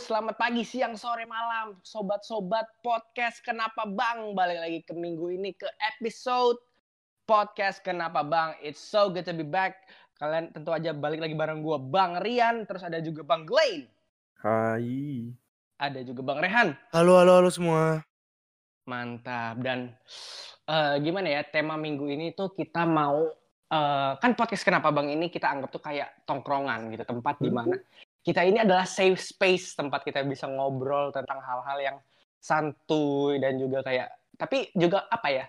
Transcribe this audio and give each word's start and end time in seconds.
selamat 0.00 0.40
pagi, 0.40 0.64
siang, 0.64 0.96
sore, 0.96 1.28
malam, 1.28 1.76
sobat-sobat 1.84 2.64
podcast 2.80 3.44
Kenapa 3.44 3.84
Bang? 3.84 4.32
Balik 4.32 4.58
lagi 4.64 4.80
ke 4.80 4.96
minggu 4.96 5.28
ini 5.36 5.52
ke 5.52 5.68
episode 5.92 6.56
podcast 7.28 7.84
Kenapa 7.84 8.24
Bang? 8.24 8.56
It's 8.64 8.80
so 8.80 9.12
good 9.12 9.28
to 9.28 9.36
be 9.36 9.44
back. 9.44 9.76
Kalian 10.16 10.56
tentu 10.56 10.72
aja 10.72 10.96
balik 10.96 11.20
lagi 11.20 11.36
bareng 11.36 11.60
gue 11.60 11.76
Bang 11.92 12.16
Rian, 12.24 12.64
terus 12.64 12.80
ada 12.80 12.96
juga 13.04 13.28
Bang 13.28 13.44
Glenn. 13.44 13.92
Hai. 14.40 15.36
Ada 15.76 16.00
juga 16.00 16.24
Bang 16.24 16.40
Rehan. 16.40 16.72
Halo, 16.96 17.20
halo, 17.20 17.44
halo 17.44 17.52
semua. 17.52 18.00
Mantap. 18.88 19.60
Dan 19.60 19.92
uh, 20.64 20.96
gimana 20.96 21.28
ya, 21.28 21.44
tema 21.44 21.76
minggu 21.76 22.08
ini 22.08 22.32
tuh 22.32 22.56
kita 22.56 22.88
mau 22.88 23.28
uh, 23.68 24.12
kan 24.16 24.32
podcast 24.32 24.64
Kenapa 24.64 24.88
Bang 24.96 25.12
ini 25.12 25.28
kita 25.28 25.44
anggap 25.44 25.68
tuh 25.68 25.84
kayak 25.84 26.24
tongkrongan 26.24 26.88
gitu, 26.88 27.04
tempat 27.04 27.36
di 27.36 27.52
mana 27.52 27.76
kita 28.20 28.44
ini 28.44 28.60
adalah 28.60 28.84
safe 28.84 29.16
space 29.16 29.76
tempat 29.76 30.04
kita 30.04 30.20
bisa 30.24 30.44
ngobrol 30.46 31.08
tentang 31.10 31.40
hal-hal 31.40 31.78
yang 31.80 31.96
santuy 32.40 33.40
dan 33.40 33.56
juga 33.56 33.84
kayak 33.84 34.08
tapi 34.40 34.72
juga 34.72 35.04
apa 35.12 35.28
ya 35.28 35.44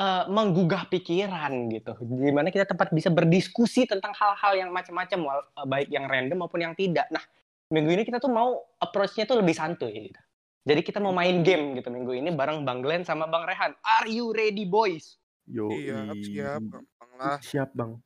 uh, 0.00 0.24
menggugah 0.32 0.88
pikiran 0.88 1.68
gitu 1.68 1.92
di 2.00 2.32
mana 2.32 2.48
kita 2.48 2.64
tempat 2.64 2.88
bisa 2.92 3.12
berdiskusi 3.12 3.84
tentang 3.84 4.16
hal-hal 4.16 4.56
yang 4.56 4.70
macam-macam 4.72 5.44
baik 5.68 5.92
yang 5.92 6.08
random 6.08 6.40
maupun 6.40 6.64
yang 6.64 6.72
tidak 6.72 7.04
nah 7.12 7.20
minggu 7.68 8.00
ini 8.00 8.02
kita 8.08 8.16
tuh 8.16 8.32
mau 8.32 8.64
approach-nya 8.80 9.28
tuh 9.28 9.40
lebih 9.44 9.52
santuy 9.52 10.08
gitu 10.08 10.20
jadi 10.64 10.80
kita 10.80 11.00
mau 11.00 11.12
main 11.12 11.44
game 11.44 11.76
gitu 11.76 11.92
minggu 11.92 12.16
ini 12.16 12.32
bareng 12.32 12.64
Bang 12.64 12.80
Glenn 12.80 13.04
sama 13.04 13.28
Bang 13.28 13.44
Rehan 13.44 13.76
are 13.84 14.08
you 14.08 14.32
ready 14.32 14.64
boys 14.64 15.20
Yo, 15.50 15.66
Iya, 15.66 16.14
siap, 16.22 16.62
gampang 16.62 17.10
lah. 17.18 17.38
Siap, 17.42 17.70
Bang. 17.74 17.98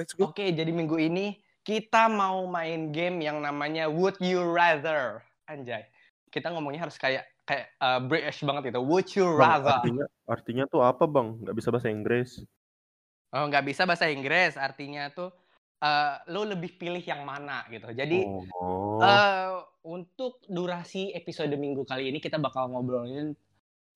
Let's 0.00 0.16
go. 0.16 0.32
oke 0.32 0.42
jadi 0.42 0.72
minggu 0.74 0.96
ini 0.98 1.43
kita 1.64 2.12
mau 2.12 2.44
main 2.44 2.92
game 2.92 3.24
yang 3.24 3.40
namanya 3.40 3.88
Would 3.88 4.20
You 4.20 4.44
Rather. 4.44 5.24
Anjay. 5.48 5.88
Kita 6.28 6.52
ngomongnya 6.52 6.84
harus 6.84 7.00
kayak 7.00 7.24
kayak 7.48 7.72
uh, 7.80 8.00
British 8.04 8.44
banget 8.44 8.72
itu. 8.72 8.80
Would 8.80 9.08
you 9.16 9.28
Bang, 9.36 9.64
rather? 9.64 9.80
artinya 9.80 10.06
artinya 10.28 10.64
tuh 10.68 10.80
apa, 10.84 11.04
Bang? 11.08 11.40
Nggak 11.40 11.56
bisa 11.56 11.68
bahasa 11.72 11.88
Inggris. 11.88 12.30
Oh, 13.34 13.44
nggak 13.48 13.64
bisa 13.64 13.82
bahasa 13.88 14.08
Inggris. 14.08 14.56
Artinya 14.60 15.08
tuh 15.12 15.32
uh, 15.84 16.14
lo 16.32 16.48
lebih 16.48 16.76
pilih 16.76 17.04
yang 17.04 17.24
mana 17.24 17.64
gitu. 17.72 17.88
Jadi 17.92 18.24
oh. 18.24 19.00
uh, 19.00 19.64
untuk 19.84 20.44
durasi 20.48 21.12
episode 21.12 21.52
minggu 21.56 21.84
kali 21.84 22.08
ini 22.12 22.18
kita 22.20 22.40
bakal 22.40 22.72
ngobrolin 22.72 23.36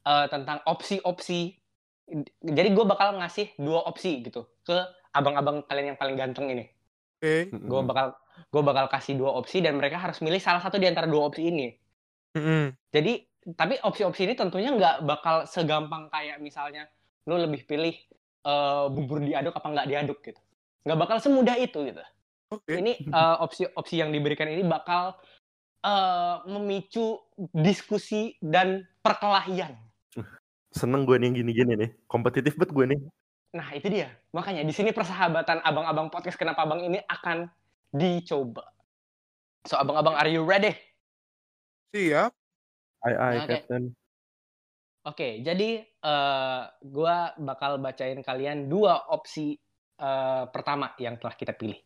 uh, 0.04 0.26
tentang 0.28 0.60
opsi-opsi. 0.68 1.56
Jadi 2.40 2.68
gue 2.72 2.84
bakal 2.88 3.20
ngasih 3.20 3.52
dua 3.60 3.84
opsi 3.84 4.24
gitu 4.24 4.48
ke 4.64 4.76
abang-abang 5.12 5.64
kalian 5.68 5.92
yang 5.92 6.00
paling 6.00 6.16
ganteng 6.16 6.48
ini. 6.52 6.64
Oke. 7.18 7.50
Mm-mm. 7.50 7.66
Gue 7.66 7.82
bakal 7.82 8.06
gue 8.38 8.62
bakal 8.62 8.86
kasih 8.86 9.18
dua 9.18 9.34
opsi 9.34 9.58
dan 9.58 9.74
mereka 9.74 9.98
harus 9.98 10.22
milih 10.22 10.38
salah 10.38 10.62
satu 10.62 10.78
di 10.78 10.86
antara 10.86 11.10
dua 11.10 11.26
opsi 11.26 11.50
ini. 11.50 11.74
Mm-mm. 12.38 12.70
Jadi 12.94 13.26
tapi 13.58 13.74
opsi-opsi 13.82 14.30
ini 14.30 14.34
tentunya 14.38 14.70
nggak 14.70 15.02
bakal 15.02 15.42
segampang 15.50 16.06
kayak 16.14 16.38
misalnya 16.38 16.86
lu 17.26 17.34
lebih 17.42 17.66
pilih 17.66 17.96
eh, 18.46 18.84
bubur 18.86 19.18
diaduk 19.18 19.58
apa 19.58 19.66
nggak 19.66 19.88
diaduk 19.90 20.18
gitu. 20.22 20.38
Nggak 20.86 20.98
bakal 21.02 21.16
semudah 21.18 21.58
itu 21.58 21.82
gitu. 21.90 22.02
Oke. 22.54 22.78
Ini 22.78 22.92
eh, 23.02 23.36
opsi-opsi 23.42 23.98
yang 23.98 24.14
diberikan 24.14 24.46
ini 24.46 24.62
bakal 24.62 25.18
eh, 25.82 26.36
memicu 26.46 27.18
diskusi 27.50 28.38
dan 28.38 28.86
perkelahian. 29.02 29.74
Seneng 30.70 31.02
gue 31.02 31.18
nih 31.18 31.26
yang 31.32 31.36
gini-gini 31.42 31.72
nih. 31.74 31.90
Kompetitif 32.06 32.54
banget 32.54 32.70
gue 32.70 32.84
nih. 32.94 33.00
Nah 33.54 33.68
itu 33.72 33.88
dia. 33.88 34.12
Makanya 34.36 34.64
di 34.64 34.72
sini 34.74 34.92
persahabatan 34.92 35.64
abang-abang 35.64 36.12
podcast 36.12 36.36
kenapa 36.36 36.64
abang 36.64 36.84
ini 36.84 37.00
akan 37.08 37.48
dicoba. 37.94 38.64
So 39.64 39.80
abang-abang 39.80 40.16
are 40.16 40.28
you 40.28 40.44
ready? 40.44 40.76
Siap. 41.96 42.32
Ai 43.08 43.14
ai, 43.14 43.34
Oke. 43.40 43.48
Captain. 43.48 43.84
Oke, 45.08 45.28
jadi 45.40 45.80
eh 45.88 46.62
gua 46.84 47.32
bakal 47.40 47.80
bacain 47.80 48.20
kalian 48.20 48.68
dua 48.68 49.08
opsi 49.08 49.56
eh, 49.96 50.44
pertama 50.52 50.92
yang 51.00 51.16
telah 51.16 51.32
kita 51.32 51.56
pilih. 51.56 51.80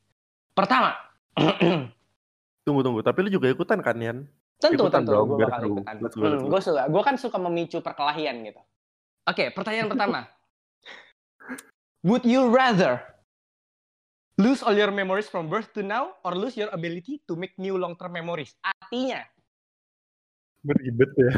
Pertama, 0.53 0.99
Tunggu 2.63 2.87
tunggu, 2.87 3.03
tapi 3.03 3.27
lu 3.27 3.31
juga 3.31 3.51
ikutan 3.51 3.83
kan, 3.83 3.99
Yan? 3.99 4.23
tentu 4.63 4.87
Ikutan 4.87 5.03
tentu 5.03 5.19
gue 5.27 5.39
bakal 5.43 5.61
ikutan. 5.67 5.95
Hmm, 5.99 6.47
gue 6.47 6.61
suka, 6.63 6.83
gue 6.87 7.03
kan 7.03 7.17
suka 7.19 7.39
memicu 7.43 7.83
perkelahian 7.83 8.47
gitu. 8.47 8.63
Oke, 9.27 9.51
pertanyaan 9.51 9.91
pertama. 9.91 10.21
Would 12.03 12.27
you 12.27 12.51
rather 12.51 12.99
lose 14.35 14.63
all 14.63 14.75
your 14.75 14.91
memories 14.91 15.31
from 15.31 15.47
birth 15.47 15.71
to 15.79 15.87
now 15.87 16.19
or 16.27 16.35
lose 16.35 16.59
your 16.59 16.67
ability 16.75 17.23
to 17.31 17.39
make 17.39 17.55
new 17.63 17.79
long 17.79 17.95
term 17.95 18.19
memories? 18.19 18.59
Artinya, 18.67 19.23
Beribet 20.63 21.11
ya. 21.19 21.35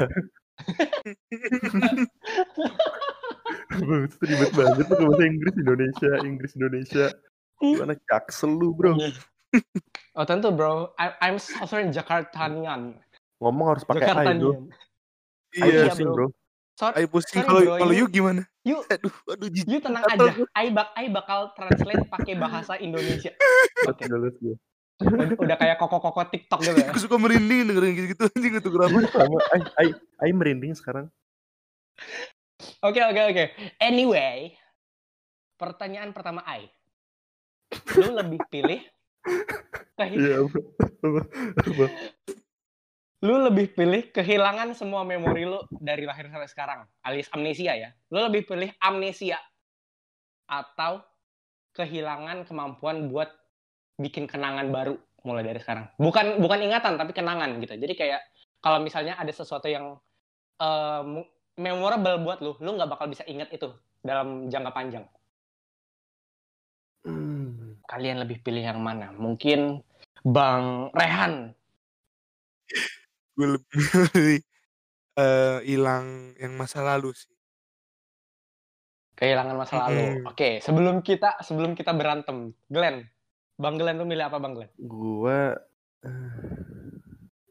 Itu 4.04 4.24
ribet 4.24 4.53
banget 4.53 4.84
tuh 4.88 4.97
bahasa 5.00 5.22
Inggris 5.24 5.54
Indonesia, 5.56 6.10
Inggris 6.24 6.53
Indonesia. 6.56 7.06
Anak 7.60 8.00
jaksel 8.08 8.53
lu, 8.53 8.76
bro. 8.76 8.97
oh 10.16 10.24
tentu 10.28 10.53
bro, 10.53 10.92
I, 11.00 11.16
I'm 11.24 11.36
Southern 11.41 11.92
Jakartanian. 11.92 13.00
Ngomong 13.41 13.76
harus 13.76 13.84
pakai 13.84 14.12
bro. 14.41 14.69
Ai 15.60 15.69
Iya, 15.70 15.88
Iya. 15.88 15.92
pusing, 15.92 16.10
bro. 16.12 16.28
Sorry, 16.74 16.94
Ayo 16.98 17.06
pusing 17.06 17.38
kalau 17.38 17.62
kalau 17.78 17.94
you 17.94 18.10
gimana? 18.10 18.42
Yuk. 18.66 18.82
Aduh, 18.94 19.14
aduh 19.30 19.46
jijik. 19.46 19.70
You 19.70 19.78
tenang 19.78 20.02
aja. 20.04 20.34
I, 20.58 20.74
bak 20.74 20.90
I 20.98 21.06
bakal 21.06 21.54
translate 21.54 22.10
pakai 22.10 22.34
bahasa 22.34 22.74
Indonesia. 22.76 23.30
Go, 23.84 24.18
let's 24.18 24.38
go. 24.42 24.58
Udah, 24.96 25.26
udah 25.36 25.56
kayak 25.58 25.76
koko-koko 25.76 26.22
TikTok 26.30 26.58
gitu 26.62 26.74
ya. 26.74 26.88
Aku 26.90 26.98
suka 26.98 27.14
merinding 27.14 27.66
dengerin 27.66 27.94
gitu-gitu 27.94 28.24
anjing 28.26 28.52
itu 28.58 28.70
kenapa? 28.70 28.98
Sama, 29.06 29.38
ai, 29.50 29.60
ai, 29.76 29.88
ai 30.18 30.30
merinding 30.30 30.74
sekarang. 30.74 31.06
Oke 32.80 33.02
oke 33.02 33.20
oke. 33.28 33.44
Anyway, 33.78 34.54
pertanyaan 35.54 36.10
pertama 36.10 36.42
I. 36.46 36.66
Lu 37.94 38.14
lebih 38.14 38.38
pilih 38.48 38.82
kehi- 39.94 40.18
Iya, 40.18 40.42
bro. 40.42 40.62
Apa? 41.04 41.20
Apa? 41.60 41.86
Lu 43.24 43.40
lebih 43.40 43.72
pilih 43.72 44.12
kehilangan 44.12 44.76
semua 44.76 45.00
memori 45.00 45.48
lu 45.48 45.56
dari 45.80 46.04
lahir 46.04 46.28
sampai 46.28 46.44
sekarang, 46.44 46.80
alias 47.00 47.32
amnesia 47.32 47.72
ya. 47.72 47.90
Lu 48.12 48.20
lebih 48.20 48.44
pilih 48.44 48.68
amnesia 48.84 49.40
atau 50.44 51.00
kehilangan 51.72 52.44
kemampuan 52.44 53.08
buat 53.08 53.32
bikin 53.96 54.28
kenangan 54.28 54.68
baru 54.68 55.00
mulai 55.24 55.40
dari 55.40 55.56
sekarang. 55.56 55.88
Bukan 55.96 56.36
bukan 56.36 56.68
ingatan 56.68 57.00
tapi 57.00 57.16
kenangan 57.16 57.56
gitu. 57.64 57.72
Jadi 57.80 57.94
kayak 57.96 58.20
kalau 58.60 58.84
misalnya 58.84 59.16
ada 59.16 59.32
sesuatu 59.32 59.72
yang 59.72 59.96
mu- 61.08 61.28
memorable 61.56 62.20
buat 62.20 62.38
lu, 62.44 62.52
lu 62.60 62.76
nggak 62.76 62.92
bakal 62.92 63.08
bisa 63.08 63.24
ingat 63.24 63.48
itu 63.56 63.72
dalam 64.04 64.52
jangka 64.52 64.70
panjang. 64.76 65.04
Hmm. 67.08 67.80
Kalian 67.88 68.20
lebih 68.20 68.44
pilih 68.44 68.64
yang 68.68 68.84
mana? 68.84 69.16
Mungkin 69.16 69.80
Bang 70.20 70.92
Rehan. 70.92 71.56
Gue 73.34 73.59
lebih 73.59 73.71
milih 74.15 74.41
eh, 75.17 75.59
hilang 75.67 76.06
yang 76.39 76.55
masa 76.55 76.81
lalu 76.81 77.11
sih. 77.12 77.31
Kehilangan 79.15 79.55
masa 79.55 79.75
lalu. 79.87 80.27
Oke, 80.27 80.59
sebelum 80.59 80.99
kita 80.99 81.39
sebelum 81.41 81.75
kita 81.75 81.95
berantem, 81.95 82.50
Glenn. 82.67 83.06
Bang 83.55 83.78
Glenn 83.78 83.95
tuh 83.95 84.06
milih 84.06 84.27
apa 84.27 84.43
Bang 84.43 84.59
Glenn? 84.59 84.71
Gua 84.77 85.55
eh, 86.03 86.34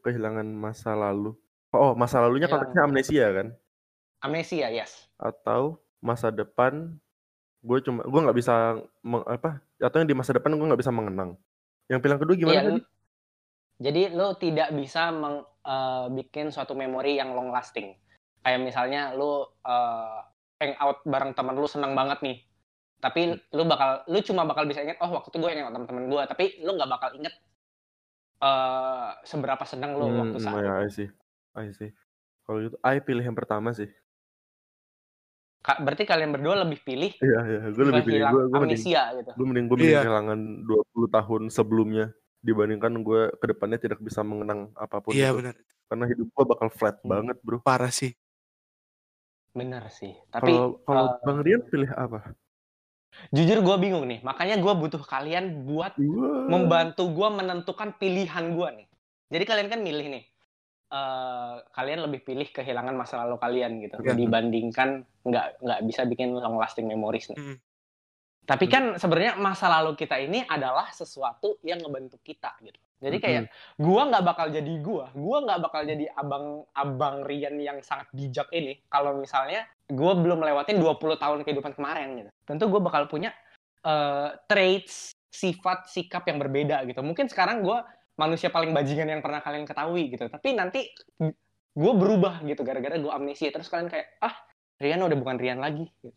kehilangan 0.00 0.44
masa 0.44 0.92
lalu. 0.92 1.32
Oh, 1.72 1.96
masa 1.96 2.20
lalunya 2.20 2.44
Kehilangan. 2.44 2.68
konteksnya 2.68 2.82
amnesia 2.84 3.26
kan? 3.32 3.46
Amnesia, 4.20 4.66
yes. 4.68 5.08
Atau 5.16 5.80
masa 5.98 6.28
depan 6.28 7.00
gue 7.64 7.78
cuma 7.80 8.04
gue 8.04 8.20
nggak 8.20 8.36
bisa 8.36 8.76
meng- 9.00 9.24
apa 9.24 9.56
atau 9.80 9.96
yang 9.96 10.04
di 10.04 10.12
masa 10.12 10.36
depan 10.36 10.52
gue 10.52 10.68
nggak 10.68 10.82
bisa 10.84 10.92
mengenang 10.92 11.32
yang 11.88 11.96
pilihan 11.96 12.20
kedua 12.20 12.36
gimana 12.36 12.52
Iya, 12.52 12.60
tadi 12.60 12.72
lu- 12.76 12.88
jadi 13.80 14.02
lu 14.12 14.28
tidak 14.36 14.68
bisa 14.76 15.08
meng- 15.08 15.48
eh, 15.64 16.06
bikin 16.12 16.48
suatu 16.48 16.72
memori 16.72 17.16
yang 17.16 17.32
long 17.32 17.48
lasting. 17.48 17.96
Kayak 18.40 18.60
misalnya 18.60 19.12
lu 19.12 19.42
eh, 19.64 20.18
hangout 20.60 21.02
bareng 21.02 21.32
temen 21.32 21.56
lu 21.56 21.66
seneng 21.66 21.92
banget 21.92 22.20
nih. 22.20 22.38
Tapi 23.00 23.20
lu 23.52 23.64
bakal 23.64 24.00
lu 24.06 24.20
cuma 24.20 24.44
bakal 24.44 24.64
bisa 24.64 24.80
inget 24.80 24.96
oh 24.98 25.12
waktu 25.12 25.28
itu 25.28 25.38
gue 25.38 25.50
hangout 25.50 25.72
sama 25.72 25.86
temen 25.86 26.04
gue, 26.06 26.22
tapi 26.24 26.44
lu 26.60 26.72
nggak 26.72 26.90
bakal 26.90 27.10
inget 27.14 27.34
eh 28.40 29.10
seberapa 29.24 29.64
seneng 29.64 29.96
lu 29.96 30.06
waktu 30.10 30.36
Hmm, 30.36 30.44
saat 30.44 30.60
ya, 30.60 30.72
itu. 30.74 30.84
I 30.84 30.88
see. 30.90 31.08
I 31.54 31.68
see. 31.70 31.90
Kalau 32.44 32.58
gitu, 32.60 32.76
I 32.80 33.00
pilih 33.00 33.24
yang 33.24 33.32
pertama 33.32 33.72
sih. 33.72 33.88
Ka- 35.60 35.80
Berarti 35.80 36.04
kalian 36.04 36.28
berdua 36.28 36.60
lebih 36.60 36.84
pilih 36.84 37.08
Iya, 37.16 37.40
iya. 37.46 37.60
Gue 37.72 37.84
lebih 37.88 38.04
pilih. 38.04 38.20
Gue, 38.20 38.42
gue 38.44 38.60
mending, 38.60 38.76
amnesia 38.76 39.02
gitu. 39.16 39.32
gue 39.32 39.46
mending, 39.48 39.64
gue 39.64 39.76
mending 39.80 39.94
Iya. 39.96 40.02
kehilangan 40.04 40.38
20 40.60 41.08
tahun 41.08 41.42
sebelumnya 41.48 42.06
dibandingkan 42.44 43.00
gue 43.00 43.32
ke 43.34 43.46
depannya 43.48 43.80
tidak 43.80 43.98
bisa 43.98 44.20
mengenang 44.20 44.68
apa 44.76 45.00
pun 45.00 45.16
Iya 45.16 45.32
itu. 45.32 45.40
benar. 45.40 45.54
Karena 45.84 46.04
hidup 46.06 46.28
gue 46.28 46.44
bakal 46.44 46.68
flat 46.68 46.96
Hmm. 47.00 47.10
banget, 47.10 47.36
bro. 47.40 47.58
Parah 47.58 47.88
sih. 47.88 48.12
Bener 49.50 49.86
sih. 49.88 50.12
Tapi 50.28 50.50
Kalau 50.50 50.82
kalau 50.82 51.04
eh, 51.08 51.24
Bang 51.24 51.40
Rian 51.40 51.62
pilih 51.64 51.88
apa? 51.90 52.36
jujur 53.30 53.62
gue 53.62 53.76
bingung 53.78 54.04
nih. 54.04 54.20
Makanya 54.20 54.58
gue 54.58 54.72
butuh 54.74 54.98
kalian 55.00 55.64
buat 55.64 55.94
Wah. 55.96 56.50
membantu 56.50 57.06
gue 57.08 57.28
menentukan 57.30 57.94
pilihan 57.96 58.44
gue 58.52 58.68
nih. 58.82 58.86
Jadi 59.30 59.44
kalian 59.44 59.68
kan 59.70 59.80
milih 59.80 60.08
nih. 60.12 60.24
eh 60.94 61.54
kalian 61.74 62.06
lebih 62.06 62.22
pilih 62.22 62.46
kehilangan 62.54 62.94
masa 62.94 63.26
lalu 63.26 63.34
kalian 63.40 63.82
gitu 63.82 63.98
Iya. 63.98 64.14
dibandingkan 64.14 65.02
nggak 65.26 65.46
nggak 65.58 65.80
bisa 65.90 66.06
bikin 66.06 66.30
long 66.30 66.54
lasting 66.54 66.86
memories 66.86 67.26
nih. 67.32 67.38
Mm. 67.40 67.58
Tapi 68.44 68.68
kan 68.68 69.00
sebenarnya 69.00 69.40
masa 69.40 69.72
lalu 69.72 69.96
kita 69.96 70.20
ini 70.20 70.44
adalah 70.44 70.92
sesuatu 70.92 71.56
yang 71.64 71.80
ngebentuk 71.80 72.20
kita 72.20 72.52
gitu. 72.60 72.76
Jadi 73.04 73.16
kayak 73.20 73.42
gua 73.76 74.08
nggak 74.08 74.24
bakal 74.24 74.46
jadi 74.48 74.72
gua, 74.80 75.12
gua 75.12 75.44
nggak 75.44 75.60
bakal 75.60 75.82
jadi 75.84 76.08
abang 76.16 76.64
abang 76.72 77.24
Rian 77.24 77.60
yang 77.60 77.80
sangat 77.84 78.08
bijak 78.16 78.48
ini 78.52 78.80
kalau 78.88 79.16
misalnya 79.16 79.68
gua 79.92 80.16
belum 80.16 80.40
lewatin 80.40 80.80
20 80.80 81.20
tahun 81.20 81.38
kehidupan 81.44 81.72
kemarin 81.76 82.08
gitu. 82.24 82.30
Tentu 82.48 82.64
gua 82.72 82.80
bakal 82.80 83.08
punya 83.08 83.32
eh, 83.84 84.28
traits, 84.48 85.12
sifat, 85.28 85.88
sikap 85.88 86.24
yang 86.28 86.40
berbeda 86.40 86.84
gitu. 86.88 87.04
Mungkin 87.04 87.28
sekarang 87.28 87.60
gua 87.60 87.84
manusia 88.14 88.48
paling 88.48 88.70
bajingan 88.70 89.10
yang 89.10 89.22
pernah 89.24 89.42
kalian 89.42 89.66
ketahui 89.66 90.08
gitu. 90.14 90.24
Tapi 90.30 90.54
nanti 90.54 90.88
gue 91.74 91.92
berubah 91.98 92.46
gitu 92.46 92.62
gara-gara 92.62 92.94
gue 92.94 93.10
amnesia 93.10 93.50
terus 93.50 93.66
kalian 93.66 93.90
kayak 93.90 94.06
ah 94.22 94.34
Rian 94.78 95.02
udah 95.02 95.18
bukan 95.18 95.36
Rian 95.38 95.58
lagi 95.58 95.90
gitu. 96.02 96.14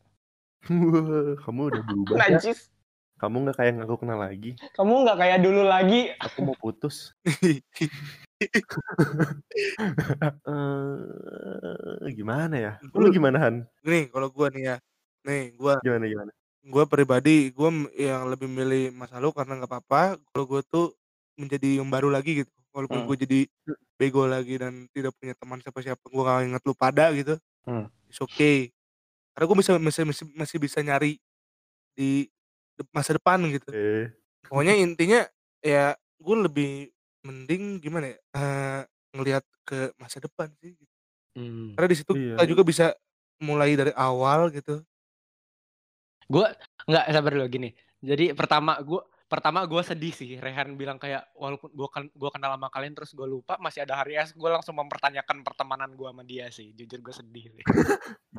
Kamu 1.44 1.62
udah 1.72 1.82
berubah 1.84 2.16
ya? 2.28 2.38
Najis. 2.38 2.70
Kamu 3.18 3.48
nggak 3.48 3.56
kayak 3.58 3.70
yang 3.74 3.82
aku 3.88 3.96
kenal 4.06 4.20
lagi. 4.22 4.52
Kamu 4.78 4.94
nggak 5.08 5.18
kayak 5.18 5.40
dulu 5.42 5.62
lagi. 5.66 6.14
Aku 6.22 6.38
mau 6.46 6.58
putus. 6.60 7.16
Eh, 10.48 12.14
gimana 12.14 12.56
ya? 12.58 12.74
Lu 12.94 13.10
gimana 13.10 13.42
Han? 13.42 13.56
Nih, 13.82 14.14
kalau 14.14 14.30
gua 14.30 14.54
nih 14.54 14.64
ya. 14.70 14.76
Nih, 15.26 15.58
gua 15.58 15.82
Gimana 15.82 16.06
gimana? 16.06 16.32
gua 16.68 16.84
pribadi 16.86 17.50
gua 17.50 17.74
m- 17.74 17.90
yang 17.98 18.30
lebih 18.30 18.46
milih 18.46 18.94
masa 18.94 19.18
lalu 19.18 19.34
karena 19.34 19.58
nggak 19.58 19.72
apa-apa 19.72 20.22
kalau 20.30 20.46
gua 20.46 20.62
tuh 20.62 20.94
menjadi 21.34 21.82
yang 21.82 21.90
baru 21.90 22.14
lagi 22.14 22.46
gitu. 22.46 22.54
Walaupun 22.70 23.02
Hmm. 23.02 23.08
gua 23.10 23.18
jadi 23.18 23.50
bego 23.98 24.30
lagi 24.30 24.62
dan 24.62 24.86
tidak 24.94 25.18
punya 25.18 25.34
teman 25.34 25.58
siapa-siapa, 25.66 26.04
gua 26.14 26.22
gak 26.30 26.54
inget 26.54 26.62
lu 26.62 26.74
pada 26.78 27.10
gitu. 27.18 27.34
Hmm. 27.66 27.90
It's 28.06 28.22
okay. 28.22 28.70
Karena 29.38 29.46
gua 29.46 29.58
bisa 29.62 29.78
masih 29.78 30.02
masih, 30.02 30.26
masih 30.34 30.58
bisa 30.58 30.82
nyari 30.82 31.22
di 31.94 32.26
de- 32.74 32.90
masa 32.90 33.14
depan 33.14 33.38
gitu. 33.54 33.70
Eh, 33.70 34.10
Pokoknya 34.50 34.74
intinya 34.74 35.22
ya 35.62 35.94
gue 36.18 36.36
lebih 36.42 36.90
mending 37.22 37.78
gimana 37.78 38.10
ya? 38.10 38.18
eh, 38.34 38.82
ngelihat 39.14 39.46
ke 39.62 39.94
masa 40.02 40.18
depan 40.18 40.50
sih. 40.58 40.74
gitu. 40.74 40.94
Karena 41.78 41.86
di 41.86 41.98
situ 42.02 42.12
Iya. 42.18 42.34
kita 42.34 42.46
juga 42.50 42.64
bisa 42.66 42.86
mulai 43.38 43.78
dari 43.78 43.94
awal 43.94 44.50
gitu. 44.50 44.82
Gue 46.26 46.50
nggak 46.90 47.06
sabar 47.14 47.32
dulu 47.38 47.46
gini. 47.46 47.70
Jadi 48.02 48.34
pertama 48.34 48.82
gue 48.82 49.02
pertama 49.28 49.62
gue 49.68 49.82
sedih 49.84 50.14
sih. 50.16 50.40
Rehan 50.40 50.74
bilang 50.74 50.98
kayak 50.98 51.30
walaupun 51.36 51.70
gue 51.70 51.88
kan 51.94 52.04
gue 52.10 52.30
kenal 52.34 52.58
sama 52.58 52.74
kalian 52.74 52.96
terus 52.96 53.14
gue 53.14 53.28
lupa 53.28 53.60
masih 53.62 53.86
ada 53.86 54.02
hari 54.02 54.18
es. 54.18 54.34
Gue 54.34 54.50
langsung 54.50 54.74
mempertanyakan 54.82 55.46
pertemanan 55.46 55.94
gue 55.94 56.08
sama 56.10 56.24
dia 56.26 56.50
sih. 56.50 56.74
Jujur 56.74 57.06
gue 57.06 57.14
sedih. 57.14 57.54
Sih. 57.54 57.64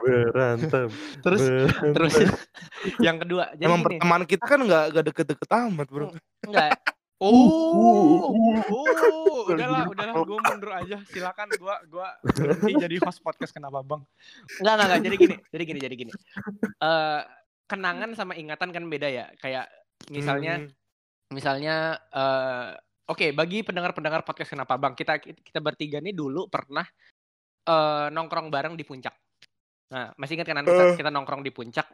Berantem. 0.09 0.89
Terus 1.21 1.43
berantem. 1.45 1.93
terus 1.95 2.15
yang 3.07 3.17
kedua 3.21 3.53
jadi 3.55 3.69
Emang 3.69 3.81
pertemanan 3.85 4.27
kita 4.27 4.45
kan 4.45 4.61
nggak 4.63 4.85
gak 4.97 5.05
deket-deket 5.13 5.49
amat 5.51 5.87
bro. 5.89 6.09
Enggak. 6.47 6.73
Oh, 7.19 8.31
oh, 8.31 9.43
udahlah, 9.51 9.91
udahlah, 9.91 10.15
gue 10.23 10.39
mundur 10.39 10.71
aja. 10.71 11.03
Silakan, 11.11 11.51
gue, 11.51 11.75
gua 11.91 12.15
berhenti 12.23 12.79
jadi 12.79 12.95
host 13.03 13.19
podcast 13.27 13.51
kenapa 13.51 13.83
bang? 13.83 14.07
Enggak, 14.63 14.75
enggak, 14.79 14.87
enggak. 14.87 15.03
Jadi 15.03 15.17
gini, 15.19 15.35
jadi 15.51 15.63
gini, 15.67 15.79
jadi 15.83 15.95
gini. 15.99 16.13
Eh, 16.79 17.21
kenangan 17.67 18.15
sama 18.15 18.39
ingatan 18.39 18.71
kan 18.71 18.85
beda 18.87 19.11
ya. 19.11 19.27
Kayak 19.43 19.67
misalnya, 20.15 20.63
Hmm, 20.63 20.71
misalnya, 21.35 21.99
eh, 22.15 22.79
oke, 23.11 23.35
bagi 23.35 23.67
pendengar-pendengar 23.67 24.23
podcast 24.23 24.55
kenapa 24.55 24.79
bang, 24.79 24.95
kita 24.95 25.19
kita 25.19 25.59
bertiga 25.59 25.99
nih 25.99 26.15
dulu 26.15 26.47
pernah 26.47 26.87
eh, 27.67 28.07
nongkrong 28.15 28.47
bareng 28.47 28.79
di 28.79 28.87
puncak. 28.87 29.13
Nah, 29.89 30.13
masih 30.15 30.37
ingat 30.37 30.49
kan 30.49 30.61
kita, 30.63 30.85
Eh. 30.93 30.97
kita 31.01 31.11
nongkrong 31.11 31.41
di 31.41 31.53
puncak? 31.53 31.89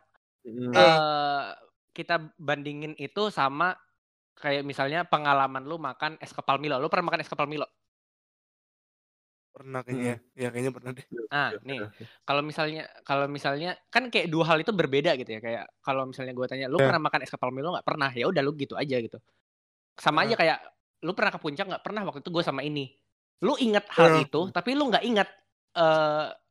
Hmm. 0.44 0.76
eh 0.76 1.48
kita 1.96 2.20
bandingin 2.36 2.92
itu 3.00 3.32
sama 3.32 3.72
kayak 4.36 4.60
misalnya 4.60 5.08
pengalaman 5.08 5.64
lu 5.64 5.80
makan 5.80 6.20
es 6.20 6.36
kepal 6.36 6.60
Milo. 6.60 6.76
Lu 6.76 6.92
pernah 6.92 7.08
makan 7.08 7.22
es 7.24 7.30
kepal 7.30 7.48
Milo? 7.48 7.64
pernah 9.54 9.86
kayaknya. 9.86 10.18
Ya 10.34 10.50
kayaknya 10.50 10.74
pernah 10.74 10.90
deh. 10.90 11.06
Nah, 11.30 11.54
nih, 11.62 11.78
kalau 12.26 12.42
misalnya 12.42 12.90
kalau 13.06 13.30
misalnya 13.30 13.78
kan 13.86 14.10
kayak 14.10 14.26
dua 14.26 14.50
hal 14.50 14.58
itu 14.58 14.74
berbeda 14.74 15.14
gitu 15.14 15.30
ya. 15.30 15.38
Kayak 15.38 15.64
kalau 15.78 16.10
misalnya 16.10 16.34
gue 16.34 16.46
tanya, 16.50 16.66
lu 16.66 16.82
Ya. 16.82 16.90
pernah 16.90 17.06
makan 17.06 17.22
es 17.22 17.30
kepal 17.30 17.54
Milo 17.54 17.70
nggak? 17.70 17.86
Pernah. 17.86 18.10
Ya 18.18 18.26
udah 18.26 18.42
lu 18.42 18.50
gitu 18.58 18.74
aja 18.74 18.98
gitu. 18.98 19.22
Sama 19.94 20.26
aja 20.26 20.34
kayak 20.34 20.58
lu 21.06 21.14
pernah 21.14 21.30
ke 21.30 21.38
puncak 21.38 21.70
nggak? 21.70 21.82
Pernah 21.86 22.02
waktu 22.02 22.18
itu 22.26 22.34
gue 22.34 22.42
sama 22.42 22.66
ini. 22.66 22.98
Lu 23.46 23.54
ingat 23.54 23.86
hal 23.94 24.18
Ya. 24.18 24.26
itu, 24.26 24.50
tapi 24.50 24.74
lu 24.74 24.90
nggak 24.90 25.04
ingat 25.06 25.28
eh 25.78 26.26
ba- 26.34 26.43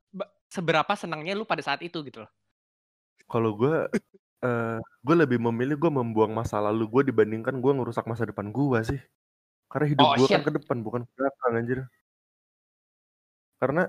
seberapa 0.54 0.94
senangnya 0.94 1.34
lu 1.34 1.50
pada 1.50 1.66
saat 1.66 1.82
itu 1.82 1.98
gitu 2.06 2.22
loh. 2.22 2.32
Kalau 3.26 3.58
gue, 3.58 3.90
eh 4.46 4.78
gue 5.02 5.16
lebih 5.18 5.40
memilih 5.42 5.76
gue 5.82 5.90
membuang 5.90 6.30
masa 6.30 6.62
lalu 6.62 6.86
gue 6.94 7.02
dibandingkan 7.10 7.58
gue 7.58 7.72
ngerusak 7.74 8.06
masa 8.06 8.30
depan 8.30 8.54
gue 8.54 8.80
sih. 8.86 9.00
Karena 9.72 9.88
hidup 9.90 10.06
Oh, 10.06 10.14
gue 10.22 10.28
kan 10.30 10.46
ke 10.46 10.52
depan 10.62 10.78
bukan 10.86 11.02
ke 11.10 11.12
belakang 11.18 11.54
anjir. 11.58 11.80
Karena 13.58 13.84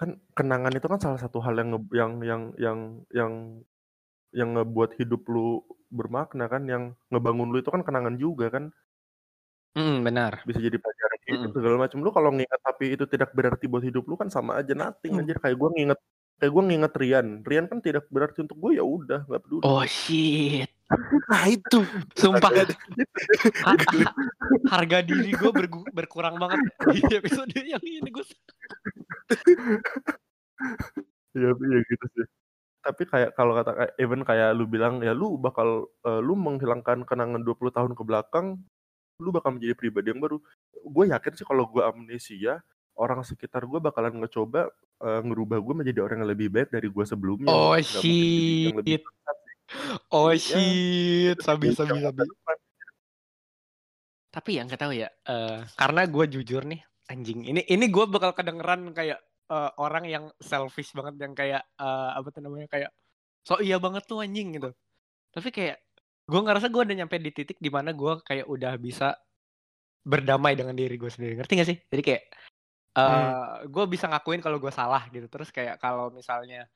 kan 0.00 0.10
kenangan 0.36 0.72
itu 0.76 0.86
kan 0.88 1.00
salah 1.00 1.20
satu 1.20 1.38
hal 1.44 1.54
yang 1.60 1.68
nge- 1.76 1.92
yang 2.00 2.12
yang 2.24 2.42
yang 2.56 2.78
yang 3.12 3.32
yang 4.32 4.48
ngebuat 4.56 4.96
hidup 5.00 5.24
lu 5.28 5.64
bermakna 5.92 6.48
kan, 6.48 6.64
yang 6.68 6.92
ngebangun 7.12 7.48
lu 7.52 7.58
itu 7.60 7.70
kan 7.72 7.80
kenangan 7.84 8.16
juga 8.20 8.52
kan, 8.52 8.64
Hmm, 9.76 10.04
benar. 10.04 10.40
bisa 10.48 10.56
jadi 10.60 10.76
Mm-mm. 11.26 11.50
segala 11.50 11.76
macam. 11.82 11.98
Lu 12.00 12.10
kalau 12.14 12.30
nginget 12.30 12.60
tapi 12.62 12.94
itu 12.94 13.04
tidak 13.10 13.34
berarti 13.34 13.66
buat 13.66 13.82
hidup 13.82 14.06
lu 14.06 14.14
kan 14.14 14.30
sama 14.30 14.62
aja 14.62 14.72
nothing 14.78 15.18
Hmm. 15.18 15.20
anjir. 15.26 15.36
Kayak 15.42 15.56
gue 15.58 15.70
nginget 15.74 15.98
kayak 16.36 16.52
gue 16.52 16.62
nginget 16.68 16.92
Rian. 16.94 17.26
Rian 17.42 17.66
kan 17.66 17.78
tidak 17.80 18.04
berarti 18.12 18.44
untuk 18.44 18.56
gue 18.60 18.78
ya 18.78 18.84
udah 18.84 19.20
nggak 19.26 19.40
peduli. 19.42 19.62
Oh 19.64 19.82
shit. 19.84 20.70
Nah 21.26 21.50
itu. 21.50 21.82
Sumpah. 22.14 22.50
Harga 24.70 25.02
diri 25.02 25.34
gue 25.34 25.50
berkurang 25.90 26.38
banget 26.38 26.62
di 26.94 27.02
episode 27.10 27.50
yang 27.58 27.82
ini 27.82 28.06
gue 28.06 28.22
Iya, 31.36 31.50
iya 31.52 31.78
gitu 31.84 32.06
sih. 32.16 32.26
Tapi 32.80 33.02
kayak 33.02 33.34
kalau 33.34 33.52
kata 33.58 33.98
even 33.98 34.22
kayak 34.22 34.54
lu 34.54 34.64
bilang 34.64 35.02
ya 35.02 35.10
lu 35.12 35.34
bakal 35.36 35.90
eh, 36.06 36.22
lu 36.22 36.38
menghilangkan 36.38 37.02
kenangan 37.02 37.42
20 37.42 37.74
tahun 37.74 37.92
ke 37.92 38.02
belakang, 38.06 38.62
lu 39.20 39.32
bakal 39.32 39.56
menjadi 39.56 39.74
pribadi 39.76 40.12
yang 40.12 40.20
baru. 40.20 40.36
Gue 40.84 41.08
yakin 41.08 41.32
sih 41.36 41.46
kalau 41.48 41.64
gue 41.68 41.82
amnesia, 41.82 42.60
orang 42.96 43.24
sekitar 43.24 43.64
gue 43.64 43.80
bakalan 43.80 44.20
ngecoba 44.20 44.68
eh, 45.02 45.20
ngerubah 45.24 45.58
gue 45.60 45.74
menjadi 45.84 46.00
orang 46.04 46.24
yang 46.24 46.30
lebih 46.30 46.48
baik 46.52 46.68
dari 46.72 46.88
gue 46.88 47.04
sebelumnya. 47.04 47.48
Oh 47.48 47.72
lebih 47.76 47.84
shit. 47.84 49.02
Oh 50.12 50.30
Iya. 50.30 50.38
shit, 50.38 51.36
sabi 51.42 51.72
sabi 51.74 51.98
sabi. 52.00 52.22
Tapi 54.30 54.50
yang 54.60 54.68
nggak 54.68 54.82
tahu 54.84 54.92
ya, 54.92 55.08
eh, 55.08 55.64
karena 55.80 56.04
gue 56.04 56.24
jujur 56.28 56.68
nih, 56.68 56.84
anjing. 57.08 57.48
Ini 57.48 57.64
ini 57.72 57.84
gue 57.88 58.04
bakal 58.04 58.36
kedengeran 58.36 58.92
kayak 58.92 59.16
eh, 59.48 59.70
orang 59.80 60.04
yang 60.04 60.24
selfish 60.44 60.92
banget, 60.92 61.16
yang 61.24 61.32
kayak 61.32 61.64
eh, 61.80 62.10
apa 62.12 62.28
tuh 62.28 62.44
namanya 62.44 62.68
kayak 62.68 62.90
so 63.40 63.56
iya 63.64 63.80
banget 63.80 64.04
tuh 64.04 64.20
anjing 64.20 64.52
gitu. 64.60 64.70
Tapi 65.32 65.48
kayak 65.48 65.80
gue 66.26 66.40
ngerasa 66.42 66.66
gue 66.66 66.82
udah 66.82 66.96
nyampe 66.98 67.16
di 67.16 67.30
titik 67.30 67.58
di 67.58 67.70
mana 67.70 67.94
gue 67.94 68.18
kayak 68.20 68.46
udah 68.46 68.74
bisa 68.76 69.14
berdamai 70.02 70.54
dengan 70.54 70.74
diri 70.74 70.94
gue 70.94 71.10
sendiri. 71.10 71.38
Ngerti 71.38 71.52
gak 71.54 71.68
sih? 71.70 71.78
Jadi 71.86 72.02
kayak 72.02 72.22
eh 72.96 73.34
gue 73.68 73.84
bisa 73.86 74.08
ngakuin 74.08 74.40
kalau 74.40 74.58
gue 74.58 74.70
salah 74.70 75.06
gitu. 75.10 75.26
Terus 75.26 75.50
kayak 75.50 75.78
kalau 75.78 76.10
misalnya 76.10 76.66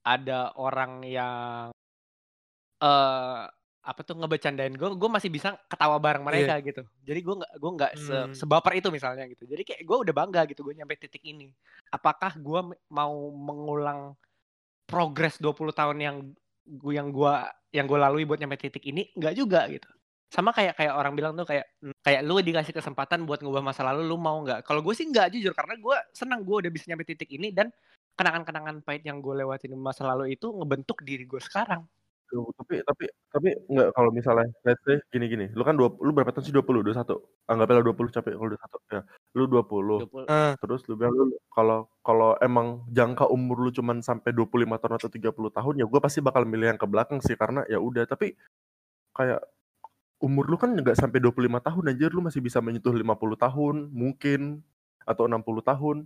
ada 0.00 0.56
orang 0.56 1.04
yang 1.04 1.68
eh 2.80 3.44
apa 3.80 4.00
tuh 4.04 4.12
ngebecandain 4.12 4.76
gue, 4.76 4.88
gue 4.92 5.10
masih 5.10 5.32
bisa 5.32 5.56
ketawa 5.64 5.96
bareng 5.96 6.20
mereka 6.20 6.52
gitu. 6.60 6.84
Jadi 7.00 7.20
gue 7.20 7.34
nggak 7.40 7.52
gue 7.56 7.70
nggak 7.80 7.92
se- 7.96 8.12
Hmm. 8.28 8.36
sebaper 8.36 8.76
itu 8.76 8.88
misalnya 8.92 9.24
gitu. 9.24 9.48
Jadi 9.48 9.62
kayak 9.64 9.82
gue 9.84 9.96
udah 10.04 10.14
bangga 10.14 10.44
gitu 10.48 10.60
gue 10.62 10.76
nyampe 10.76 11.00
titik 11.00 11.24
ini. 11.24 11.48
Apakah 11.88 12.36
gue 12.36 12.60
mau 12.92 13.14
mengulang 13.32 14.12
progres 14.84 15.40
20 15.40 15.72
tahun 15.72 15.96
yang 15.96 16.16
gue 16.66 16.92
yang 16.96 17.08
gue 17.14 17.32
yang 17.74 17.86
gue 17.86 17.98
lalui 17.98 18.24
buat 18.28 18.38
nyampe 18.40 18.56
titik 18.60 18.84
ini? 18.86 19.10
Nggak 19.16 19.34
juga 19.38 19.66
gitu. 19.70 19.88
Sama 20.30 20.54
kayak 20.54 20.78
kayak 20.78 20.94
orang 20.94 21.14
bilang 21.18 21.34
tuh 21.34 21.46
kayak 21.48 21.66
"Hmm, 21.82 21.94
kayak 22.06 22.20
lu 22.22 22.38
dikasih 22.42 22.74
kesempatan 22.76 23.26
buat 23.26 23.42
ngubah 23.42 23.62
masa 23.66 23.82
lalu 23.86 24.06
lu 24.06 24.16
mau 24.18 24.38
nggak? 24.46 24.62
Kalau 24.66 24.80
gue 24.84 24.94
sih 24.94 25.06
nggak 25.10 25.34
jujur 25.34 25.52
karena 25.56 25.74
gue 25.78 25.96
senang 26.14 26.40
gue 26.46 26.56
udah 26.66 26.70
bisa 26.70 26.86
nyampe 26.90 27.04
titik 27.08 27.30
ini 27.34 27.50
dan 27.50 27.70
kenangan-kenangan 28.18 28.82
pahit 28.86 29.02
yang 29.06 29.18
gue 29.24 29.34
lewatin 29.42 29.74
di 29.74 29.78
masa 29.80 30.06
lalu 30.06 30.34
itu 30.38 30.46
ngebentuk 30.54 31.02
diri 31.02 31.24
gue 31.26 31.40
sekarang. 31.42 31.82
Tuh, 32.30 32.46
tapi 32.54 32.78
tapi 32.86 33.04
tapi 33.34 33.48
nggak 33.66 33.90
kalau 33.90 34.14
misalnya 34.14 34.46
let's 34.62 34.78
say 34.86 35.02
gini 35.10 35.26
gini, 35.26 35.46
lu 35.50 35.66
kan 35.66 35.74
dua, 35.74 35.90
lu 35.98 36.14
berapa 36.14 36.30
tahun 36.30 36.46
sih 36.46 36.54
20, 36.54 36.86
21. 36.86 37.18
Anggaplah 37.50 37.82
20 37.82 38.14
capek 38.14 38.32
kalau 38.38 38.50
21 38.54 38.94
ya. 38.94 39.02
Lu 39.34 39.44
20. 39.50 40.06
20. 40.06 40.30
Eh, 40.30 40.52
Terus 40.62 40.80
lu 40.86 40.94
bilang 40.94 41.14
lu 41.18 41.34
kalau 41.50 41.90
kalau 42.06 42.38
emang 42.38 42.86
jangka 42.94 43.26
umur 43.26 43.58
lu 43.66 43.70
cuman 43.74 43.98
sampai 43.98 44.30
25 44.30 44.78
tahun 44.78 44.94
atau 45.02 45.10
30 45.10 45.50
tahun 45.50 45.74
ya 45.82 45.86
gue 45.90 46.00
pasti 46.00 46.22
bakal 46.22 46.46
milih 46.46 46.70
yang 46.70 46.80
ke 46.80 46.86
belakang 46.86 47.18
sih 47.18 47.34
karena 47.34 47.66
ya 47.66 47.82
udah 47.82 48.06
tapi 48.06 48.38
kayak 49.18 49.42
umur 50.22 50.46
lu 50.46 50.56
kan 50.60 50.70
nggak 50.76 50.94
sampai 50.94 51.18
25 51.18 51.58
tahun 51.64 51.84
anjir, 51.90 52.10
lu 52.12 52.22
masih 52.22 52.44
bisa 52.44 52.60
menyentuh 52.62 52.92
50 52.94 53.36
tahun 53.40 53.76
mungkin 53.90 54.60
atau 55.08 55.24
60 55.26 55.64
tahun. 55.64 55.96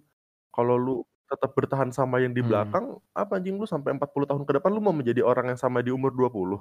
Kalau 0.54 0.76
lu 0.78 0.96
tetap 1.24 1.50
bertahan 1.56 1.90
sama 1.90 2.20
yang 2.20 2.32
di 2.36 2.42
Hmm. 2.44 2.50
belakang, 2.52 2.84
apa 3.16 3.40
anjing 3.40 3.56
lu 3.56 3.64
sampai 3.64 3.96
40 3.96 4.28
tahun 4.28 4.42
ke 4.44 4.52
depan 4.60 4.70
lu 4.72 4.80
mau 4.84 4.92
menjadi 4.94 5.24
orang 5.24 5.52
yang 5.54 5.60
sama 5.60 5.80
di 5.80 5.90
umur 5.90 6.12
20? 6.12 6.60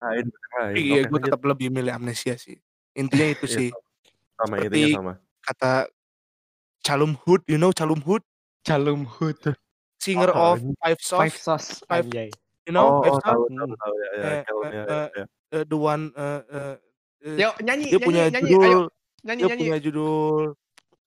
Lain, 0.00 0.26
lain. 0.56 0.74
Iya, 0.76 1.00
gue 1.06 1.18
tetap 1.20 1.40
lebih 1.44 1.68
milih 1.68 1.92
amnesia 1.92 2.34
sih. 2.40 2.56
Intinya 2.96 3.28
itu 3.28 3.44
Iya, 3.46 3.56
sih. 3.60 3.68
sama 4.40 4.54
Seperti 4.56 4.80
intinya 4.80 4.88
sama. 4.96 5.12
kata 5.44 5.72
Calum 6.80 7.12
Hood, 7.24 7.44
you 7.44 7.60
know 7.60 7.70
Calum 7.76 8.00
Hood? 8.00 8.24
Calum 8.64 9.04
Hood. 9.04 9.36
Singer 10.00 10.32
Apa 10.32 10.56
of? 10.56 10.64
Five 10.80 11.00
Sauce, 11.04 11.20
Five 11.20 11.36
sauce 11.36 11.68
Five- 11.84 12.08
anjay. 12.08 12.28
you 12.64 12.72
know 12.72 12.88
Oh, 12.88 13.04
Five 13.04 13.12
oh, 13.12 13.20
Sauce? 13.20 13.36
tahu, 13.36 13.44
tahu, 13.52 13.72
tahu, 13.76 13.94
ya, 14.00 14.08
ya, 14.08 14.24
Eh, 14.24 14.40
Calum, 14.48 14.64
eh, 14.64 14.72
ya, 14.72 14.82
eh, 14.88 15.08
ya. 15.12 15.24
Eh, 15.50 15.64
the 15.68 15.76
one 15.76 16.04
eh, 16.16 16.40
eh, 16.48 16.74
eh, 17.28 17.36
Yuk 17.44 17.54
nyanyi, 17.60 17.86
dia 17.92 17.98
nyanyi, 18.00 18.06
punya 18.08 18.24
nyanyi, 18.32 18.48
judul, 18.48 18.64
ayo 18.64 18.80
nyanyi, 19.28 19.40
dia 19.44 19.48
nyanyi. 19.52 19.60
punya 19.60 19.78
judul 19.84 20.42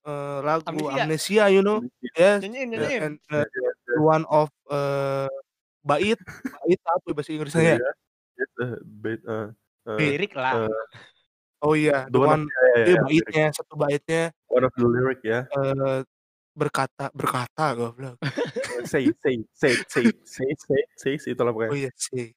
eh, 0.04 0.38
lagu 0.44 0.68
Amnesia. 0.68 1.02
Amnesia, 1.02 1.44
you 1.50 1.62
know? 1.64 1.78
Yes. 2.16 2.44
Nyanyiin, 2.44 2.68
nyanyiin. 2.72 3.00
and 3.02 3.16
eh, 3.32 3.44
the 3.88 4.00
one 4.00 4.24
of 4.28 4.48
eh, 4.70 5.28
Bait, 5.84 6.16
Bait 6.64 6.80
apa 6.88 7.08
bahasa 7.12 7.30
Inggrisnya 7.32 7.60
ya? 7.60 7.76
Iya. 7.76 7.90
Yes, 8.34 8.50
eh, 8.60 8.74
bait, 8.84 9.20
eh, 9.24 9.46
Lirik 10.00 10.32
lah. 10.36 10.64
eh, 10.64 10.84
Oh 11.64 11.72
iya, 11.72 12.04
the 12.12 12.16
the 12.16 12.20
one 12.20 12.44
one 12.44 12.44
dia 12.84 12.92
ya, 12.92 13.00
baitnya, 13.00 13.44
satu 13.56 13.72
baitnya 13.80 14.22
one 14.52 14.68
of 14.68 14.72
the 14.76 14.84
lyric 14.84 15.24
ya. 15.24 15.48
eh, 15.48 16.00
berkata 16.52 17.08
berkata 17.16 17.72
goblok. 17.72 18.20
say, 18.92 19.08
say, 19.24 19.40
say, 19.56 19.72
say, 19.88 20.06
say, 20.28 20.48
say, 21.00 21.14
say, 21.16 21.30
itulah 21.32 21.56
Oh 21.56 21.56
pokoknya. 21.56 21.88
iya 21.88 21.90
sih. 21.96 22.36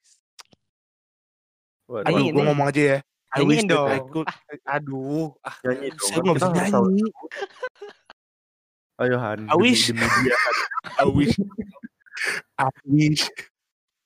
Waduh, 1.88 2.08
Aduh, 2.08 2.26
gue 2.32 2.44
ngomong 2.44 2.68
aja 2.68 2.84
ya. 2.84 3.00
I 3.36 3.42
wish 3.44 3.64
that 3.68 3.82
I 3.84 4.00
dong. 4.00 4.10
could. 4.14 4.28
Aduh, 4.68 5.36
ah, 5.44 5.58
Nyanyi 5.68 5.90
dong, 5.92 6.08
saya 6.08 6.20
nggak 6.24 6.36
bisa 6.40 6.50
nyanyi. 6.54 7.04
Ayo 8.98 9.16
Han, 9.22 9.40
I 9.46 9.54
demi, 9.54 9.62
wish. 9.62 9.84
demi 9.92 10.06
dia 10.24 10.36
Han. 10.36 10.56
I 10.98 11.06
wish, 11.12 11.36
I 12.58 12.70
wish, 12.88 13.22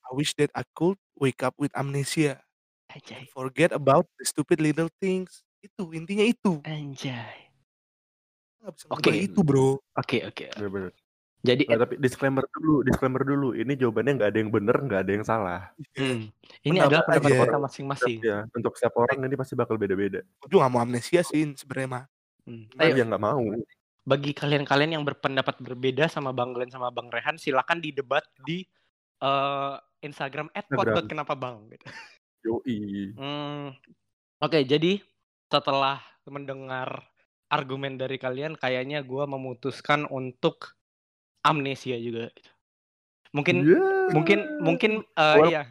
I 0.03 0.11
wish 0.11 0.31
that 0.35 0.51
I 0.51 0.63
could 0.75 0.99
wake 1.15 1.39
up 1.45 1.55
with 1.55 1.71
amnesia, 1.77 2.43
Anjay. 2.91 3.29
forget 3.31 3.71
about 3.71 4.09
the 4.19 4.25
stupid 4.27 4.59
little 4.59 4.91
things. 4.99 5.45
Itu 5.63 5.93
intinya 5.93 6.25
itu. 6.25 6.59
Anjay. 6.65 7.51
Oke. 8.61 8.85
ngubah 8.89 9.15
itu 9.17 9.39
bro. 9.41 9.81
Oke, 9.97 10.21
oke. 10.25 10.45
Bener-bener. 10.57 10.93
Jadi 11.41 11.65
Nah, 11.65 11.81
tapi 11.81 11.97
disclaimer 11.97 12.45
dulu, 12.53 12.85
disclaimer 12.85 13.23
dulu. 13.25 13.57
Ini 13.57 13.73
jawabannya 13.73 14.13
nggak 14.21 14.29
ada 14.29 14.39
yang 14.39 14.51
bener, 14.53 14.77
nggak 14.77 15.01
ada 15.01 15.11
yang 15.11 15.25
salah. 15.25 15.61
hmm, 15.97 16.29
ini 16.61 16.77
Pendapat 16.77 16.85
adalah 16.85 17.03
pendapat 17.09 17.47
kita 17.49 17.59
masing-masing. 17.65 18.17
Ya, 18.21 18.39
untuk 18.53 18.73
setiap 18.77 18.93
orang 19.01 19.17
ini 19.25 19.35
pasti 19.37 19.53
bakal 19.57 19.75
beda-beda. 19.81 20.21
Gue 20.21 20.47
juga 20.53 20.69
nggak 20.69 20.73
mau 20.77 20.81
amnesia 20.85 21.21
sih 21.25 21.41
sebenarnya 21.57 21.89
mah. 21.89 22.05
Hmm. 22.45 22.65
Nah, 22.77 22.83
Ayo, 22.85 22.93
ya 22.97 23.05
nggak 23.09 23.23
mau. 23.23 23.41
bagi 24.01 24.33
kalian-kalian 24.33 24.97
yang 24.97 25.05
berpendapat 25.05 25.61
berbeda 25.61 26.09
sama 26.09 26.33
Bang 26.33 26.57
Glenn 26.57 26.73
sama 26.73 26.89
Bang 26.89 27.13
Rehan, 27.13 27.37
silakan 27.37 27.77
didebat 27.85 28.25
di 28.41 28.65
eh, 29.21 29.75
Instagram 30.01 30.49
Instagram. 30.49 31.05
@pod.kenapa 31.05 31.33
bang. 31.37 31.57
Gitu. 31.69 31.85
Yoi. 32.49 32.77
Hmm, 33.13 33.77
Oke, 34.41 34.65
jadi 34.65 34.97
setelah 35.53 36.01
mendengar 36.25 37.05
argumen 37.45 37.93
dari 37.93 38.17
kalian, 38.17 38.57
kayaknya 38.57 39.05
gue 39.05 39.21
memutuskan 39.29 40.09
untuk 40.09 40.73
amnesia 41.45 41.97
juga. 41.97 42.29
Mungkin, 43.31 43.63
Yeah. 43.63 44.11
mungkin, 44.11 44.39
mungkin, 44.59 44.91
eh, 45.15 45.37
iya, 45.47 45.61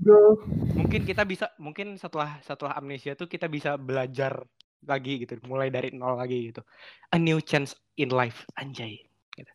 bro. 0.00 0.40
mungkin 0.72 1.04
kita 1.04 1.22
bisa, 1.28 1.52
mungkin 1.60 2.00
setelah 2.00 2.40
setelah 2.40 2.72
amnesia 2.80 3.12
tuh 3.12 3.28
kita 3.28 3.44
bisa 3.52 3.76
belajar 3.76 4.40
lagi 4.82 5.22
gitu, 5.22 5.38
mulai 5.44 5.68
dari 5.68 5.92
nol 5.92 6.16
lagi 6.16 6.50
gitu. 6.50 6.64
A 7.12 7.20
new 7.20 7.38
chance 7.38 7.76
in 8.00 8.10
life, 8.10 8.48
anjay. 8.56 8.98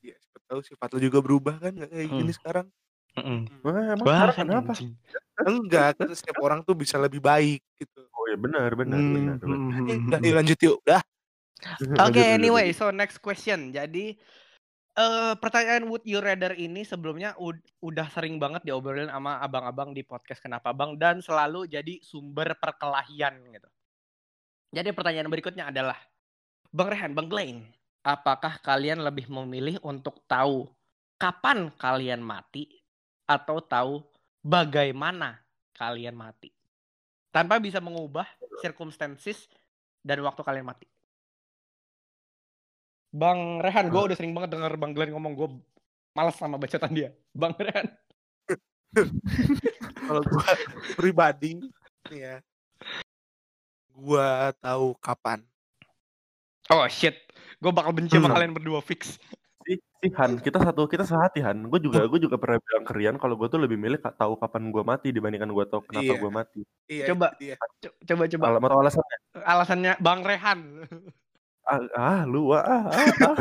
Ya, 0.06 0.14
siapa 0.18 0.40
tahu 0.46 0.62
sifat 0.62 0.88
lu 0.94 1.00
juga 1.02 1.20
berubah 1.22 1.58
kan 1.58 1.74
nggak 1.74 1.90
kayak 1.90 2.10
gini 2.14 2.32
Hmm. 2.32 2.38
sekarang. 2.38 2.68
Mm-mm. 3.18 3.40
Wah, 3.66 3.98
emang 3.98 4.06
Wah, 4.06 4.20
sekarang 4.30 4.38
kenapa? 4.38 4.74
Enggak, 5.48 5.90
kan 5.98 6.08
setiap 6.14 6.38
orang 6.42 6.62
tuh 6.62 6.78
bisa 6.78 7.02
lebih 7.02 7.22
baik 7.22 7.62
gitu. 7.82 8.06
Oh 8.14 8.26
ya 8.30 8.38
benar, 8.38 8.70
benar, 8.78 9.02
Hmm, 9.02 9.14
benar. 9.14 9.36
benar. 9.42 9.58
hmm, 9.58 10.22
yuk 10.22 10.36
lanjut 10.38 10.58
yuk, 10.62 10.76
udah. 10.86 11.02
Oke, 11.82 12.22
lanjut, 12.22 12.26
anyway, 12.38 12.70
so 12.74 12.94
next 12.94 13.18
question. 13.22 13.74
Jadi 13.74 14.18
eh 14.98 15.34
pertanyaan 15.38 15.86
would 15.86 16.02
you 16.10 16.18
rather 16.18 16.58
ini 16.58 16.82
sebelumnya 16.82 17.38
ud- 17.38 17.62
udah 17.86 18.10
sering 18.10 18.42
banget 18.42 18.66
diobrolin 18.66 19.14
sama 19.14 19.38
abang-abang 19.46 19.94
di 19.94 20.02
podcast 20.02 20.42
Kenapa 20.42 20.74
Bang 20.74 20.98
dan 20.98 21.22
selalu 21.22 21.70
jadi 21.70 22.02
sumber 22.02 22.58
perkelahian 22.58 23.38
gitu. 23.54 23.70
Jadi 24.74 24.90
pertanyaan 24.92 25.30
berikutnya 25.30 25.70
adalah 25.70 25.96
Bang 26.74 26.90
Rehan, 26.92 27.14
Bang 27.14 27.30
Glenn, 27.30 27.64
apakah 28.02 28.60
kalian 28.60 29.06
lebih 29.06 29.30
memilih 29.30 29.78
untuk 29.86 30.26
tahu 30.26 30.68
kapan 31.22 31.70
kalian 31.78 32.20
mati 32.20 32.66
atau 33.30 33.62
tahu 33.62 34.02
bagaimana 34.42 35.40
kalian 35.78 36.18
mati? 36.18 36.50
Tanpa 37.30 37.62
bisa 37.62 37.78
mengubah 37.78 38.26
circumstances 38.60 39.46
dan 40.02 40.26
waktu 40.26 40.42
kalian 40.42 40.66
mati. 40.66 40.90
Bang 43.18 43.58
Rehan, 43.60 43.90
gue 43.90 43.98
udah 43.98 44.14
sering 44.14 44.30
banget 44.32 44.54
denger 44.54 44.78
Bang 44.78 44.94
Glenn 44.94 45.10
ngomong 45.10 45.34
gue 45.34 45.48
malas 46.14 46.38
sama 46.38 46.62
bacotan 46.62 46.94
dia. 46.94 47.10
Bang 47.34 47.58
Rehan. 47.58 47.90
Kalau 50.08 50.22
gua 50.24 50.48
pribadi 50.96 51.60
nih 52.08 52.20
ya, 52.24 52.36
gua 53.92 54.54
tahu 54.58 54.96
kapan. 54.98 55.44
Oh 56.70 56.88
shit, 56.88 57.16
gue 57.60 57.72
bakal 57.72 57.92
benci 57.92 58.16
sama 58.16 58.30
Hmm. 58.30 58.36
kalian 58.38 58.54
berdua 58.56 58.80
fix. 58.80 59.18
Si, 59.68 60.08
Han, 60.16 60.40
kita 60.40 60.64
satu, 60.64 60.88
kita 60.88 61.04
sehati 61.04 61.44
Han. 61.44 61.68
Gue 61.68 61.84
juga, 61.84 62.06
gue 62.08 62.20
juga 62.22 62.40
pernah 62.40 62.62
bilang 62.64 62.84
ke 62.88 62.94
Rian 62.96 63.18
kalau 63.20 63.36
gue 63.36 63.50
tuh 63.50 63.60
lebih 63.60 63.76
milih 63.76 64.00
tahu 64.00 64.40
kapan 64.40 64.72
gue 64.72 64.84
mati 64.86 65.12
dibandingkan 65.12 65.52
gue 65.52 65.66
tahu 65.68 65.82
kenapa 65.84 66.08
Iya. 66.08 66.22
gue 66.22 66.32
mati. 66.32 66.62
Iya, 66.88 67.06
Coba. 67.12 67.28
Co- 67.82 67.98
Coba 68.06 68.24
coba 68.30 68.46
Al- 68.48 68.60
mau 68.64 68.70
tahu 68.72 68.82
alasannya? 68.86 69.18
alasannya 69.44 69.94
Bang 70.00 70.22
Rehan. 70.24 70.60
Ah, 71.68 71.84
ah 72.00 72.20
lu 72.24 72.56
ah, 72.56 72.64
ah, 72.64 73.12
ah. 73.28 73.36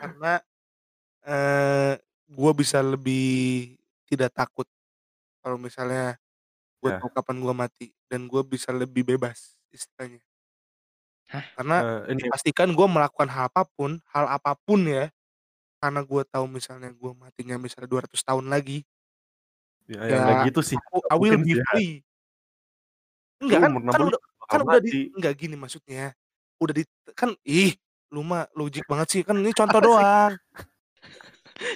Karena 0.00 0.32
eh 1.26 1.94
gua 2.30 2.52
bisa 2.56 2.78
lebih 2.84 3.76
tidak 4.08 4.30
takut 4.36 4.66
kalau 5.44 5.58
misalnya 5.60 6.16
gua 6.82 6.90
Ya. 6.90 6.98
tahu 6.98 7.10
kapan 7.14 7.36
gua 7.44 7.54
mati 7.56 7.92
dan 8.10 8.26
gua 8.30 8.42
bisa 8.46 8.70
lebih 8.74 9.04
bebas 9.06 9.58
istilahnya. 9.74 10.22
Hah? 11.28 11.44
Karena 11.56 11.76
Eh, 11.84 12.00
ini 12.16 12.24
dipastikan 12.24 12.68
gua 12.72 12.88
melakukan 12.88 13.28
hal 13.28 13.52
apa 13.52 13.62
pun, 13.76 14.00
hal 14.12 14.26
apa 14.32 14.56
pun 14.64 14.80
ya, 14.88 15.12
karena 15.82 16.00
gua 16.06 16.22
tahu 16.26 16.46
misalnya 16.50 16.90
gua 16.96 17.12
matinya 17.16 17.56
misalnya 17.60 17.88
200 17.90 18.20
tahun 18.26 18.46
lagi, 18.52 18.84
ya, 19.88 20.00
ya, 20.08 20.18
ya 20.28 20.34
gitu 20.48 20.60
sih. 20.64 20.78
aku 20.78 20.96
I 21.10 21.16
will 21.20 21.38
be 21.40 21.54
Han. 21.56 21.64
free. 21.72 22.04
Lu 23.40 23.54
Enggak 23.54 23.60
kan, 23.62 23.72
kan 23.90 24.00
60 24.00 24.08
udah 24.10 24.20
kan 24.48 24.60
udah 24.64 24.80
di 24.80 25.12
enggak 25.14 25.34
gini 25.38 25.54
maksudnya. 25.54 26.16
Udah 26.58 26.74
di 26.74 26.84
kan 27.14 27.36
ih, 27.44 27.76
lu 28.10 28.24
mah 28.26 28.48
logik 28.56 28.84
banget 28.88 29.08
sih. 29.12 29.22
Kan 29.26 29.38
ini 29.44 29.52
contoh 29.54 29.80
doang. 29.86 30.34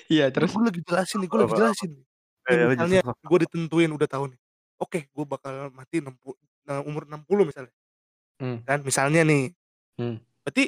Iya 0.09 0.31
Terus 0.31 0.51
terus. 0.51 0.51
gue 0.55 0.63
lagi 0.71 0.81
jelasin 0.87 1.19
nih, 1.23 1.29
gue 1.31 1.39
lagi 1.39 1.49
Apa, 1.51 1.55
apa? 1.55 1.61
jelasin 1.61 1.91
nih. 1.91 2.05
Eh, 2.43 2.55
lanjut, 2.55 2.71
misalnya 2.75 3.01
gue 3.23 3.39
ditentuin 3.47 3.91
udah 3.91 4.09
tahu 4.11 4.25
nih. 4.31 4.41
Oke, 4.79 5.01
gue 5.11 5.25
bakal 5.27 5.55
mati 5.75 5.97
60 6.03 6.35
nah, 6.67 6.83
umur 6.83 7.03
60 7.07 7.47
misalnya. 7.47 7.75
Hmm. 8.43 8.59
Kan 8.67 8.79
misalnya 8.83 9.23
nih. 9.27 9.55
Hmm. 9.99 10.19
Berarti 10.43 10.65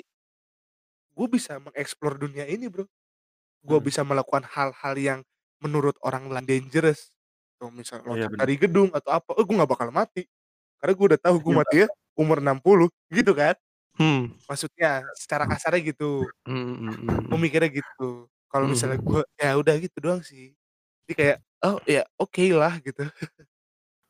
gue 1.14 1.26
bisa 1.30 1.58
mengeksplor 1.62 2.18
dunia 2.18 2.44
ini, 2.46 2.66
Bro. 2.66 2.86
Gue 3.64 3.78
Hmm. 3.80 3.86
bisa 3.86 4.02
melakukan 4.02 4.44
hal-hal 4.46 4.94
yang 4.98 5.20
menurut 5.62 5.94
orang 6.02 6.28
lain 6.28 6.46
dangerous. 6.46 7.14
Tuh 7.58 7.70
misal 7.70 8.02
Iya, 8.02 8.26
loncat 8.28 8.30
dari 8.38 8.54
gedung 8.58 8.90
atau 8.92 9.10
apa, 9.14 9.30
oh 9.34 9.42
gue 9.46 9.54
gak 9.56 9.70
bakal 9.70 9.88
mati. 9.94 10.26
Karena 10.84 11.00
gue 11.00 11.06
udah 11.16 11.20
tahu 11.24 11.36
gue 11.40 11.52
Iya, 11.56 11.60
mati 11.64 11.76
ya 11.80 11.88
umur 12.12 12.38
60 12.44 12.92
gitu 13.08 13.32
kan. 13.32 13.56
Hmm. 13.96 14.36
Maksudnya 14.44 15.00
secara 15.16 15.48
kasarnya 15.48 15.80
gitu. 15.96 16.28
Hmm, 16.44 16.60
hmm, 16.60 16.76
hmm, 16.76 17.24
Gue 17.24 17.38
hmm. 17.40 17.44
mikirnya 17.48 17.70
gitu. 17.72 18.28
Kalau 18.52 18.68
Hmm. 18.68 18.76
misalnya 18.76 19.00
gue 19.00 19.20
ya 19.40 19.50
udah 19.56 19.74
gitu 19.80 19.96
doang 20.04 20.20
sih. 20.20 20.52
Jadi 21.08 21.12
kayak 21.16 21.36
oh 21.64 21.80
ya 21.88 22.04
oke 22.20 22.44
lah 22.52 22.76
gitu. 22.84 23.00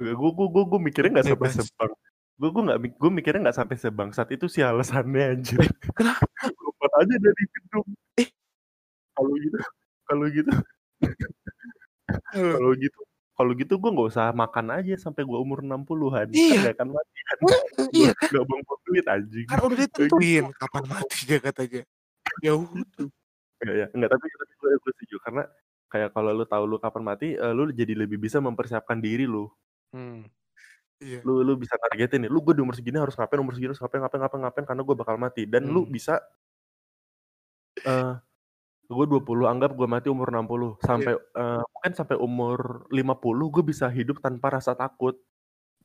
Gue 0.02 0.30
gue 0.34 0.46
gue 0.50 0.64
gue 0.66 0.80
mikirnya 0.82 1.10
nggak 1.14 1.28
sampai 1.30 1.50
sebang. 1.54 1.92
Gue 2.42 2.48
gue 2.50 2.62
nggak 2.66 2.78
gue 2.98 3.10
mikirnya 3.22 3.40
nggak 3.46 3.58
sampai 3.62 3.76
sebangsat 3.78 4.26
itu 4.34 4.50
sih 4.50 4.66
alasannya 4.66 5.38
anjir. 5.38 5.62
Kenapa? 5.94 6.26
Lompat 6.58 6.92
aja 7.06 7.14
dari 7.22 7.44
gedung. 7.54 7.88
Eh. 8.18 8.28
Kalau 9.14 9.34
gitu, 9.38 9.58
kalau 10.10 10.26
gitu, 10.26 10.52
kalau 12.34 12.70
gitu, 12.74 13.00
kalau 13.34 13.50
gitu 13.58 13.74
gue 13.82 13.90
nggak 13.90 14.08
usah 14.14 14.30
makan 14.30 14.66
aja 14.78 14.94
sampai 14.94 15.26
gue 15.26 15.38
umur 15.38 15.58
60-an. 15.66 16.30
Kan 16.30 16.38
Iya. 16.38 16.58
nggak 16.62 16.74
akan 16.78 16.88
mati 16.94 17.18
kan. 17.26 17.38
Iya, 17.90 18.10
Gak 18.14 18.44
buang 18.46 18.62
duit 18.86 19.06
anjing. 19.10 19.46
kan 19.50 19.58
udah 19.58 19.78
ditentuin 19.78 20.44
kapan 20.54 20.84
matinya 20.86 21.38
katanya. 21.50 21.82
Ya 22.42 22.52
udah. 22.54 23.06
Ya, 23.64 23.86
enggak 23.90 24.10
tapi 24.14 24.26
tapi 24.28 24.52
gue 24.60 24.70
gue 24.76 24.92
setuju 24.98 25.16
karena 25.24 25.42
kayak 25.90 26.10
kalau 26.14 26.30
lu 26.34 26.44
tahu 26.46 26.64
lu 26.66 26.76
kapan 26.78 27.02
mati, 27.02 27.28
eh, 27.34 27.52
lu 27.54 27.70
jadi 27.74 27.94
lebih 27.94 28.18
bisa 28.22 28.38
mempersiapkan 28.38 28.98
diri 29.02 29.26
lu. 29.26 29.50
Hmm. 29.90 30.26
Iya. 31.02 31.22
Lu 31.26 31.42
lu 31.42 31.58
bisa 31.58 31.74
targetin 31.78 32.26
nih, 32.26 32.30
lu 32.30 32.38
gue 32.38 32.54
di 32.54 32.62
umur 32.62 32.74
segini 32.78 33.02
harus 33.02 33.18
ngapain, 33.18 33.42
umur 33.42 33.54
segini 33.58 33.74
harus 33.74 33.82
ngapain, 33.82 34.02
ngapain, 34.02 34.20
ngapain, 34.22 34.42
ngapain 34.46 34.66
karena 34.66 34.82
gue 34.86 34.96
bakal 34.98 35.16
mati 35.18 35.42
dan 35.46 35.66
hmm. 35.66 35.72
lu 35.74 35.82
bisa 35.90 36.22
uh, 37.82 38.14
gue 38.84 39.06
20 39.08 39.48
anggap 39.48 39.70
gue 39.72 39.88
mati 39.88 40.08
umur 40.12 40.28
60 40.28 40.80
sampai 40.84 41.12
yeah. 41.16 41.60
uh, 41.60 41.62
mungkin 41.64 41.92
sampai 41.96 42.16
umur 42.20 42.84
50 42.92 43.52
gue 43.54 43.62
bisa 43.64 43.86
hidup 43.88 44.20
tanpa 44.20 44.60
rasa 44.60 44.76
takut. 44.76 45.16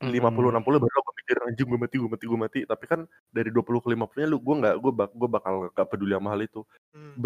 Hmm. 0.00 0.16
50 0.16 0.56
60 0.56 0.64
baru 0.64 0.98
gue 1.04 1.14
mikir 1.20 1.36
anjing 1.44 1.68
gue 1.68 1.80
mati, 1.80 1.96
gue 2.00 2.08
mati, 2.08 2.24
gue 2.24 2.40
mati. 2.40 2.60
Tapi 2.64 2.84
kan 2.88 3.00
dari 3.28 3.52
20 3.52 3.84
ke 3.84 3.88
50-nya 3.92 4.26
lu 4.32 4.40
gue 4.40 4.54
nggak 4.64 4.76
gue 4.80 4.92
bak, 4.96 5.10
gue 5.12 5.28
bakal 5.28 5.54
gak 5.76 5.88
peduli 5.92 6.16
sama 6.16 6.28
hal 6.32 6.40
itu. 6.40 6.60
Hmm. 6.96 7.20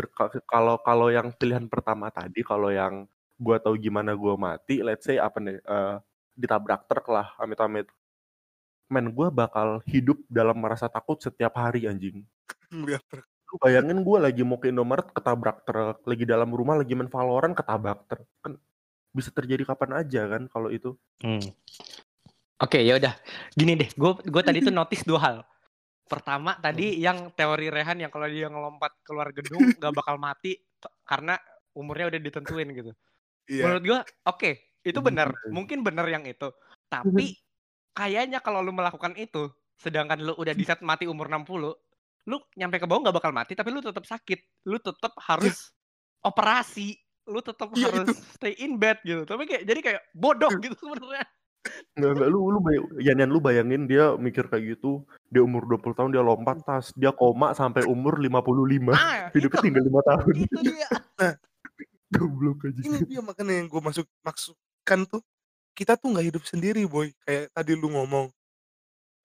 kalau 0.46 0.76
kalau 0.82 1.08
yang 1.10 1.30
pilihan 1.38 1.70
pertama 1.70 2.10
tadi 2.10 2.42
kalau 2.42 2.74
yang 2.74 3.06
gue 3.38 3.56
tahu 3.62 3.78
gimana 3.78 4.14
gue 4.18 4.34
mati, 4.34 4.82
let's 4.82 5.06
say 5.06 5.22
apa 5.22 5.38
nih 5.38 5.58
uh, 5.66 6.02
ditabrak 6.34 6.90
truk 6.90 7.06
lah 7.14 7.30
amit-amit 7.38 7.86
men 8.90 9.10
gue 9.10 9.28
bakal 9.32 9.80
hidup 9.88 10.20
dalam 10.28 10.60
merasa 10.60 10.90
takut 10.90 11.16
setiap 11.16 11.56
hari 11.56 11.88
anjing 11.88 12.22
lu 13.54 13.62
bayangin 13.62 14.02
gue 14.02 14.18
lagi 14.18 14.42
mau 14.42 14.58
ke 14.58 14.74
Indomaret 14.74 15.14
ketabrak 15.14 15.62
truk 15.62 16.02
lagi 16.10 16.26
dalam 16.26 16.50
rumah 16.50 16.74
lagi 16.74 16.98
main 16.98 17.06
Valorant 17.06 17.54
ketabrak 17.54 18.02
truk. 18.10 18.26
Kan 18.42 18.58
bisa 19.14 19.30
terjadi 19.30 19.62
kapan 19.62 20.02
aja 20.02 20.26
kan 20.26 20.50
kalau 20.50 20.74
itu. 20.74 20.98
Hmm. 21.22 21.38
oke 22.58 22.82
ya 22.82 22.98
udah. 22.98 23.14
Gini 23.54 23.78
deh 23.78 23.86
gue 23.94 24.10
gue 24.26 24.42
tadi 24.42 24.58
tuh 24.58 24.74
notice 24.74 25.06
dua 25.06 25.20
hal. 25.22 25.36
Pertama 26.10 26.58
tadi 26.58 26.98
hmm. 26.98 26.98
yang 26.98 27.18
teori 27.30 27.70
Rehan 27.70 28.02
yang 28.02 28.10
kalau 28.10 28.26
dia 28.26 28.50
ngelompat 28.50 28.90
keluar 29.06 29.30
gedung 29.30 29.70
gak 29.78 29.94
bakal 29.94 30.18
mati 30.18 30.58
karena 31.06 31.38
umurnya 31.78 32.10
udah 32.10 32.20
ditentuin 32.20 32.68
gitu. 32.74 32.90
Yeah. 33.44 33.68
menurut 33.68 33.82
gue 33.84 33.98
oke 34.00 34.40
okay, 34.40 34.54
itu 34.82 34.98
benar 34.98 35.30
mungkin 35.54 35.86
benar 35.86 36.10
yang 36.10 36.26
itu. 36.26 36.50
Tapi 36.90 37.38
kayaknya 37.94 38.42
kalau 38.42 38.66
lu 38.66 38.74
melakukan 38.74 39.14
itu 39.14 39.46
sedangkan 39.78 40.18
lu 40.26 40.34
udah 40.34 40.54
di 40.58 40.66
set 40.66 40.82
mati 40.82 41.06
umur 41.06 41.30
60 41.30 41.83
lu 42.24 42.40
nyampe 42.56 42.80
ke 42.80 42.86
bawah 42.88 43.04
nggak 43.04 43.16
bakal 43.20 43.32
mati 43.32 43.52
tapi 43.52 43.70
lu 43.72 43.80
tetap 43.84 44.04
sakit. 44.04 44.40
Lu 44.68 44.80
tetap 44.80 45.12
harus 45.24 45.72
operasi. 46.24 46.96
Lu 47.24 47.40
tetap 47.40 47.72
ya, 47.72 47.88
harus 47.88 48.12
itu. 48.12 48.14
stay 48.36 48.54
in 48.60 48.76
bed 48.76 49.00
gitu. 49.04 49.24
Tapi 49.24 49.48
kayak 49.48 49.64
jadi 49.64 49.80
kayak 49.80 50.02
bodoh 50.12 50.52
gitu 50.60 50.76
sebenarnya. 50.76 51.24
Enggak, 51.96 52.10
enggak, 52.12 52.28
lu, 52.28 52.38
lu 52.52 52.60
bayang, 52.60 52.86
Yan, 53.00 53.30
lu 53.32 53.40
bayangin 53.40 53.82
dia 53.88 54.12
mikir 54.20 54.44
kayak 54.52 54.76
gitu, 54.76 55.00
dia 55.32 55.40
umur 55.40 55.64
20 55.64 55.96
tahun 55.96 56.10
dia 56.12 56.20
lompat 56.20 56.60
tas, 56.60 56.92
dia 56.92 57.08
koma 57.08 57.56
sampai 57.56 57.88
umur 57.88 58.20
55, 58.20 58.92
ah, 58.92 59.32
hidupnya 59.34 59.60
tinggal 59.64 59.84
5 59.88 60.10
tahun. 60.12 60.32
Itu 60.44 60.58
dia. 60.60 60.88
Goblok 62.14 62.68
aja. 62.68 62.80
Ini 62.84 62.98
dia 63.08 63.20
makanya 63.24 63.64
yang 63.64 63.72
gue 63.72 63.80
masuk 63.80 64.06
maksud 64.20 64.54
kan 64.84 65.08
tuh 65.08 65.24
kita 65.74 65.96
tuh 65.98 66.14
nggak 66.14 66.26
hidup 66.30 66.44
sendiri 66.46 66.84
boy. 66.86 67.10
Kayak 67.26 67.50
tadi 67.56 67.72
lu 67.74 67.90
ngomong 67.90 68.30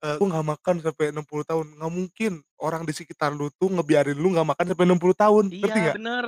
uh, 0.04 0.16
gue 0.16 0.26
nggak 0.28 0.48
makan 0.56 0.74
sampai 0.80 1.06
60 1.12 1.50
tahun 1.50 1.66
nggak 1.76 1.92
mungkin 1.92 2.32
orang 2.60 2.82
di 2.84 2.92
sekitar 2.92 3.32
lu 3.32 3.48
tuh 3.54 3.68
ngebiarin 3.68 4.16
lu 4.16 4.32
nggak 4.32 4.48
makan 4.56 4.66
sampai 4.72 4.86
60 4.88 5.22
tahun 5.24 5.44
iya 5.52 5.60
ngerti 5.60 5.80
bener 6.00 6.24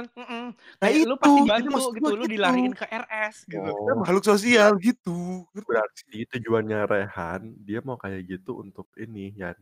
nah 0.81 0.89
kayak 0.89 0.97
itu 0.97 1.09
lu 1.09 1.17
pasti 1.17 1.41
bantu 1.49 1.79
gitu 1.97 2.13
lu 2.13 2.25
gitu. 2.25 2.33
dilariin 2.37 2.73
ke 2.77 2.87
RS 2.87 3.37
gitu. 3.49 3.65
Oh. 3.65 3.77
kita 3.77 3.93
makhluk 3.99 4.25
sosial 4.25 4.71
gitu 4.81 5.49
berarti 5.65 6.25
tujuannya 6.29 6.81
Rehan 6.89 7.43
dia 7.61 7.81
mau 7.85 7.97
kayak 7.97 8.25
gitu 8.29 8.61
untuk 8.61 8.89
ini 8.97 9.33
ya 9.37 9.57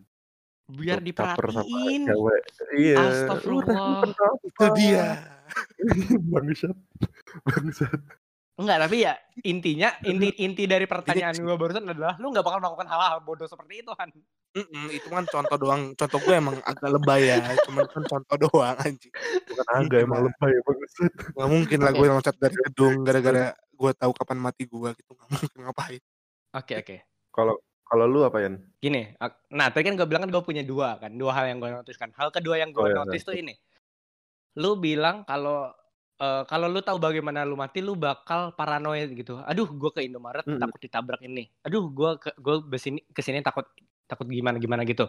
biar 0.71 1.03
diperhatiin. 1.03 2.07
iya. 2.79 2.95
Astagfirullah. 2.95 4.07
Itu 4.47 4.67
dia. 4.79 5.19
bangsat 6.31 6.79
bangsat 7.43 8.01
Enggak, 8.61 8.79
tapi 8.85 8.97
ya 9.09 9.17
intinya 9.41 9.89
inti 10.05 10.29
inti 10.45 10.69
dari 10.69 10.85
pertanyaan 10.85 11.33
gue 11.33 11.57
barusan 11.57 11.89
adalah 11.89 12.21
lu 12.21 12.29
nggak 12.29 12.45
bakal 12.45 12.61
melakukan 12.61 12.93
hal-hal 12.93 13.25
bodoh 13.25 13.49
seperti 13.49 13.81
itu 13.81 13.89
kan? 13.97 14.13
Mm 14.53 14.67
-mm, 14.69 14.87
itu 14.93 15.09
kan 15.09 15.25
contoh 15.25 15.57
doang. 15.57 15.83
Contoh 15.97 16.21
gue 16.21 16.35
emang 16.37 16.61
agak 16.69 16.91
lebay 16.93 17.33
ya, 17.33 17.41
cuman 17.65 17.89
kan 17.89 18.05
contoh 18.05 18.37
doang 18.37 18.77
anjing. 18.77 19.13
Bukan 19.49 19.67
agak 19.73 20.01
emang 20.05 20.21
lebay 20.29 20.53
banget. 20.61 20.91
Gak 21.33 21.49
mungkin 21.49 21.79
lah 21.81 21.93
gue 21.97 22.07
loncat 22.13 22.37
dari 22.37 22.57
gedung 22.69 23.01
gara-gara 23.01 23.57
gue 23.57 23.91
tahu 23.97 24.13
kapan 24.13 24.39
mati 24.45 24.69
gue 24.69 24.91
gitu. 24.93 25.11
Gak 25.17 25.29
mungkin 25.33 25.59
ngapain. 25.65 26.01
Oke 26.53 26.61
okay, 26.61 26.77
oke. 26.77 26.85
Okay. 26.85 26.99
Kalau 27.33 27.55
kalau 27.91 28.05
lu 28.07 28.21
apa 28.29 28.45
Yan? 28.45 28.55
Gini, 28.79 29.17
nah 29.51 29.67
tadi 29.73 29.83
kan 29.89 29.97
gue 29.97 30.07
bilang 30.07 30.29
kan 30.29 30.31
gue 30.31 30.43
punya 30.45 30.63
dua 30.63 31.01
kan, 31.01 31.11
dua 31.17 31.33
hal 31.33 31.49
yang 31.49 31.59
gue 31.65 31.71
notice 31.73 31.97
kan. 31.97 32.13
Hal 32.13 32.29
kedua 32.29 32.61
yang 32.61 32.77
gue 32.77 32.85
oh, 32.85 32.87
iya, 32.87 32.99
notice 33.01 33.25
tuh 33.25 33.35
ini. 33.35 33.57
Lu 34.61 34.77
bilang 34.77 35.25
kalau 35.25 35.73
uh, 36.21 36.43
kalau 36.45 36.69
lu 36.69 36.85
tahu 36.85 37.01
bagaimana 37.01 37.43
lu 37.49 37.57
mati, 37.57 37.81
lu 37.81 37.97
bakal 37.97 38.53
paranoid 38.55 39.11
gitu. 39.17 39.41
Aduh, 39.49 39.67
gue 39.67 39.91
ke 39.91 40.05
Indomaret 40.05 40.45
mm 40.45 40.55
-hmm. 40.55 40.63
takut 40.63 40.81
ditabrak 40.81 41.21
ini. 41.25 41.49
Aduh, 41.65 41.89
gue 41.89 42.11
ke 42.21 42.31
gue 42.37 42.57
ke 42.69 42.79
sini 42.79 43.01
ke 43.11 43.21
sini 43.25 43.41
takut 43.41 43.65
takut 44.05 44.29
gimana 44.29 44.61
gimana 44.61 44.85
gitu. 44.85 45.09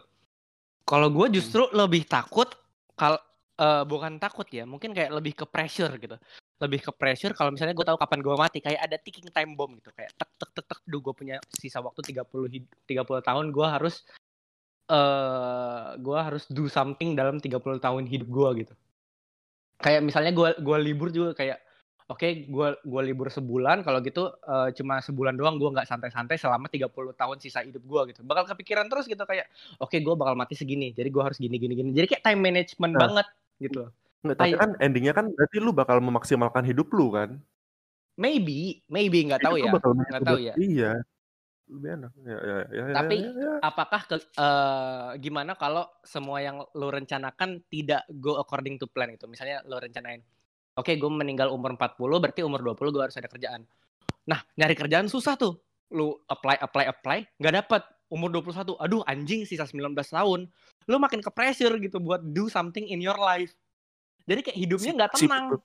Kalau 0.87 1.11
gue 1.13 1.27
mm. 1.29 1.33
justru 1.35 1.63
hmm. 1.67 1.77
lebih 1.77 2.03
takut 2.09 2.49
kal 2.97 3.19
uh, 3.61 3.83
bukan 3.85 4.17
takut 4.17 4.47
ya, 4.49 4.65
mungkin 4.65 4.95
kayak 4.95 5.11
lebih 5.13 5.33
ke 5.37 5.45
pressure 5.45 5.93
gitu. 5.99 6.17
Lebih 6.61 6.79
ke 6.89 6.91
pressure 6.93 7.33
kalau 7.37 7.53
misalnya 7.53 7.73
gue 7.77 7.85
tahu 7.85 7.97
kapan 7.97 8.19
gue 8.21 8.35
mati, 8.37 8.59
kayak 8.61 8.81
ada 8.81 8.97
ticking 8.97 9.29
time 9.33 9.53
bomb 9.57 9.77
gitu, 9.77 9.89
kayak 9.93 10.13
tek 10.17 10.29
tek 10.37 10.49
tek 10.53 10.65
tek, 10.69 10.79
duh 10.85 11.01
gue 11.01 11.13
punya 11.13 11.37
sisa 11.49 11.81
waktu 11.81 12.01
30 12.13 12.25
30 12.85 13.27
tahun, 13.27 13.45
gue 13.49 13.67
harus 13.67 14.05
eh 14.91 14.97
uh, 14.97 15.95
gue 15.95 16.19
harus 16.19 16.43
do 16.51 16.67
something 16.67 17.15
dalam 17.15 17.39
30 17.39 17.63
tahun 17.79 18.03
hidup 18.11 18.27
gue 18.27 18.49
gitu 18.65 18.73
kayak 19.81 20.01
misalnya 20.05 20.31
gue 20.31 20.49
gua 20.61 20.77
libur 20.77 21.09
juga 21.09 21.33
kayak 21.33 21.59
oke 22.07 22.21
okay, 22.21 22.45
gue 22.47 22.67
gua 22.85 23.01
libur 23.01 23.27
sebulan 23.27 23.81
kalau 23.81 23.99
gitu 24.05 24.29
uh, 24.29 24.69
cuma 24.77 25.01
sebulan 25.01 25.33
doang 25.35 25.57
gue 25.57 25.69
nggak 25.69 25.89
santai-santai 25.89 26.37
selama 26.37 26.69
30 26.69 26.87
tahun 26.93 27.37
sisa 27.41 27.65
hidup 27.65 27.83
gue 27.83 28.01
gitu. 28.15 28.21
Bakal 28.23 28.45
kepikiran 28.53 28.87
terus 28.87 29.09
gitu 29.09 29.21
kayak 29.25 29.49
oke 29.81 29.89
okay, 29.89 29.99
gue 29.99 30.13
bakal 30.13 30.37
mati 30.37 30.53
segini 30.53 30.93
jadi 30.93 31.09
gue 31.09 31.23
harus 31.25 31.41
gini 31.41 31.57
gini 31.57 31.73
gini. 31.73 31.89
Jadi 31.91 32.07
kayak 32.17 32.23
time 32.23 32.41
management 32.41 32.93
nah. 32.95 33.01
banget 33.09 33.27
gitu 33.61 33.83
Nggak, 34.21 34.37
tapi 34.37 34.53
kan 34.53 34.69
endingnya 34.77 35.13
kan 35.17 35.33
berarti 35.33 35.57
lu 35.57 35.73
bakal 35.73 35.97
memaksimalkan 35.97 36.61
hidup 36.61 36.93
lu 36.93 37.09
kan? 37.09 37.41
Maybe 38.21 38.85
maybe 38.85 39.25
nggak 39.25 39.41
tahu 39.41 39.57
ya. 39.57 39.73
nggak 39.73 40.21
tahu 40.21 40.37
ya. 40.37 40.53
iya 40.61 41.01
lebih 41.71 41.89
enak. 41.97 42.11
Ya, 42.21 42.37
ya, 42.37 42.57
ya, 42.67 42.83
ya 42.91 42.95
Tapi 42.99 43.15
ya, 43.15 43.31
ya, 43.31 43.43
ya. 43.47 43.53
apakah 43.63 44.01
ke, 44.03 44.15
uh, 44.35 45.15
gimana 45.17 45.55
kalau 45.55 45.87
semua 46.03 46.43
yang 46.43 46.59
lo 46.75 46.87
rencanakan 46.91 47.63
tidak 47.71 48.03
go 48.19 48.35
according 48.37 48.75
to 48.75 48.85
plan 48.91 49.09
itu? 49.15 49.25
Misalnya 49.25 49.63
lo 49.63 49.79
rencanain, 49.79 50.19
oke 50.75 50.83
okay, 50.83 50.99
gue 50.99 51.07
meninggal 51.07 51.47
umur 51.49 51.73
40, 51.79 51.95
berarti 51.95 52.43
umur 52.43 52.59
20 52.59 52.91
gue 52.91 53.03
harus 53.07 53.17
ada 53.17 53.31
kerjaan. 53.31 53.63
Nah, 54.27 54.43
nyari 54.59 54.75
kerjaan 54.75 55.07
susah 55.07 55.39
tuh. 55.39 55.57
Lu 55.91 56.19
apply, 56.27 56.59
apply, 56.59 56.85
apply, 56.91 57.17
nggak 57.39 57.55
dapet. 57.63 57.83
Umur 58.11 58.27
21, 58.27 58.75
aduh 58.75 59.01
anjing 59.07 59.47
sisa 59.47 59.63
19 59.63 59.95
tahun. 59.95 60.51
Lu 60.91 60.95
makin 60.99 61.23
ke 61.23 61.31
pressure 61.31 61.79
gitu 61.79 62.03
buat 62.03 62.19
do 62.19 62.51
something 62.51 62.83
in 62.91 62.99
your 62.99 63.15
life. 63.15 63.55
Jadi 64.27 64.51
kayak 64.51 64.57
hidupnya 64.59 64.91
nggak 64.99 65.11
tenang. 65.15 65.55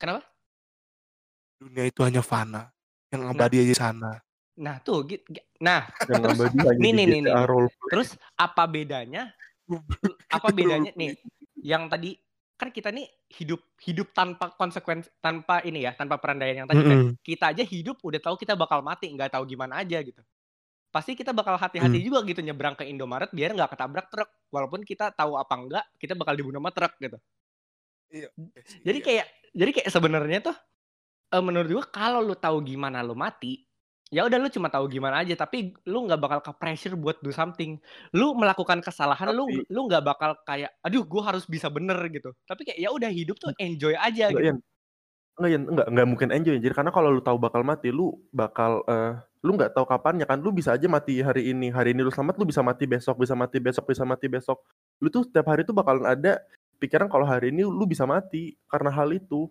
Kenapa? 0.00 0.24
Dunia 1.60 1.84
itu 1.84 2.00
hanya 2.00 2.24
fana. 2.24 2.72
Yang 3.12 3.22
abadi 3.28 3.56
nah, 3.60 3.64
aja 3.68 3.74
sana. 3.76 4.12
Nah 4.60 4.76
tuh, 4.84 5.08
nah 5.62 5.88
terus 6.04 6.38
nih 6.76 6.92
nih 6.92 7.06
nih, 7.08 7.20
nih. 7.24 7.32
terus 7.88 8.20
apa 8.36 8.68
bedanya? 8.68 9.32
apa 10.28 10.48
bedanya 10.52 10.92
nih? 10.92 11.16
Yang 11.62 11.84
tadi 11.88 12.10
kan 12.62 12.70
kita 12.70 12.94
nih 12.94 13.10
hidup 13.26 13.58
hidup 13.82 14.14
tanpa 14.14 14.54
konsekuensi 14.54 15.18
tanpa 15.18 15.66
ini 15.66 15.82
ya 15.82 15.98
tanpa 15.98 16.22
perandaian 16.22 16.62
yang 16.62 16.68
tadi 16.70 16.78
mm 16.78 16.86
-hmm. 16.86 16.94
kan 16.94 17.00
kita 17.26 17.44
aja 17.50 17.64
hidup 17.66 17.98
udah 18.06 18.22
tahu 18.22 18.38
kita 18.38 18.54
bakal 18.54 18.86
mati 18.86 19.10
nggak 19.10 19.34
tahu 19.34 19.42
gimana 19.50 19.82
aja 19.82 19.98
gitu 19.98 20.22
pasti 20.94 21.18
kita 21.18 21.34
bakal 21.34 21.58
hati-hati 21.58 21.98
mm. 21.98 22.04
juga 22.06 22.22
gitu 22.22 22.38
nyebrang 22.38 22.78
ke 22.78 22.86
Indomaret 22.86 23.34
biar 23.34 23.58
nggak 23.58 23.74
ketabrak 23.74 24.06
truk 24.14 24.30
walaupun 24.54 24.86
kita 24.86 25.10
tahu 25.10 25.34
apa 25.34 25.54
enggak 25.58 25.84
kita 25.98 26.14
bakal 26.14 26.38
dibunuh 26.38 26.62
sama 26.62 26.70
truk 26.70 26.92
gitu 27.02 27.18
iya, 28.14 28.28
iya 28.30 28.62
jadi 28.86 28.98
iya. 29.02 29.06
kayak 29.10 29.26
jadi 29.58 29.70
kayak 29.82 29.88
sebenarnya 29.90 30.38
tuh 30.46 30.56
eh, 31.34 31.42
menurut 31.42 31.66
gua 31.66 31.84
kalau 31.90 32.22
lu 32.22 32.38
tahu 32.38 32.62
gimana 32.62 33.02
lu 33.02 33.18
mati 33.18 33.58
ya 34.12 34.28
udah 34.28 34.36
lu 34.36 34.52
cuma 34.52 34.68
tahu 34.68 34.92
gimana 34.92 35.24
aja 35.24 35.32
tapi 35.32 35.72
lu 35.88 36.04
nggak 36.04 36.20
bakal 36.20 36.40
ke 36.44 36.52
pressure 36.60 36.94
buat 36.94 37.16
do 37.24 37.32
something. 37.32 37.80
Lu 38.12 38.36
melakukan 38.36 38.84
kesalahan 38.84 39.32
tapi, 39.32 39.38
lu 39.40 39.44
lu 39.72 39.80
nggak 39.88 40.04
bakal 40.04 40.36
kayak 40.44 40.76
aduh 40.84 41.02
gue 41.02 41.22
harus 41.24 41.48
bisa 41.48 41.72
bener 41.72 41.96
gitu. 42.12 42.36
Tapi 42.44 42.68
kayak 42.68 42.78
ya 42.78 42.92
udah 42.92 43.08
hidup 43.08 43.40
tuh 43.40 43.56
enjoy 43.56 43.96
aja 43.96 44.28
enggak, 44.28 44.44
gitu. 44.44 44.60
Enggak 45.40 45.50
Yan, 45.50 45.62
enggak 45.64 45.86
enggak 45.88 46.06
mungkin 46.12 46.28
enjoy. 46.28 46.56
Jadi 46.60 46.74
karena 46.76 46.92
kalau 46.92 47.08
lu 47.08 47.24
tahu 47.24 47.40
bakal 47.40 47.64
mati 47.64 47.88
lu 47.88 48.12
bakal 48.36 48.84
uh, 48.84 49.16
lu 49.40 49.56
nggak 49.56 49.72
tahu 49.72 49.88
kapannya 49.88 50.28
kan. 50.28 50.36
Lu 50.44 50.52
bisa 50.52 50.76
aja 50.76 50.84
mati 50.92 51.24
hari 51.24 51.48
ini 51.48 51.72
hari 51.72 51.96
ini 51.96 52.04
lu 52.04 52.12
selamat 52.12 52.36
lu 52.36 52.44
bisa 52.44 52.60
mati 52.60 52.84
besok 52.84 53.16
bisa 53.16 53.32
mati 53.32 53.56
besok 53.56 53.88
bisa 53.88 54.04
mati 54.04 54.28
besok. 54.28 54.60
Lu 55.00 55.08
tuh 55.08 55.24
setiap 55.24 55.48
hari 55.48 55.64
tuh 55.64 55.72
bakalan 55.72 56.04
ada 56.04 56.36
pikiran 56.76 57.08
kalau 57.08 57.24
hari 57.24 57.48
ini 57.48 57.64
lu 57.64 57.88
bisa 57.88 58.04
mati 58.04 58.60
karena 58.68 58.92
hal 58.92 59.08
itu 59.08 59.48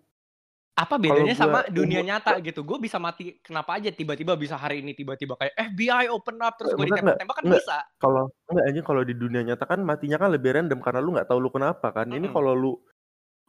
apa 0.72 0.96
bedanya 0.96 1.36
sama 1.36 1.68
dunia 1.68 2.00
nyata 2.00 2.40
gitu? 2.40 2.64
Gue 2.64 2.80
bisa 2.80 2.96
mati 2.96 3.36
kenapa 3.44 3.76
aja 3.76 3.92
tiba-tiba 3.92 4.32
bisa 4.40 4.56
hari 4.56 4.80
ini 4.80 4.96
tiba-tiba 4.96 5.36
kayak 5.36 5.52
FBI 5.76 6.08
open 6.08 6.40
up 6.40 6.56
terus 6.56 6.72
gue 6.72 6.88
ditembak-tembak 6.88 7.36
kan 7.36 7.44
bisa. 7.44 7.76
Kalau 8.00 8.32
enggak 8.48 8.66
aja 8.72 8.80
kalau 8.80 9.02
di 9.04 9.14
dunia 9.14 9.44
nyata 9.44 9.64
kan 9.68 9.84
matinya 9.84 10.16
kan 10.16 10.32
lebih 10.32 10.56
random 10.56 10.80
karena 10.80 11.00
lu 11.04 11.12
nggak 11.12 11.28
tahu 11.28 11.38
lu 11.44 11.50
kenapa 11.52 11.92
kan. 11.92 12.08
Ini 12.08 12.32
kalau 12.32 12.56
lu 12.56 12.72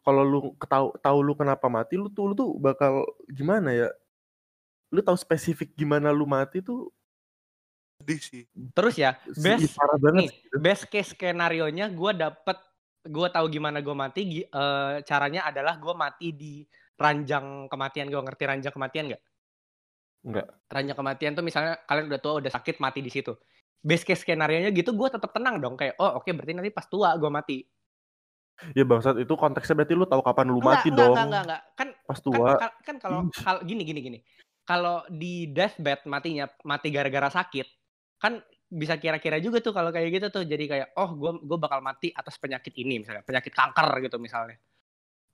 kalau 0.03 0.23
lu 0.27 0.39
tahu 0.59 0.87
tahu 0.99 1.17
lu 1.23 1.33
kenapa 1.39 1.71
mati 1.71 1.95
lu 1.95 2.11
tuh 2.11 2.31
lu 2.31 2.33
tuh 2.35 2.59
bakal 2.59 3.07
gimana 3.31 3.71
ya? 3.71 3.87
Lu 4.91 4.99
tahu 4.99 5.15
spesifik 5.15 5.71
gimana 5.79 6.11
lu 6.11 6.27
mati 6.27 6.59
tuh 6.59 6.91
sedih 8.03 8.19
sih. 8.19 8.43
Terus 8.75 8.99
ya, 8.99 9.15
best 9.39 9.79
parah 9.79 9.95
banget 9.95 10.19
nih, 10.19 10.27
sih 10.27 10.43
itu. 10.43 10.55
best 10.59 10.83
case 10.91 11.09
skenario-nya 11.15 11.87
gue 11.87 12.11
dapet 12.19 12.57
gue 13.03 13.27
tahu 13.31 13.45
gimana 13.47 13.79
gue 13.79 13.95
mati 13.95 14.43
eh, 14.43 14.95
caranya 15.07 15.47
adalah 15.47 15.79
gue 15.79 15.93
mati 15.95 16.27
di 16.35 16.67
ranjang 16.97 17.67
kematian 17.69 18.07
gue 18.09 18.21
ngerti 18.21 18.43
ranjang 18.45 18.73
kematian 18.73 19.05
nggak? 19.13 19.23
Enggak. 20.23 20.47
ranjang 20.71 20.97
kematian 20.97 21.31
tuh 21.35 21.43
misalnya 21.43 21.75
kalian 21.83 22.07
udah 22.07 22.19
tua 22.23 22.33
udah 22.39 22.51
sakit 22.51 22.79
mati 22.79 23.03
di 23.03 23.11
situ. 23.11 23.35
Best 23.83 24.07
case 24.07 24.23
skenario 24.23 24.63
nya 24.63 24.71
gitu 24.71 24.95
gue 24.95 25.09
tetap 25.11 25.35
tenang 25.35 25.59
dong. 25.59 25.75
Kayak 25.75 25.99
oh 25.99 26.23
oke 26.23 26.31
berarti 26.31 26.55
nanti 26.55 26.71
pas 26.71 26.87
tua 26.87 27.11
gue 27.19 27.27
mati. 27.27 27.59
Ya 28.71 28.87
bangsat 28.87 29.19
itu 29.19 29.33
konteksnya 29.35 29.75
berarti 29.75 29.93
lu 29.97 30.07
tahu 30.07 30.21
kapan 30.23 30.47
lu 30.47 30.63
enggak, 30.63 30.71
mati 30.71 30.87
enggak, 30.87 30.99
dong. 31.03 31.11
enggak, 31.11 31.27
enggak, 31.27 31.43
enggak. 31.43 31.61
kan 31.75 31.87
Pas 32.07 32.19
kan 32.19 32.23
tua. 32.23 32.49
kan, 32.55 32.71
kan 32.79 32.95
kalau 33.03 33.19
kalau 33.35 33.59
gini 33.67 33.83
gini 33.83 33.99
gini. 33.99 34.19
Kalau 34.63 35.03
di 35.11 35.51
deathbed 35.51 36.07
matinya 36.07 36.47
mati 36.63 36.87
gara-gara 36.87 37.27
sakit 37.27 37.67
kan 38.15 38.39
bisa 38.71 38.95
kira-kira 38.95 39.43
juga 39.43 39.59
tuh 39.59 39.75
kalau 39.75 39.91
kayak 39.91 40.07
gitu 40.23 40.27
tuh. 40.31 40.43
Jadi 40.47 40.71
kayak 40.71 40.95
oh 40.95 41.19
gue 41.19 41.31
gue 41.43 41.57
bakal 41.59 41.83
mati 41.83 42.15
atas 42.15 42.39
penyakit 42.39 42.71
ini 42.79 43.03
misalnya. 43.03 43.27
Penyakit 43.27 43.51
kanker 43.51 44.07
gitu 44.07 44.15
misalnya. 44.23 44.55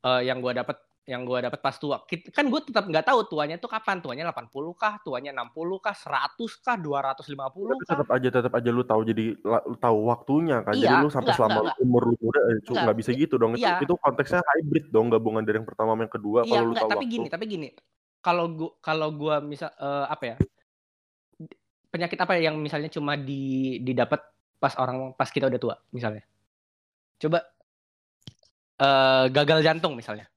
Eh 0.02 0.26
yang 0.26 0.42
gue 0.42 0.58
dapat 0.58 0.89
yang 1.10 1.26
gue 1.26 1.42
dapat 1.42 1.58
pas 1.58 1.74
tua 1.74 2.06
kan 2.06 2.46
gue 2.46 2.62
tetap 2.62 2.86
nggak 2.86 3.02
tahu 3.02 3.26
tuanya 3.34 3.58
tuh 3.58 3.66
kapan 3.66 3.98
tuanya 3.98 4.30
80 4.30 4.54
kah 4.78 5.02
tuanya 5.02 5.34
60 5.34 5.82
kah 5.82 5.96
100 5.98 6.38
kah 6.62 6.78
250 6.78 7.26
Tapi 7.26 7.82
kah 7.82 7.98
tetap 7.98 8.10
aja 8.14 8.28
tetap 8.30 8.54
aja 8.54 8.70
lu 8.70 8.86
tahu 8.86 9.02
jadi 9.10 9.26
lu 9.42 9.76
tahu 9.82 9.98
waktunya 10.06 10.62
kan. 10.62 10.78
jadi 10.78 11.02
Iya, 11.02 11.02
lu 11.02 11.10
sampai 11.10 11.34
enggak, 11.34 11.38
selama 11.42 11.60
enggak, 11.66 11.82
umur 11.82 12.02
lu 12.14 12.16
muda 12.22 12.40
eh, 12.46 12.58
nggak 12.62 12.98
bisa 13.02 13.10
gitu 13.18 13.36
dong. 13.42 13.58
Itu, 13.58 13.66
Iya. 13.66 13.82
itu 13.82 13.94
konteksnya 13.98 14.46
hybrid 14.46 14.86
dong 14.94 15.10
gabungan 15.10 15.42
dari 15.42 15.58
yang 15.58 15.66
pertama 15.66 15.98
sama 15.98 16.06
yang 16.06 16.14
kedua 16.14 16.40
Iya 16.46 16.52
kalau 16.54 16.62
lu 16.62 16.70
enggak, 16.70 16.84
tahu 16.86 16.92
tapi 16.94 17.02
waktu. 17.02 17.14
gini, 17.18 17.28
tapi 17.34 17.46
gini. 17.50 17.68
Kalau 18.22 18.46
gua 18.54 18.72
kalau 18.78 19.08
gua 19.10 19.36
misal 19.42 19.74
eh, 19.74 20.06
apa 20.06 20.24
ya? 20.30 20.36
Penyakit 21.90 22.20
apa 22.22 22.38
yang 22.38 22.54
misalnya 22.62 22.94
cuma 22.94 23.18
di 23.18 23.82
didapat 23.82 24.22
pas 24.62 24.78
orang 24.78 25.18
pas 25.18 25.26
kita 25.34 25.50
udah 25.50 25.58
tua 25.58 25.76
misalnya. 25.90 26.22
Coba 27.18 27.42
eh 28.78 29.26
gagal 29.34 29.66
jantung 29.66 29.98
misalnya. 29.98 30.30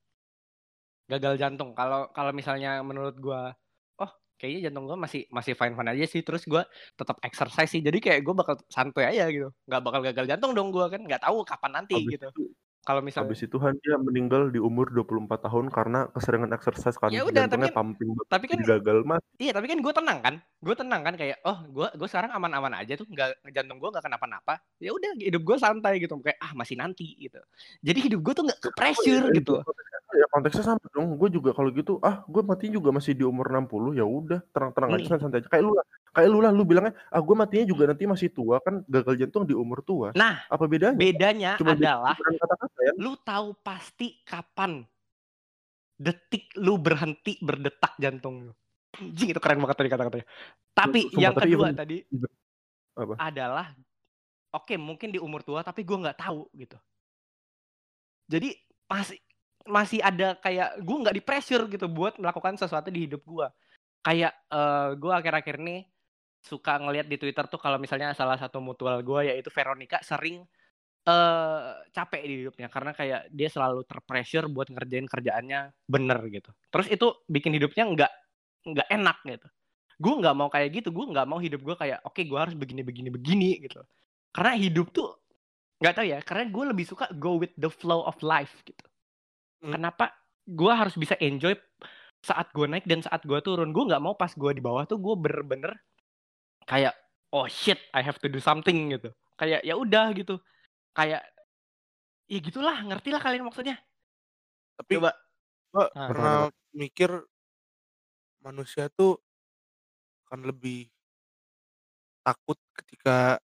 Gagal 1.12 1.34
jantung. 1.36 1.70
Kalau 1.72 2.08
kalau 2.10 2.32
misalnya 2.32 2.80
menurut 2.80 3.12
gua 3.16 3.52
oh, 3.98 4.10
kayaknya 4.34 4.60
jantung 4.66 4.88
gua 4.88 4.96
masih 4.96 5.28
masih 5.28 5.52
fine 5.52 5.76
fine 5.76 5.90
aja 5.92 6.04
sih 6.08 6.24
terus 6.24 6.42
gua 6.44 6.64
tetap 6.94 7.20
exercise 7.20 7.68
sih. 7.68 7.80
Jadi 7.80 8.00
kayak 8.00 8.20
gua 8.22 8.34
bakal 8.34 8.54
santai 8.66 9.12
aja 9.12 9.28
gitu. 9.28 9.52
nggak 9.68 9.82
bakal 9.82 10.00
gagal 10.02 10.24
jantung 10.26 10.52
dong 10.52 10.72
gua 10.72 10.88
kan. 10.88 11.04
nggak 11.04 11.20
tahu 11.20 11.44
kapan 11.44 11.72
nanti 11.76 11.94
Habis 11.94 12.16
gitu. 12.16 12.28
itu, 12.32 12.44
Kalau 12.82 12.98
misalnya 12.98 13.30
habis 13.30 13.46
itu 13.46 13.56
Han 13.62 13.78
dia 13.78 13.94
meninggal 13.94 14.50
di 14.50 14.58
umur 14.58 14.90
24 14.90 15.46
tahun 15.46 15.70
karena 15.70 16.10
keseringan 16.10 16.50
exercise 16.50 16.98
kan. 16.98 17.14
Ya 17.14 17.22
udah, 17.22 17.46
tapi 17.46 17.62
Jantungnya 17.62 17.70
kan- 17.70 17.78
pumping 17.78 18.08
tapi 18.26 18.44
kan 18.50 18.58
gagal 18.58 18.98
mati. 19.06 19.22
Iya 19.38 19.52
tapi 19.54 19.66
kan 19.70 19.78
gue 19.78 19.92
tenang 19.94 20.18
kan, 20.18 20.34
gue 20.58 20.74
tenang 20.74 21.02
kan 21.06 21.14
kayak 21.14 21.38
oh 21.46 21.62
gue 21.62 21.86
gue 21.94 22.08
sekarang 22.10 22.34
aman-aman 22.34 22.74
aja 22.74 22.98
tuh 22.98 23.06
nggak 23.06 23.38
jantung 23.54 23.78
gue 23.78 23.86
nggak 23.86 24.02
kenapa-napa, 24.02 24.58
ya 24.82 24.90
udah 24.90 25.14
hidup 25.14 25.42
gue 25.46 25.56
santai 25.62 26.02
gitu 26.02 26.18
kayak 26.18 26.42
ah 26.42 26.50
masih 26.58 26.74
nanti 26.74 27.14
gitu. 27.22 27.38
Jadi 27.86 27.98
hidup 28.10 28.18
gue 28.18 28.34
tuh 28.34 28.44
nggak 28.50 28.58
ke 28.58 28.70
pressure 28.74 29.30
Ya, 29.30 29.34
gitu. 29.38 29.62
konteksnya- 29.62 29.91
Ya 30.12 30.26
konteksnya 30.28 30.64
sama 30.64 30.84
dong. 30.92 31.16
Gue 31.16 31.32
juga 31.32 31.56
kalau 31.56 31.72
gitu, 31.72 31.96
ah 32.04 32.20
gue 32.28 32.42
mati 32.44 32.68
juga 32.68 32.92
masih 32.92 33.16
di 33.16 33.24
umur 33.24 33.48
60 33.48 33.96
ya 33.96 34.04
udah 34.04 34.40
tenang-tenang 34.52 34.90
aja 34.92 35.00
Nih. 35.08 35.20
santai 35.20 35.38
aja. 35.40 35.48
Kayak 35.48 35.64
lu 35.64 35.72
lah, 35.72 35.84
kayak 36.12 36.28
lu 36.28 36.38
lah 36.44 36.52
lu 36.52 36.62
bilangnya, 36.68 36.92
ah 37.08 37.20
gue 37.24 37.32
matinya 37.32 37.66
juga 37.66 37.82
nanti 37.88 38.04
masih 38.04 38.28
tua 38.28 38.60
kan 38.60 38.84
gagal 38.84 39.14
jantung 39.16 39.48
di 39.48 39.56
umur 39.56 39.80
tua. 39.80 40.12
Nah 40.12 40.44
Apa 40.52 40.68
bedanya? 40.68 40.96
bedanya 40.96 41.52
Cuma 41.56 41.72
adalah 41.72 42.12
ukuran 42.12 42.34
kata-kata 42.36 42.78
ya. 42.84 42.92
lu 43.00 43.12
tahu 43.24 43.48
pasti 43.64 44.20
kapan 44.24 44.84
detik 45.96 46.52
lu 46.60 46.76
berhenti 46.76 47.40
berdetak 47.40 47.96
jantung 47.96 48.50
lu. 48.50 48.52
Anjing 48.92 49.32
itu 49.32 49.40
keren 49.40 49.64
banget 49.64 49.76
tadi 49.80 49.88
kata-katanya. 49.88 50.26
Tapi 50.76 51.00
Sumpah, 51.08 51.20
yang 51.24 51.32
tapi 51.32 51.48
kedua 51.48 51.68
tadi 51.72 51.96
apa? 52.92 53.14
adalah 53.16 53.66
oke 54.52 54.74
mungkin 54.76 55.08
di 55.08 55.16
umur 55.16 55.40
tua 55.40 55.64
tapi 55.64 55.80
gue 55.80 55.96
nggak 55.96 56.20
tahu 56.20 56.44
gitu. 56.60 56.76
Jadi 58.28 58.52
masih 58.84 59.16
masih 59.66 60.02
ada 60.02 60.34
kayak 60.40 60.82
gue 60.82 60.96
nggak 61.02 61.16
di 61.18 61.22
pressure 61.22 61.64
gitu 61.70 61.86
buat 61.86 62.18
melakukan 62.18 62.58
sesuatu 62.58 62.90
di 62.90 63.06
hidup 63.06 63.22
gue. 63.26 63.46
Kayak 64.02 64.34
eh 64.50 64.90
gue 64.98 65.12
akhir-akhir 65.12 65.56
ini 65.62 65.86
suka 66.42 66.74
ngelihat 66.82 67.06
di 67.06 67.16
Twitter 67.22 67.46
tuh 67.46 67.60
kalau 67.62 67.78
misalnya 67.78 68.10
salah 68.18 68.34
satu 68.34 68.58
mutual 68.58 68.98
gue 69.06 69.30
yaitu 69.30 69.48
Veronica 69.54 70.02
sering 70.02 70.42
eh 71.02 71.70
capek 71.90 72.22
di 72.26 72.34
hidupnya 72.46 72.70
karena 72.70 72.94
kayak 72.94 73.26
dia 73.34 73.48
selalu 73.50 73.82
terpressure 73.86 74.46
buat 74.50 74.70
ngerjain 74.70 75.06
kerjaannya 75.06 75.74
bener 75.86 76.18
gitu. 76.30 76.50
Terus 76.70 76.86
itu 76.90 77.06
bikin 77.26 77.54
hidupnya 77.58 77.84
nggak 77.90 78.12
nggak 78.70 78.88
enak 78.90 79.18
gitu. 79.26 79.48
Gue 80.02 80.14
nggak 80.22 80.34
mau 80.34 80.48
kayak 80.50 80.68
gitu. 80.82 80.88
Gue 80.94 81.06
nggak 81.10 81.26
mau 81.26 81.38
hidup 81.42 81.62
gue 81.62 81.76
kayak 81.78 82.02
oke 82.06 82.22
gue 82.22 82.38
harus 82.38 82.54
begini 82.58 82.82
begini 82.86 83.10
begini 83.10 83.50
gitu. 83.66 83.82
Karena 84.34 84.54
hidup 84.58 84.90
tuh 84.94 85.10
nggak 85.82 85.94
tahu 85.94 86.06
ya. 86.06 86.18
Karena 86.22 86.44
gue 86.50 86.64
lebih 86.74 86.86
suka 86.86 87.06
go 87.18 87.38
with 87.38 87.54
the 87.58 87.70
flow 87.70 88.06
of 88.06 88.18
life 88.22 88.62
gitu. 88.66 88.86
Hmm. 89.62 89.72
Kenapa 89.78 90.10
gue 90.44 90.72
harus 90.74 90.94
bisa 90.98 91.14
enjoy 91.22 91.54
saat 92.22 92.50
gue 92.54 92.66
naik 92.66 92.86
dan 92.86 93.02
saat 93.02 93.22
gue 93.22 93.38
turun. 93.42 93.70
Gue 93.70 93.86
nggak 93.86 94.02
mau 94.02 94.14
pas 94.18 94.30
gue 94.34 94.50
di 94.54 94.62
bawah 94.62 94.82
tuh 94.86 94.98
gue 94.98 95.14
bener-bener 95.18 95.72
kayak 96.66 96.94
oh 97.34 97.46
shit 97.50 97.78
I 97.94 98.02
have 98.02 98.18
to 98.22 98.28
do 98.30 98.42
something 98.42 98.90
gitu. 98.94 99.10
Kayak 99.38 99.62
ya 99.66 99.74
udah 99.78 100.10
gitu. 100.18 100.38
Kayak 100.94 101.22
ya 102.30 102.38
gitulah 102.42 102.76
ngerti 102.86 103.10
lah 103.14 103.22
kalian 103.22 103.46
maksudnya. 103.46 103.78
Tapi 104.78 104.98
Coba 104.98 105.12
gua 105.72 105.86
Ah. 105.96 106.08
pernah 106.08 106.36
mikir 106.76 107.10
manusia 108.42 108.90
tuh 108.90 109.22
akan 110.28 110.48
lebih 110.48 110.88
takut 112.26 112.58
ketika 112.78 113.42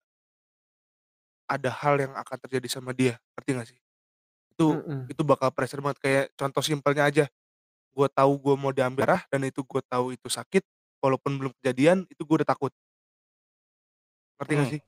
ada 1.48 1.70
hal 1.72 1.96
yang 1.96 2.12
akan 2.12 2.38
terjadi 2.44 2.68
sama 2.68 2.92
dia, 2.92 3.16
ngerti 3.32 3.50
gak 3.56 3.68
sih? 3.72 3.78
Itu 4.58 4.74
Mm-mm. 4.74 5.06
itu 5.06 5.22
bakal 5.22 5.54
pressure 5.54 5.78
banget 5.78 6.02
kayak 6.02 6.24
contoh 6.34 6.58
simpelnya 6.66 7.06
aja. 7.06 7.24
Gue 7.94 8.10
tahu 8.10 8.34
gue 8.42 8.54
mau 8.58 8.74
diambil 8.74 9.06
darah 9.06 9.22
dan 9.30 9.46
itu 9.46 9.62
gue 9.62 9.78
tahu 9.86 10.10
itu 10.10 10.26
sakit, 10.26 10.66
walaupun 10.98 11.38
belum 11.38 11.52
kejadian 11.62 12.02
itu 12.10 12.26
gue 12.26 12.42
udah 12.42 12.48
takut. 12.50 12.74
Ngerti 14.42 14.52
gak 14.52 14.62
Hmm. 14.66 14.72
sih? 14.74 14.80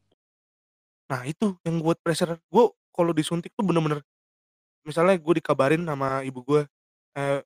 Nah 1.06 1.20
itu 1.22 1.54
yang 1.62 1.78
buat 1.78 2.02
pressure. 2.02 2.34
Gue 2.50 2.74
kalau 2.90 3.14
disuntik 3.14 3.54
tuh 3.54 3.62
bener-bener, 3.62 4.02
misalnya 4.82 5.14
gue 5.14 5.34
dikabarin 5.38 5.86
sama 5.86 6.26
ibu 6.26 6.42
gue, 6.42 6.62
eh, 7.14 7.38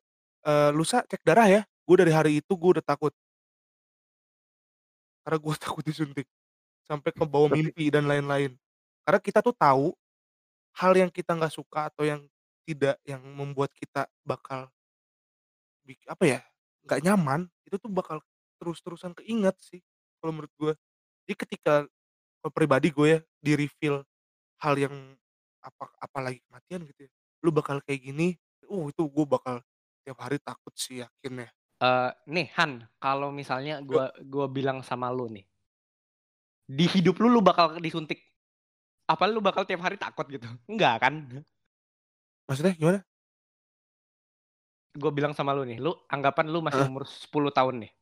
eh, 0.48 0.70
lusa 0.72 1.04
cek 1.04 1.20
darah 1.20 1.44
ya. 1.44 1.60
Gue 1.84 2.00
dari 2.00 2.12
hari 2.12 2.40
itu 2.40 2.52
gue 2.56 2.70
udah 2.80 2.84
takut. 2.84 3.12
Karena 5.24 5.36
gue 5.36 5.54
takut 5.60 5.84
disuntik. 5.84 6.24
Sampai 6.88 7.12
ke 7.12 7.24
bawah 7.24 7.52
Tapi- 7.52 7.68
mimpi 7.68 7.92
dan 7.92 8.08
lain-lain. 8.08 8.56
Karena 9.04 9.20
kita 9.20 9.44
tuh 9.44 9.52
tahu 9.52 9.92
hal 10.80 10.92
yang 10.98 11.10
kita 11.12 11.34
nggak 11.38 11.54
suka 11.54 11.90
atau 11.90 12.04
yang 12.06 12.22
tidak 12.68 12.96
yang 13.04 13.20
membuat 13.22 13.70
kita 13.76 14.08
bakal 14.24 14.70
bik- 15.84 16.08
apa 16.08 16.24
ya 16.24 16.40
nggak 16.84 17.00
nyaman 17.04 17.40
itu 17.68 17.76
tuh 17.80 17.90
bakal 17.92 18.20
terus-terusan 18.60 19.12
keinget 19.16 19.56
sih 19.60 19.80
kalau 20.20 20.32
menurut 20.40 20.52
gue. 20.56 20.72
Jadi 21.24 21.34
ketika 21.36 21.74
kalau 22.40 22.52
pribadi 22.52 22.88
gue 22.92 23.08
ya 23.08 23.20
di 23.40 23.52
reveal 23.56 24.04
hal 24.62 24.74
yang 24.78 24.94
apa 25.64 25.84
apalagi 26.00 26.40
kematian 26.48 26.84
gitu 26.88 27.00
ya, 27.08 27.12
lu 27.44 27.50
bakal 27.52 27.80
kayak 27.84 28.02
gini, 28.04 28.36
uh 28.68 28.84
itu 28.88 29.02
gue 29.04 29.26
bakal 29.28 29.60
tiap 30.04 30.18
hari 30.20 30.38
takut 30.40 30.74
sih 30.76 31.04
yakin 31.04 31.48
ya. 31.48 31.50
Eh, 31.88 32.10
nih 32.34 32.46
Han, 32.56 32.72
kalau 33.02 33.28
misalnya 33.40 33.74
gua 33.90 34.04
gua 34.32 34.46
bilang 34.56 34.78
sama 34.88 35.08
lu 35.16 35.26
nih, 35.36 35.44
di 36.64 36.86
hidup 36.88 37.20
lu 37.20 37.28
lu 37.28 37.40
bakal 37.44 37.76
disuntik, 37.80 38.23
apa 39.04 39.24
lu 39.28 39.40
bakal 39.44 39.68
tiap 39.68 39.84
hari 39.84 40.00
takut 40.00 40.24
gitu? 40.28 40.48
Enggak 40.70 41.04
kan? 41.04 41.14
Maksudnya 42.48 42.72
gimana? 42.76 43.00
Gue 44.94 45.10
bilang 45.10 45.34
sama 45.34 45.50
lu 45.52 45.66
nih, 45.66 45.82
lu 45.82 45.90
anggapan 46.06 46.46
lu 46.48 46.62
masih 46.62 46.86
Heeh. 46.86 46.92
umur 46.92 47.04
10 47.04 47.50
tahun 47.50 47.74
nih. 47.82 47.92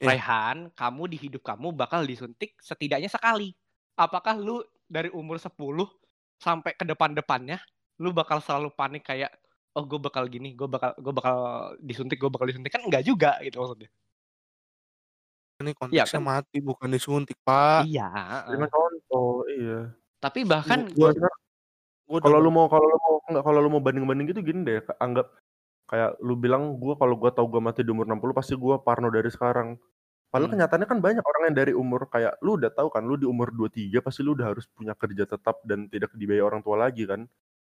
Iya. 0.00 0.06
Raihan, 0.10 0.56
kamu 0.72 1.02
di 1.12 1.16
hidup 1.20 1.44
kamu 1.44 1.76
bakal 1.76 2.02
disuntik 2.02 2.56
setidaknya 2.58 3.06
sekali. 3.06 3.52
Apakah 3.94 4.34
lu 4.40 4.64
dari 4.88 5.12
umur 5.12 5.38
10 5.38 5.54
sampai 6.40 6.72
ke 6.74 6.82
depan-depannya, 6.88 7.60
lu 8.00 8.10
bakal 8.10 8.40
selalu 8.40 8.72
panik 8.74 9.06
kayak 9.06 9.30
oh 9.76 9.84
gue 9.86 10.00
bakal 10.02 10.26
gini, 10.26 10.56
gue 10.56 10.66
bakal 10.66 10.96
gue 10.98 11.12
bakal 11.14 11.36
disuntik, 11.78 12.18
gue 12.18 12.32
bakal 12.32 12.48
disuntik 12.48 12.72
kan 12.74 12.82
enggak 12.82 13.06
juga 13.06 13.38
gitu 13.44 13.60
maksudnya. 13.60 13.90
Ini 15.60 15.76
konteksnya 15.76 16.20
kan? 16.24 16.26
mati 16.26 16.58
bukan 16.64 16.88
disuntik 16.88 17.36
pak. 17.44 17.84
Iya. 17.84 18.08
Dengan 18.48 18.68
contoh, 18.72 19.44
iya. 19.52 19.92
Tapi 20.20 20.44
bahkan 20.44 20.86
Gua- 20.92 21.16
Gua- 21.16 22.20
kalau 22.20 22.38
lu 22.38 22.50
mau 22.50 22.66
kalau 22.66 22.84
lu 22.84 22.98
mau 22.98 23.14
nggak 23.24 23.44
kalau 23.44 23.58
lu 23.58 23.70
mau 23.70 23.80
banding-banding 23.80 24.26
gitu 24.34 24.42
gini 24.42 24.60
deh 24.66 24.82
anggap 24.98 25.30
kayak 25.86 26.18
lu 26.18 26.34
bilang 26.34 26.74
gua 26.76 26.94
kalau 26.94 27.14
gua 27.14 27.30
tahu 27.30 27.46
gua 27.48 27.62
mati 27.62 27.80
di 27.80 27.90
umur 27.90 28.04
60 28.04 28.34
pasti 28.34 28.54
gua 28.54 28.78
parno 28.78 29.08
dari 29.08 29.30
sekarang. 29.30 29.78
Padahal 30.30 30.46
Hmm. 30.46 30.54
kenyataannya 30.58 30.86
kan 30.86 30.98
banyak 30.98 31.24
orang 31.24 31.42
yang 31.50 31.56
dari 31.56 31.72
umur 31.74 32.06
kayak 32.06 32.38
lu 32.38 32.54
udah 32.54 32.70
tahu 32.70 32.86
kan 32.90 33.02
lu 33.02 33.14
di 33.14 33.26
umur 33.26 33.50
23 33.50 33.98
pasti 33.98 34.22
lu 34.22 34.34
udah 34.34 34.54
harus 34.54 34.66
punya 34.68 34.94
kerja 34.94 35.24
tetap 35.24 35.58
dan 35.64 35.86
tidak 35.86 36.10
dibayar 36.14 36.46
orang 36.46 36.62
tua 36.62 36.78
lagi 36.78 37.02
kan. 37.06 37.26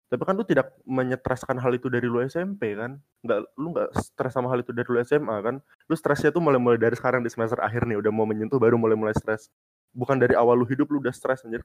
Tapi 0.07 0.23
kan 0.23 0.33
lu 0.33 0.45
tidak 0.47 0.71
menyetreskan 0.81 1.60
hal 1.60 1.75
itu 1.75 1.91
dari 1.91 2.07
lu 2.07 2.23
SMP 2.23 2.73
kan. 2.73 2.97
Nggak 3.21 3.39
lu 3.60 3.67
nggak 3.75 3.89
stres 3.99 4.33
sama 4.33 4.47
hal 4.49 4.62
itu 4.62 4.71
dari 4.71 4.88
lu 4.88 4.97
SMA 4.97 5.36
kan. 5.43 5.55
Lu 5.86 5.93
stresnya 5.93 6.31
tuh 6.31 6.39
mulai 6.39 6.57
mulai 6.57 6.77
dari 6.77 6.95
sekarang 6.95 7.21
di 7.21 7.29
semester 7.29 7.60
akhir 7.60 7.86
nih 7.86 7.99
udah 7.99 8.10
mau 8.10 8.23
menyentuh 8.23 8.55
baru 8.55 8.77
mulai 8.77 8.95
mulai 8.95 9.13
stres. 9.13 9.49
Bukan 9.91 10.17
dari 10.17 10.33
awal 10.33 10.57
lu 10.57 10.65
hidup 10.65 10.88
lu 10.88 10.97
udah 10.97 11.12
stres 11.12 11.41
anjir 11.41 11.62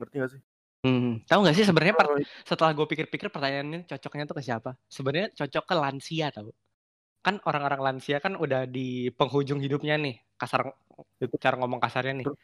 ngerti 0.00 0.16
gak 0.18 0.32
sih 0.32 0.42
Hmm, 0.80 1.20
tahu 1.28 1.44
nggak 1.44 1.56
sih 1.60 1.68
sebenarnya 1.68 1.92
per- 1.92 2.24
setelah 2.40 2.72
gue 2.72 2.88
pikir-pikir 2.88 3.28
pertanyaannya 3.28 3.84
cocoknya 3.84 4.24
tuh 4.24 4.36
ke 4.40 4.42
siapa? 4.48 4.80
Sebenarnya 4.88 5.28
cocok 5.36 5.64
ke 5.68 5.74
lansia 5.76 6.32
tau. 6.32 6.56
Kan 7.20 7.36
orang-orang 7.44 7.80
lansia 7.84 8.16
kan 8.16 8.32
udah 8.32 8.64
di 8.64 9.12
penghujung 9.12 9.60
hidupnya 9.60 10.00
nih, 10.00 10.16
kasar 10.40 10.72
Itu. 11.20 11.36
cara 11.36 11.60
ngomong 11.60 11.84
kasarnya 11.84 12.24
nih. 12.24 12.26
Terus- 12.32 12.40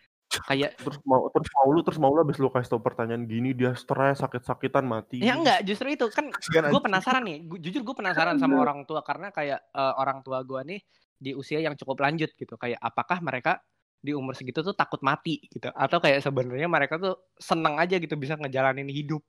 Kayak 0.53 0.77
terus 0.77 1.01
mau 1.09 1.33
terus 1.33 1.49
mau 1.55 1.67
lu 1.73 1.81
terus 1.81 1.97
mau 2.03 2.13
lu 2.13 2.21
abis 2.29 2.37
lu 2.37 2.53
kasih 2.53 2.77
tau 2.77 2.83
pertanyaan 2.83 3.25
gini 3.25 3.57
dia 3.57 3.73
stres 3.73 4.21
sakit-sakitan 4.21 4.85
mati 4.85 5.23
ya 5.23 5.39
enggak, 5.39 5.65
justru 5.65 5.97
itu 5.97 6.05
kan 6.13 6.29
gue 6.77 6.83
penasaran 6.85 7.25
nih. 7.25 7.41
Gua- 7.49 7.61
jujur 7.63 7.81
gue 7.89 7.97
penasaran 7.97 8.37
sama 8.37 8.61
orang 8.61 8.85
tua 8.85 9.01
karena 9.01 9.33
kayak 9.33 9.65
eh, 9.65 9.95
orang 9.97 10.21
tua 10.21 10.45
gue 10.45 10.61
nih 10.61 10.81
di 11.17 11.33
usia 11.33 11.65
yang 11.65 11.73
cukup 11.73 12.05
lanjut 12.05 12.29
gitu. 12.37 12.53
Kayak 12.61 12.85
apakah 12.85 13.17
mereka 13.25 13.65
di 14.07 14.15
umur 14.15 14.39
segitu 14.39 14.63
tuh 14.63 14.71
takut 14.71 15.03
mati 15.03 15.43
gitu. 15.51 15.67
Atau 15.75 15.99
kayak 15.99 16.23
sebenarnya 16.23 16.71
mereka 16.71 17.03
tuh 17.03 17.19
seneng 17.35 17.75
aja 17.83 17.99
gitu 17.99 18.15
bisa 18.15 18.39
ngejalanin 18.39 18.87
hidup 18.87 19.21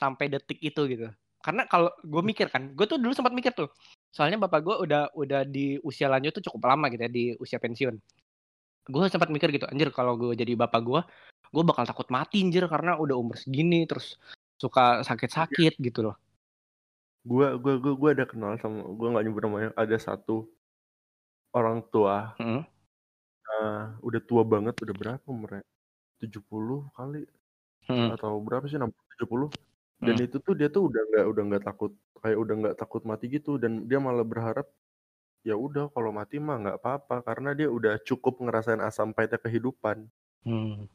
sampai 0.00 0.32
detik 0.32 0.56
itu 0.64 0.88
gitu. 0.88 1.12
Karena 1.44 1.68
kalau 1.68 1.92
gue 2.00 2.22
mikir 2.24 2.48
kan 2.48 2.72
gue 2.72 2.86
tuh 2.88 2.96
dulu 2.96 3.12
sempat 3.12 3.36
mikir 3.36 3.52
tuh 3.52 3.68
soalnya 4.08 4.40
bapak 4.40 4.60
gue 4.64 4.76
udah 4.88 5.02
udah 5.12 5.44
di 5.44 5.76
usia 5.84 6.08
lanjut 6.08 6.32
tuh 6.40 6.44
cukup 6.48 6.72
lama 6.72 6.88
gitu 6.88 7.02
ya 7.04 7.12
di 7.12 7.24
usia 7.36 7.60
pensiun. 7.60 8.00
Gue 8.88 9.04
sempat 9.12 9.28
mikir 9.28 9.52
gitu 9.52 9.68
anjir 9.68 9.92
kalau 9.92 10.16
gue 10.16 10.32
jadi 10.32 10.56
bapak 10.56 10.80
gue 10.80 11.00
gue 11.52 11.62
bakal 11.68 11.84
takut 11.84 12.08
mati 12.08 12.40
anjir 12.40 12.64
karena 12.64 12.96
udah 12.96 13.14
umur 13.20 13.36
segini 13.36 13.84
terus 13.84 14.16
suka 14.56 15.04
sakit-sakit 15.04 15.76
gitu 15.82 16.06
loh. 16.06 16.16
Gua 17.22 17.54
gua 17.54 17.78
gua 17.78 17.94
gua 17.94 18.10
ada 18.14 18.26
kenal 18.26 18.58
sama 18.58 18.82
gua 18.98 19.14
nggak 19.14 19.24
nyebut 19.26 19.42
namanya 19.46 19.70
ada 19.78 19.94
satu 19.94 20.50
orang 21.54 21.82
tua 21.90 22.34
Heeh. 22.40 22.62
eh, 22.62 22.64
udah 24.00 24.20
tua 24.28 24.42
banget 24.46 24.74
udah 24.82 24.94
berapa 24.94 25.26
umurnya? 25.26 25.62
70 26.22 26.88
kali. 26.94 27.22
Heeh. 27.82 28.14
atau 28.14 28.38
berapa 28.38 28.62
sih 28.70 28.78
60 28.78 28.94
70 29.18 29.50
dan 30.06 30.14
Hmm. 30.18 30.26
itu 30.26 30.36
tuh 30.38 30.54
dia 30.54 30.70
tuh 30.70 30.86
udah 30.86 31.02
nggak 31.02 31.26
udah 31.34 31.42
nggak 31.50 31.64
takut 31.66 31.90
kayak 32.22 32.38
udah 32.38 32.54
nggak 32.62 32.76
takut 32.78 33.02
mati 33.02 33.26
gitu. 33.30 33.58
Dan 33.58 33.86
dia 33.90 33.98
malah 33.98 34.22
berharap 34.26 34.66
ya 35.42 35.54
udah 35.58 35.90
kalau 35.94 36.10
mati 36.14 36.38
mah 36.38 36.58
nggak 36.62 36.78
apa-apa. 36.82 37.16
Karena 37.26 37.54
dia 37.58 37.66
udah 37.70 37.98
cukup 38.02 38.38
ngerasain 38.42 38.78
asam 38.82 39.10
pahitnya 39.14 39.38
kehidupan. 39.42 40.06
Hmm. 40.46 40.86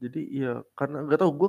jadi 0.00 0.20
iya 0.32 0.52
karena 0.76 1.04
nggak 1.04 1.20
tahu 1.20 1.32
gue 1.36 1.48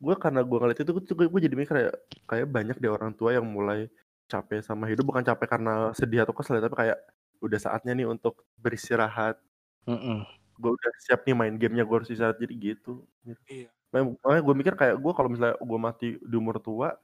gue 0.00 0.14
karena 0.16 0.40
gue 0.44 0.58
ngeliat 0.60 0.80
itu 0.80 0.92
gue, 0.96 1.28
gue 1.28 1.40
jadi 1.44 1.56
mikir 1.56 1.76
ya 1.76 1.92
kayak 2.28 2.48
banyak 2.48 2.76
deh 2.80 2.92
orang 2.92 3.12
tua 3.16 3.36
yang 3.36 3.44
mulai 3.48 3.88
capek 4.28 4.60
sama 4.64 4.88
hidup. 4.88 5.04
Bukan 5.04 5.24
capek 5.24 5.48
karena 5.48 5.92
sedih 5.92 6.24
atau 6.24 6.32
kesel 6.36 6.60
ya, 6.60 6.64
tapi 6.68 6.76
kayak 6.76 6.98
udah 7.40 7.58
saatnya 7.60 7.92
nih 7.96 8.06
untuk 8.08 8.44
beristirahat. 8.60 9.40
Heeh. 9.88 10.20
gue 10.60 10.70
udah 10.76 10.90
siap 11.00 11.24
nih 11.24 11.32
main 11.32 11.56
gamenya 11.56 11.88
gue 11.88 11.96
harus 12.04 12.10
istirahat 12.12 12.36
jadi 12.36 12.52
gitu 12.52 13.00
Iya. 13.48 13.72
makanya 13.90 14.42
gue 14.44 14.54
mikir 14.60 14.74
kayak 14.76 14.96
gue 15.00 15.12
kalau 15.16 15.32
misalnya 15.32 15.56
gue 15.56 15.78
mati 15.80 16.08
di 16.20 16.36
umur 16.36 16.60
tua 16.60 16.94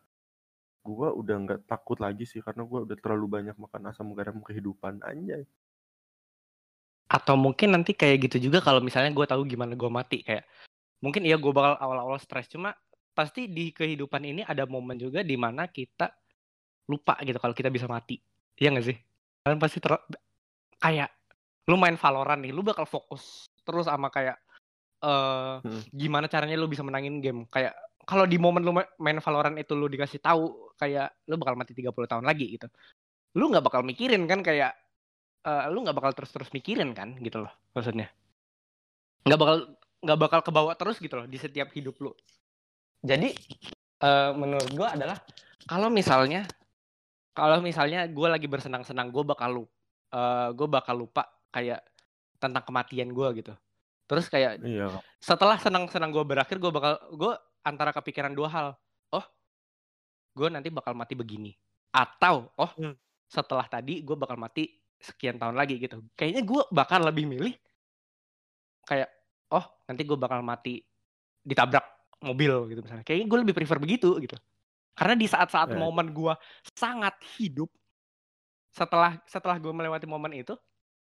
gue 0.86 1.08
udah 1.10 1.36
nggak 1.42 1.60
takut 1.66 1.98
lagi 1.98 2.22
sih 2.28 2.38
karena 2.44 2.62
gue 2.62 2.78
udah 2.86 2.96
terlalu 3.00 3.26
banyak 3.40 3.56
makan 3.58 3.90
asam 3.90 4.12
garam 4.14 4.38
kehidupan 4.44 5.02
anjay. 5.02 5.42
Atau 7.10 7.34
mungkin 7.38 7.74
nanti 7.74 7.94
kayak 7.94 8.30
gitu 8.30 8.50
juga 8.50 8.58
kalau 8.62 8.78
misalnya 8.82 9.10
gue 9.14 9.26
tahu 9.26 9.42
gimana 9.46 9.74
gue 9.74 9.90
mati 9.90 10.22
kayak 10.26 10.46
mungkin 11.02 11.22
iya 11.26 11.38
gue 11.38 11.52
bakal 11.54 11.78
awal-awal 11.78 12.18
stres 12.18 12.46
cuma 12.50 12.74
pasti 13.16 13.48
di 13.50 13.70
kehidupan 13.74 14.22
ini 14.26 14.42
ada 14.44 14.66
momen 14.68 14.98
juga 15.00 15.24
di 15.24 15.34
mana 15.38 15.66
kita 15.70 16.12
lupa 16.86 17.18
gitu 17.24 17.38
kalau 17.42 17.54
kita 17.54 17.70
bisa 17.70 17.86
mati. 17.90 18.18
Iya 18.58 18.74
gak 18.78 18.86
sih? 18.90 18.96
Kalian 19.42 19.58
pasti 19.62 19.78
ter 19.82 19.94
kayak 20.78 21.10
lu 21.66 21.74
main 21.74 21.98
Valorant 21.98 22.38
nih 22.38 22.54
lu 22.54 22.62
bakal 22.62 22.86
fokus 22.86 23.50
terus 23.66 23.90
sama 23.90 24.08
kayak 24.12 24.38
eh 25.02 25.54
Hmm. 25.60 25.82
gimana 25.92 26.26
caranya 26.30 26.56
lu 26.56 26.70
bisa 26.70 26.80
menangin 26.80 27.20
game. 27.20 27.44
Kayak 27.52 27.76
kalau 28.06 28.24
di 28.24 28.38
momen 28.38 28.62
lu 28.64 28.72
ma- 28.72 28.88
main 29.02 29.18
Valorant 29.20 29.58
itu 29.58 29.74
lu 29.74 29.90
dikasih 29.90 30.22
tahu 30.22 30.72
kayak 30.78 31.12
lu 31.26 31.36
bakal 31.36 31.58
mati 31.58 31.74
30 31.74 32.08
tahun 32.08 32.24
lagi 32.24 32.56
gitu. 32.56 32.70
Lu 33.36 33.50
nggak 33.52 33.64
bakal 33.66 33.82
mikirin 33.84 34.24
kan 34.30 34.40
kayak 34.40 34.72
eh, 35.44 35.64
lu 35.68 35.82
nggak 35.84 35.96
bakal 35.96 36.12
terus-terus 36.16 36.48
mikirin 36.54 36.94
kan 36.96 37.18
gitu 37.20 37.44
loh 37.44 37.52
maksudnya. 37.76 38.08
Nggak 39.26 39.38
bakal 39.42 39.56
nggak 40.06 40.18
bakal 40.22 40.40
kebawa 40.46 40.72
terus 40.78 40.96
gitu 41.02 41.18
loh 41.18 41.26
di 41.26 41.36
setiap 41.36 41.68
hidup 41.74 41.98
lu. 42.00 42.14
Jadi 43.04 43.34
eh, 44.00 44.30
menurut 44.32 44.70
gua 44.72 44.94
adalah 44.96 45.18
kalau 45.66 45.90
misalnya 45.90 46.46
kalau 47.36 47.60
misalnya 47.60 48.08
gue 48.08 48.28
lagi 48.32 48.48
bersenang-senang 48.48 49.12
gue 49.12 49.20
bakal 49.20 49.60
lupa 49.60 49.75
gue 50.54 50.68
bakal 50.68 51.04
lupa 51.04 51.26
kayak 51.50 51.82
tentang 52.36 52.62
kematian 52.62 53.10
gue 53.10 53.28
gitu. 53.42 53.52
Terus 54.06 54.30
kayak 54.30 54.62
iya. 54.62 54.86
setelah 55.18 55.58
senang-senang 55.58 56.14
gue 56.14 56.22
berakhir 56.22 56.62
gue 56.62 56.70
bakal 56.70 56.94
gue 57.16 57.32
antara 57.66 57.90
kepikiran 57.90 58.32
dua 58.36 58.48
hal. 58.48 58.68
Oh 59.10 59.24
gue 60.36 60.48
nanti 60.52 60.70
bakal 60.70 60.94
mati 60.94 61.18
begini. 61.18 61.52
Atau 61.90 62.52
oh 62.54 62.70
Hmm. 62.78 62.94
setelah 63.26 63.66
tadi 63.66 64.06
gue 64.06 64.14
bakal 64.14 64.38
mati 64.38 64.70
sekian 65.02 65.36
tahun 65.40 65.58
lagi 65.58 65.82
gitu. 65.82 65.98
Kayaknya 66.14 66.42
gue 66.46 66.62
bakal 66.70 67.00
lebih 67.02 67.26
milih 67.26 67.54
kayak 68.86 69.10
oh 69.50 69.64
nanti 69.90 70.02
gue 70.06 70.18
bakal 70.18 70.40
mati 70.46 70.78
ditabrak 71.42 72.14
mobil 72.22 72.70
gitu 72.70 72.80
misalnya. 72.86 73.02
Kayaknya 73.02 73.26
gue 73.26 73.38
lebih 73.42 73.54
prefer 73.58 73.78
begitu 73.82 74.10
gitu. 74.22 74.36
Karena 74.96 75.12
di 75.18 75.26
saat-saat 75.28 75.74
Ya. 75.74 75.78
momen 75.82 76.14
gue 76.14 76.32
sangat 76.72 77.18
hidup 77.36 77.68
setelah 78.76 79.16
setelah 79.24 79.56
gue 79.56 79.72
melewati 79.72 80.04
momen 80.04 80.36
itu 80.36 80.52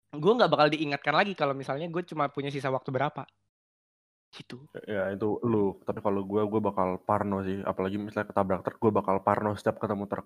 gue 0.09 0.33
nggak 0.33 0.49
bakal 0.49 0.73
diingatkan 0.73 1.13
lagi 1.13 1.37
kalau 1.37 1.53
misalnya 1.53 1.85
gue 1.85 2.01
cuma 2.09 2.33
punya 2.33 2.49
sisa 2.49 2.73
waktu 2.73 2.89
berapa. 2.89 3.29
Gitu. 4.33 4.65
Ya 4.89 5.13
itu 5.13 5.37
lu. 5.45 5.77
Tapi 5.85 6.01
kalau 6.01 6.25
gue 6.25 6.41
gue 6.49 6.61
bakal 6.65 6.97
parno 7.05 7.45
sih. 7.45 7.61
Apalagi 7.61 8.01
misalnya 8.01 8.33
ketabrak 8.33 8.65
truk 8.65 8.81
gue 8.81 8.93
bakal 8.93 9.21
parno 9.21 9.53
setiap 9.53 9.77
ketemu 9.81 10.09
truk. 10.09 10.25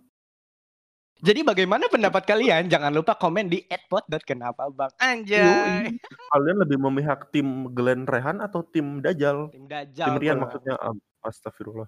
Jadi 1.22 1.46
bagaimana 1.46 1.86
pendapat 1.86 2.26
kalian? 2.26 2.66
Jangan 2.66 2.90
lupa 2.90 3.14
komen 3.14 3.46
di 3.46 3.62
@pod.kenapa 3.86 4.66
bang. 4.74 4.90
Anjay. 4.98 5.94
kalian 6.34 6.58
lebih 6.66 6.78
memihak 6.82 7.30
tim 7.30 7.70
Glenn 7.70 8.10
Rehan 8.10 8.42
atau 8.42 8.66
tim 8.66 8.98
Dajjal? 8.98 9.54
Tim 9.54 9.70
Dajjal. 9.70 10.06
tim 10.10 10.18
Rian 10.18 10.38
maksudnya 10.42 10.74
Am- 10.82 10.98
astagfirullah. 11.22 11.86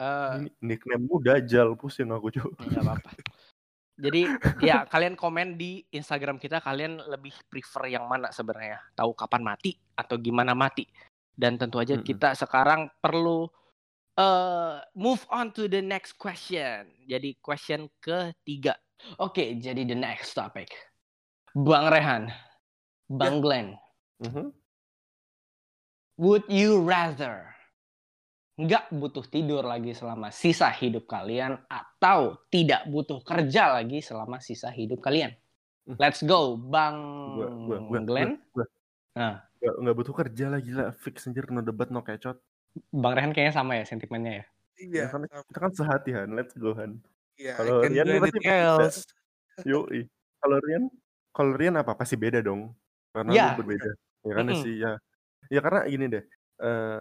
Eh, 0.00 0.32
Ini 0.44 0.48
nickname-mu 0.64 1.20
Dajjal. 1.20 1.76
Pusing 1.76 2.08
aku 2.08 2.32
cuy 2.32 2.40
nggak 2.40 2.80
apa-apa. 2.80 3.10
Jadi 3.92 4.24
ya 4.64 4.88
kalian 4.88 5.14
komen 5.14 5.60
di 5.60 5.84
Instagram 5.92 6.40
kita 6.40 6.64
kalian 6.64 7.04
lebih 7.06 7.32
prefer 7.46 7.92
yang 7.92 8.08
mana 8.08 8.32
sebenarnya? 8.32 8.80
Tahu 8.96 9.12
kapan 9.12 9.44
mati 9.44 9.76
atau 9.96 10.16
gimana 10.16 10.56
mati? 10.56 10.88
Dan 11.32 11.56
tentu 11.60 11.80
aja 11.80 11.96
Mm-mm. 11.96 12.06
kita 12.06 12.32
sekarang 12.36 12.88
perlu 13.00 13.48
eh 14.12 14.76
move 14.92 15.24
on 15.32 15.48
to 15.52 15.68
the 15.68 15.80
next 15.80 16.20
question. 16.20 16.88
Jadi 17.08 17.36
question 17.40 17.88
ketiga. 18.00 18.76
Oke, 19.18 19.56
jadi 19.58 19.82
the 19.82 19.96
next 19.96 20.36
topic. 20.36 20.68
Bang 21.52 21.92
Rehan, 21.92 22.32
Bang 23.12 23.44
Glenn, 23.44 23.76
Mhm. 24.24 24.52
would 26.16 26.44
you 26.48 26.80
rather 26.80 27.52
nggak 28.62 28.94
butuh 28.94 29.24
tidur 29.26 29.66
lagi 29.66 29.90
selama 29.92 30.30
sisa 30.30 30.70
hidup 30.70 31.04
kalian 31.04 31.58
atau 31.66 32.38
tidak 32.46 32.86
butuh 32.86 33.18
kerja 33.20 33.74
lagi 33.74 33.98
selama 33.98 34.38
sisa 34.38 34.70
hidup 34.70 35.02
kalian? 35.02 35.34
Hmm. 35.82 35.98
Let's 35.98 36.22
go, 36.22 36.54
Bang 36.54 36.96
gua 37.34 37.48
gua 37.50 37.78
gua 37.82 38.00
Glenn. 38.02 38.30
gua, 38.54 38.64
Nah. 39.12 39.44
nggak 39.58 39.74
nggak 39.82 39.96
butuh 39.98 40.14
kerja 40.16 40.44
lah 40.48 40.60
gila 40.62 40.84
fix 40.96 41.26
anjir 41.26 41.44
no 41.50 41.60
debat 41.60 41.90
no 41.90 42.00
kecot 42.00 42.40
Bang 42.88 43.12
Rehan 43.12 43.36
kayaknya 43.36 43.52
sama 43.52 43.76
ya 43.76 43.84
sentimennya 43.84 44.32
ya. 44.40 44.44
Iya. 44.78 45.02
Ya 45.04 45.06
kan, 45.12 45.20
kita 45.28 45.58
kan 45.60 45.72
sehati 45.74 46.10
Han 46.16 46.32
let's 46.32 46.54
go 46.56 46.72
Han 46.72 47.02
Iya. 47.36 47.56
Kalau 47.56 47.82
I 47.82 47.88
can 47.88 47.92
Rian 47.92 48.20
pasti 48.20 48.38
else. 48.46 48.98
Yoi. 49.64 50.00
Kalau 50.38 50.56
Rian, 50.58 50.84
kalau 51.30 51.52
Rian 51.52 51.74
apa 51.76 51.92
pasti 51.92 52.16
beda 52.16 52.40
dong. 52.40 52.72
Karena 53.12 53.30
Ya. 53.32 53.46
lu 53.52 53.64
berbeda. 53.64 53.90
Ya 54.22 54.32
kan 54.32 54.44
Mm-mm. 54.48 54.62
sih 54.62 54.74
ya. 54.80 54.92
Ya 55.50 55.60
karena 55.60 55.80
gini 55.84 56.06
deh. 56.08 56.24
Eh 56.62 56.98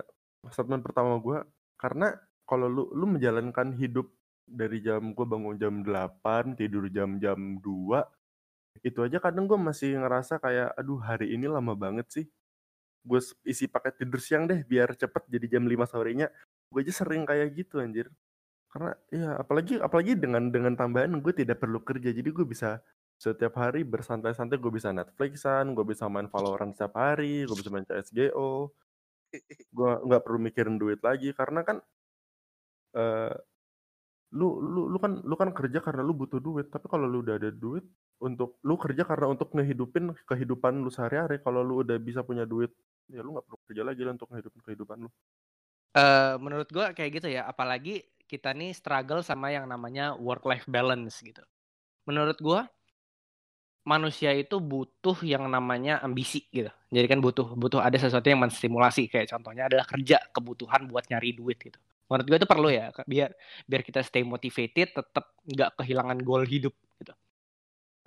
statement 0.49 0.81
pertama 0.81 1.21
gua 1.21 1.45
karena 1.77 2.17
kalau 2.49 2.67
lu 2.67 2.83
lu 2.95 3.05
menjalankan 3.05 3.75
hidup 3.77 4.09
dari 4.49 4.81
jam 4.81 5.13
gua 5.13 5.25
bangun 5.29 5.55
jam 5.61 5.73
8, 5.85 6.57
tidur 6.57 6.89
jam-jam 6.89 7.61
2 7.61 8.81
itu 8.87 8.99
aja 9.05 9.17
kadang 9.21 9.45
gua 9.45 9.59
masih 9.61 9.99
ngerasa 10.01 10.41
kayak 10.41 10.73
aduh 10.79 10.99
hari 11.03 11.35
ini 11.35 11.45
lama 11.51 11.75
banget 11.77 12.07
sih. 12.09 12.25
Gue 13.01 13.17
isi 13.49 13.65
paket 13.65 14.05
tidur 14.05 14.21
siang 14.21 14.45
deh 14.45 14.61
biar 14.61 14.93
cepet 14.93 15.23
jadi 15.25 15.57
jam 15.57 15.65
5 15.65 15.89
sorenya. 15.89 16.29
Gue 16.69 16.85
aja 16.85 16.93
sering 16.93 17.25
kayak 17.25 17.49
gitu 17.57 17.81
anjir 17.81 18.13
karena 18.71 18.91
ya 19.11 19.35
apalagi 19.35 19.83
apalagi 19.83 20.15
dengan 20.15 20.47
dengan 20.47 20.73
tambahan 20.79 21.19
gue 21.19 21.33
tidak 21.35 21.59
perlu 21.59 21.83
kerja 21.83 22.15
jadi 22.15 22.29
gue 22.31 22.47
bisa 22.47 22.79
setiap 23.19 23.59
hari 23.59 23.83
bersantai-santai 23.83 24.55
gue 24.55 24.71
bisa 24.71 24.95
Netflixan 24.95 25.75
gue 25.75 25.83
bisa 25.83 26.07
main 26.07 26.31
Valorant 26.31 26.71
setiap 26.71 26.95
hari 26.95 27.43
gue 27.43 27.55
bisa 27.59 27.67
main 27.67 27.83
CSGO 27.83 28.71
gue 29.77 29.91
nggak 30.07 30.21
perlu 30.21 30.39
mikirin 30.39 30.75
duit 30.75 30.99
lagi 31.01 31.31
karena 31.31 31.63
kan 31.63 31.77
eh 32.95 33.35
lu 34.31 34.63
lu 34.63 34.87
lu 34.87 34.97
kan 34.99 35.19
lu 35.27 35.35
kan 35.35 35.51
kerja 35.51 35.83
karena 35.83 36.03
lu 36.07 36.15
butuh 36.15 36.39
duit 36.39 36.71
tapi 36.71 36.87
kalau 36.87 37.03
lu 37.03 37.19
udah 37.19 37.35
ada 37.35 37.51
duit 37.51 37.83
untuk 38.21 38.61
lu 38.61 38.77
kerja 38.77 39.01
karena 39.01 39.33
untuk 39.33 39.49
ngehidupin 39.51 40.13
kehidupan 40.29 40.85
lu 40.85 40.93
sehari-hari. 40.93 41.41
Kalau 41.41 41.65
lu 41.65 41.81
udah 41.81 41.97
bisa 41.97 42.21
punya 42.21 42.45
duit, 42.45 42.69
ya 43.09 43.25
lu 43.25 43.33
nggak 43.33 43.45
perlu 43.49 43.59
kerja 43.65 43.81
lagi 43.81 44.01
lah 44.05 44.13
untuk 44.13 44.29
ngehidupin 44.29 44.61
kehidupan 44.61 44.97
lu. 45.01 45.09
Eh, 45.97 46.35
menurut 46.37 46.69
gua 46.69 46.93
kayak 46.93 47.11
gitu 47.19 47.27
ya, 47.27 47.49
apalagi 47.49 48.05
kita 48.29 48.53
nih 48.55 48.71
struggle 48.71 49.25
sama 49.25 49.51
yang 49.51 49.67
namanya 49.67 50.15
work 50.15 50.45
life 50.45 50.69
balance 50.69 51.19
gitu. 51.19 51.41
Menurut 52.05 52.37
gua 52.39 52.69
manusia 53.81 54.29
itu 54.37 54.61
butuh 54.61 55.17
yang 55.25 55.49
namanya 55.49 55.97
ambisi 56.05 56.45
gitu. 56.53 56.69
Jadi 56.93 57.07
kan 57.09 57.19
butuh 57.19 57.57
butuh 57.57 57.81
ada 57.81 57.97
sesuatu 57.97 58.29
yang 58.29 58.41
menstimulasi 58.45 59.09
kayak 59.09 59.33
contohnya 59.33 59.65
adalah 59.65 59.85
kerja, 59.89 60.21
kebutuhan 60.29 60.85
buat 60.85 61.09
nyari 61.09 61.33
duit 61.33 61.57
gitu. 61.57 61.77
Menurut 62.05 62.25
gue 62.27 62.37
itu 62.43 62.49
perlu 62.49 62.69
ya 62.69 62.93
biar 63.07 63.33
biar 63.65 63.81
kita 63.81 64.05
stay 64.05 64.21
motivated, 64.21 64.93
tetap 64.93 65.33
nggak 65.47 65.81
kehilangan 65.81 66.17
goal 66.21 66.45
hidup 66.45 66.75
gitu. 67.01 67.13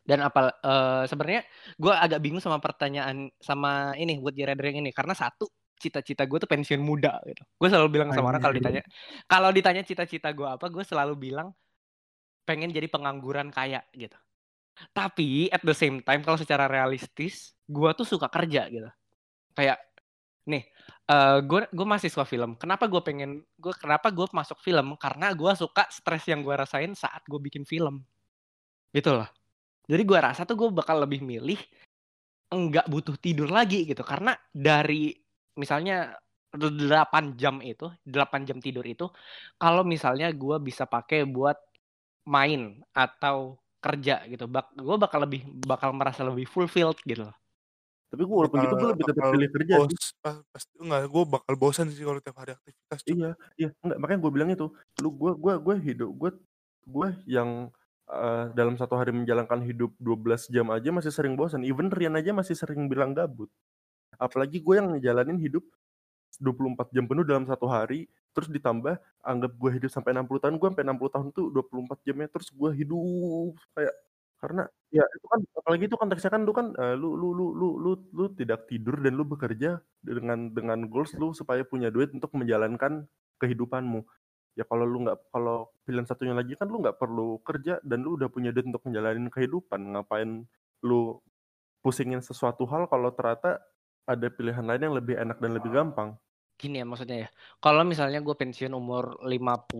Dan 0.05 0.23
apa 0.23 0.53
uh, 0.63 1.03
sebenarnya 1.09 1.43
gue 1.81 1.91
agak 1.91 2.21
bingung 2.23 2.45
sama 2.45 2.61
pertanyaan 2.61 3.33
sama 3.41 3.97
ini 3.99 4.21
buat 4.21 4.37
Jared 4.37 4.61
ini 4.61 4.93
karena 4.95 5.17
satu 5.17 5.49
cita-cita 5.75 6.23
gue 6.29 6.39
tuh 6.39 6.47
pensiun 6.47 6.79
muda 6.79 7.19
gitu. 7.27 7.43
Gue 7.59 7.69
selalu 7.73 7.89
bilang 7.91 8.09
sama 8.15 8.31
orang 8.31 8.43
kalau 8.45 8.55
ditanya 8.55 8.83
kalau 9.27 9.51
ditanya 9.51 9.83
cita-cita 9.83 10.31
gue 10.31 10.47
apa, 10.47 10.71
gue 10.71 10.85
selalu 10.87 11.19
bilang 11.19 11.51
pengen 12.45 12.71
jadi 12.71 12.87
pengangguran 12.87 13.51
kaya 13.51 13.83
gitu. 13.97 14.15
Tapi 14.91 15.49
at 15.51 15.63
the 15.63 15.77
same 15.77 16.03
time 16.03 16.23
kalau 16.27 16.39
secara 16.39 16.67
realistis, 16.67 17.55
gue 17.67 17.91
tuh 17.95 18.07
suka 18.07 18.27
kerja 18.31 18.67
gitu. 18.71 18.91
Kayak 19.55 19.79
nih, 20.51 20.67
uh, 21.11 21.39
gue 21.41 21.71
gue 21.71 21.87
mahasiswa 21.87 22.25
film. 22.27 22.59
Kenapa 22.59 22.91
gue 22.91 23.01
pengen 23.01 23.43
gue 23.59 23.75
kenapa 23.79 24.11
gue 24.11 24.27
masuk 24.35 24.59
film? 24.61 24.99
Karena 24.99 25.33
gue 25.33 25.53
suka 25.55 25.87
stres 25.89 26.27
yang 26.29 26.43
gue 26.43 26.55
rasain 26.55 26.93
saat 26.99 27.23
gue 27.27 27.41
bikin 27.41 27.63
film. 27.65 28.03
Gitu 28.91 29.11
loh. 29.15 29.29
Jadi 29.85 30.03
gue 30.03 30.19
rasa 30.19 30.43
tuh 30.49 30.57
gue 30.57 30.69
bakal 30.73 31.05
lebih 31.05 31.21
milih 31.23 31.61
enggak 32.53 32.87
butuh 32.87 33.17
tidur 33.19 33.51
lagi 33.51 33.83
gitu 33.83 34.07
karena 34.07 34.37
dari 34.55 35.11
misalnya 35.59 36.15
8 36.55 37.35
jam 37.35 37.59
itu, 37.59 37.91
8 38.07 38.47
jam 38.47 38.63
tidur 38.63 38.87
itu 38.87 39.11
kalau 39.59 39.83
misalnya 39.83 40.31
gue 40.31 40.57
bisa 40.63 40.87
pakai 40.87 41.27
buat 41.27 41.59
main 42.31 42.79
atau 42.95 43.59
kerja 43.85 44.25
gitu. 44.25 44.49
Bak 44.49 44.73
gue 44.73 44.97
bakal 44.97 45.29
lebih 45.29 45.45
bakal 45.69 45.93
merasa 45.93 46.25
lebih 46.25 46.49
fulfilled 46.49 46.97
gitu 47.05 47.29
loh. 47.29 47.37
Tapi 48.09 48.23
gue 48.25 48.37
walaupun 48.37 48.59
gitu 48.63 48.75
gue 48.79 48.91
lebih 48.95 49.05
tetap 49.11 49.25
pilih 49.35 49.51
kerja 49.51 49.75
bos, 49.83 50.07
pasti 50.55 50.75
enggak 50.79 51.03
gue 51.11 51.25
bakal 51.27 51.55
bosan 51.59 51.87
sih 51.91 52.07
kalau 52.07 52.23
tiap 52.23 52.39
hari 52.39 52.55
aktivitas 52.55 52.99
cuman. 53.03 53.19
iya 53.19 53.31
iya 53.59 53.69
enggak 53.83 53.99
makanya 53.99 54.21
gue 54.23 54.33
bilang 54.33 54.51
itu. 54.55 54.67
Lu 55.03 55.11
gue 55.13 55.33
gue 55.37 55.55
gue 55.61 55.75
hidup 55.83 56.11
gue 56.15 56.31
gue 56.85 57.09
yang 57.27 57.69
uh, 58.09 58.45
dalam 58.55 58.79
satu 58.79 58.95
hari 58.95 59.11
menjalankan 59.11 59.61
hidup 59.67 59.93
12 59.99 60.55
jam 60.55 60.71
aja 60.71 60.89
masih 60.95 61.13
sering 61.13 61.35
bosan 61.35 61.67
even 61.67 61.91
Rian 61.91 62.15
aja 62.15 62.31
masih 62.31 62.55
sering 62.55 62.87
bilang 62.87 63.13
gabut. 63.13 63.51
Apalagi 64.17 64.63
gue 64.63 64.75
yang 64.79 64.95
ngejalanin 64.95 65.37
hidup 65.43 65.67
24 66.39 66.95
jam 66.95 67.05
penuh 67.11 67.27
dalam 67.27 67.45
satu 67.51 67.67
hari 67.67 68.07
terus 68.35 68.51
ditambah 68.51 68.99
anggap 69.23 69.53
gue 69.55 69.71
hidup 69.79 69.91
sampai 69.95 70.11
60 70.13 70.43
tahun 70.43 70.55
gue 70.59 70.69
sampai 70.75 70.85
60 70.85 71.15
tahun 71.15 71.27
tuh 71.31 71.47
24 71.55 72.07
jamnya 72.07 72.29
terus 72.29 72.49
gue 72.51 72.71
hidup 72.75 73.55
kayak 73.79 73.95
karena 74.45 74.69
ya 74.93 75.01
itu 75.01 75.27
kan 75.33 75.41
apalagi 75.57 75.85
itu 75.89 75.97
konteksnya 75.97 76.31
kan 76.35 76.43
lu 76.45 76.53
kan 76.53 76.67
uh, 76.77 76.93
lu, 76.93 77.17
lu 77.17 77.33
lu 77.33 77.47
lu 77.57 77.69
lu 77.81 77.93
lu 78.13 78.25
tidak 78.37 78.69
tidur 78.69 79.01
dan 79.01 79.17
lu 79.17 79.25
bekerja 79.25 79.81
dengan 80.05 80.53
dengan 80.53 80.85
goals 80.85 81.17
lu 81.17 81.33
supaya 81.33 81.65
punya 81.65 81.89
duit 81.89 82.13
untuk 82.13 82.29
menjalankan 82.37 83.09
kehidupanmu. 83.41 84.05
Ya 84.55 84.69
kalau 84.69 84.85
lu 84.85 85.09
nggak 85.09 85.33
kalau 85.33 85.73
pilihan 85.89 86.05
satunya 86.05 86.37
lagi 86.37 86.61
kan 86.61 86.69
lu 86.69 86.85
nggak 86.85 87.01
perlu 87.01 87.41
kerja 87.41 87.81
dan 87.81 88.05
lu 88.05 88.21
udah 88.21 88.29
punya 88.29 88.53
duit 88.53 88.69
untuk 88.69 88.85
menjalani 88.85 89.33
kehidupan. 89.33 89.81
Ngapain 89.97 90.45
lu 90.85 91.19
pusingin 91.81 92.21
sesuatu 92.21 92.69
hal 92.69 92.85
kalau 92.93 93.17
ternyata 93.17 93.65
ada 94.05 94.29
pilihan 94.29 94.65
lain 94.65 94.93
yang 94.93 94.97
lebih 95.01 95.17
enak 95.17 95.41
dan 95.41 95.57
lebih 95.57 95.73
gampang 95.73 96.21
gini 96.55 96.81
ya 96.81 96.87
maksudnya 96.87 97.27
ya. 97.27 97.29
Kalau 97.59 97.83
misalnya 97.83 98.23
gue 98.23 98.35
pensiun 98.35 98.73
umur 98.73 99.19
50 99.27 99.71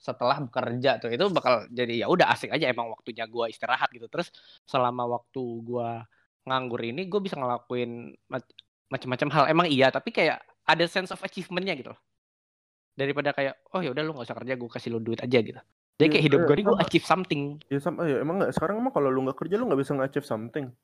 setelah 0.00 0.40
bekerja 0.40 0.96
tuh 0.98 1.12
itu 1.12 1.24
bakal 1.28 1.68
jadi 1.68 2.04
ya 2.04 2.06
udah 2.08 2.32
asik 2.32 2.50
aja 2.50 2.68
emang 2.68 2.90
waktunya 2.90 3.28
gue 3.28 3.44
istirahat 3.52 3.92
gitu. 3.92 4.08
Terus 4.08 4.32
selama 4.64 5.04
waktu 5.04 5.42
gue 5.62 5.88
nganggur 6.44 6.80
ini 6.84 7.08
gue 7.08 7.20
bisa 7.20 7.36
ngelakuin 7.36 8.16
macam-macam 8.88 9.28
hal. 9.32 9.44
Emang 9.52 9.66
iya, 9.68 9.88
tapi 9.92 10.12
kayak 10.12 10.40
ada 10.64 10.84
sense 10.88 11.12
of 11.12 11.20
achievementnya 11.20 11.76
gitu. 11.76 11.92
Daripada 12.94 13.34
kayak 13.36 13.60
oh 13.74 13.80
ya 13.84 13.90
udah 13.92 14.02
lu 14.06 14.16
gak 14.16 14.26
usah 14.30 14.38
kerja 14.38 14.54
gue 14.56 14.68
kasih 14.70 14.90
lu 14.96 15.00
duit 15.04 15.20
aja 15.20 15.38
gitu. 15.40 15.60
Jadi 15.94 16.08
kayak 16.10 16.22
iya, 16.24 16.26
hidup 16.26 16.40
gue 16.48 16.54
ini 16.58 16.64
gue 16.66 16.78
achieve 16.82 17.06
something. 17.06 17.42
Ya 17.70 17.78
sama 17.78 18.02
ya 18.08 18.18
emang 18.24 18.42
gak 18.42 18.52
sekarang 18.56 18.82
emang 18.82 18.90
kalau 18.90 19.12
lu 19.12 19.22
nggak 19.28 19.38
kerja 19.38 19.54
lu 19.60 19.70
nggak 19.70 19.80
bisa 19.80 19.92
nge-achieve 19.94 20.26
something. 20.26 20.74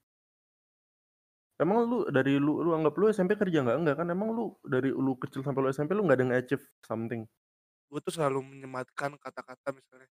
Emang 1.61 1.85
lu 1.85 2.09
dari 2.09 2.41
lu 2.41 2.65
lu 2.65 2.73
anggap 2.73 2.97
lu 2.97 3.13
SMP 3.13 3.37
kerja 3.37 3.61
nggak? 3.61 3.77
Enggak 3.85 3.97
kan? 4.01 4.09
Emang 4.09 4.33
lu 4.33 4.57
dari 4.65 4.89
lu 4.89 5.13
kecil 5.21 5.45
sampai 5.45 5.61
lu 5.61 5.69
SMP 5.69 5.93
lu 5.93 6.09
nggak 6.09 6.17
ada 6.17 6.27
nge-achieve 6.33 6.65
something? 6.81 7.29
Gue 7.93 8.01
tuh 8.01 8.17
selalu 8.17 8.41
menyematkan 8.41 9.21
kata-kata 9.21 9.77
misalnya, 9.77 10.09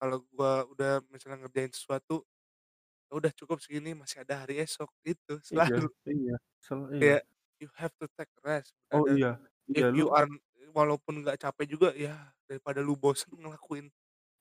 kalau 0.00 0.24
gua 0.32 0.64
udah 0.72 1.04
misalnya 1.12 1.44
ngerjain 1.44 1.68
sesuatu, 1.74 2.24
ya 3.10 3.12
udah 3.12 3.32
cukup 3.36 3.60
segini 3.60 3.92
masih 3.92 4.24
ada 4.24 4.46
hari 4.46 4.62
esok, 4.64 4.88
itu 5.04 5.36
Iya 5.52 5.68
selalu. 5.68 5.88
iya, 6.08 6.36
sel 6.64 6.78
iya. 6.88 7.00
Kayak 7.00 7.22
you 7.60 7.68
have 7.76 7.94
to 8.00 8.06
take 8.16 8.32
rest, 8.40 8.72
Oh 8.94 9.04
iya, 9.10 9.36
iya 9.68 9.88
if 9.92 9.96
you 9.98 10.08
are 10.14 10.28
walaupun 10.72 11.20
nggak 11.24 11.36
capek 11.40 11.66
juga 11.68 11.88
ya 11.92 12.14
daripada 12.48 12.80
lu 12.80 12.96
bosen 12.96 13.28
ngelakuin. 13.36 13.92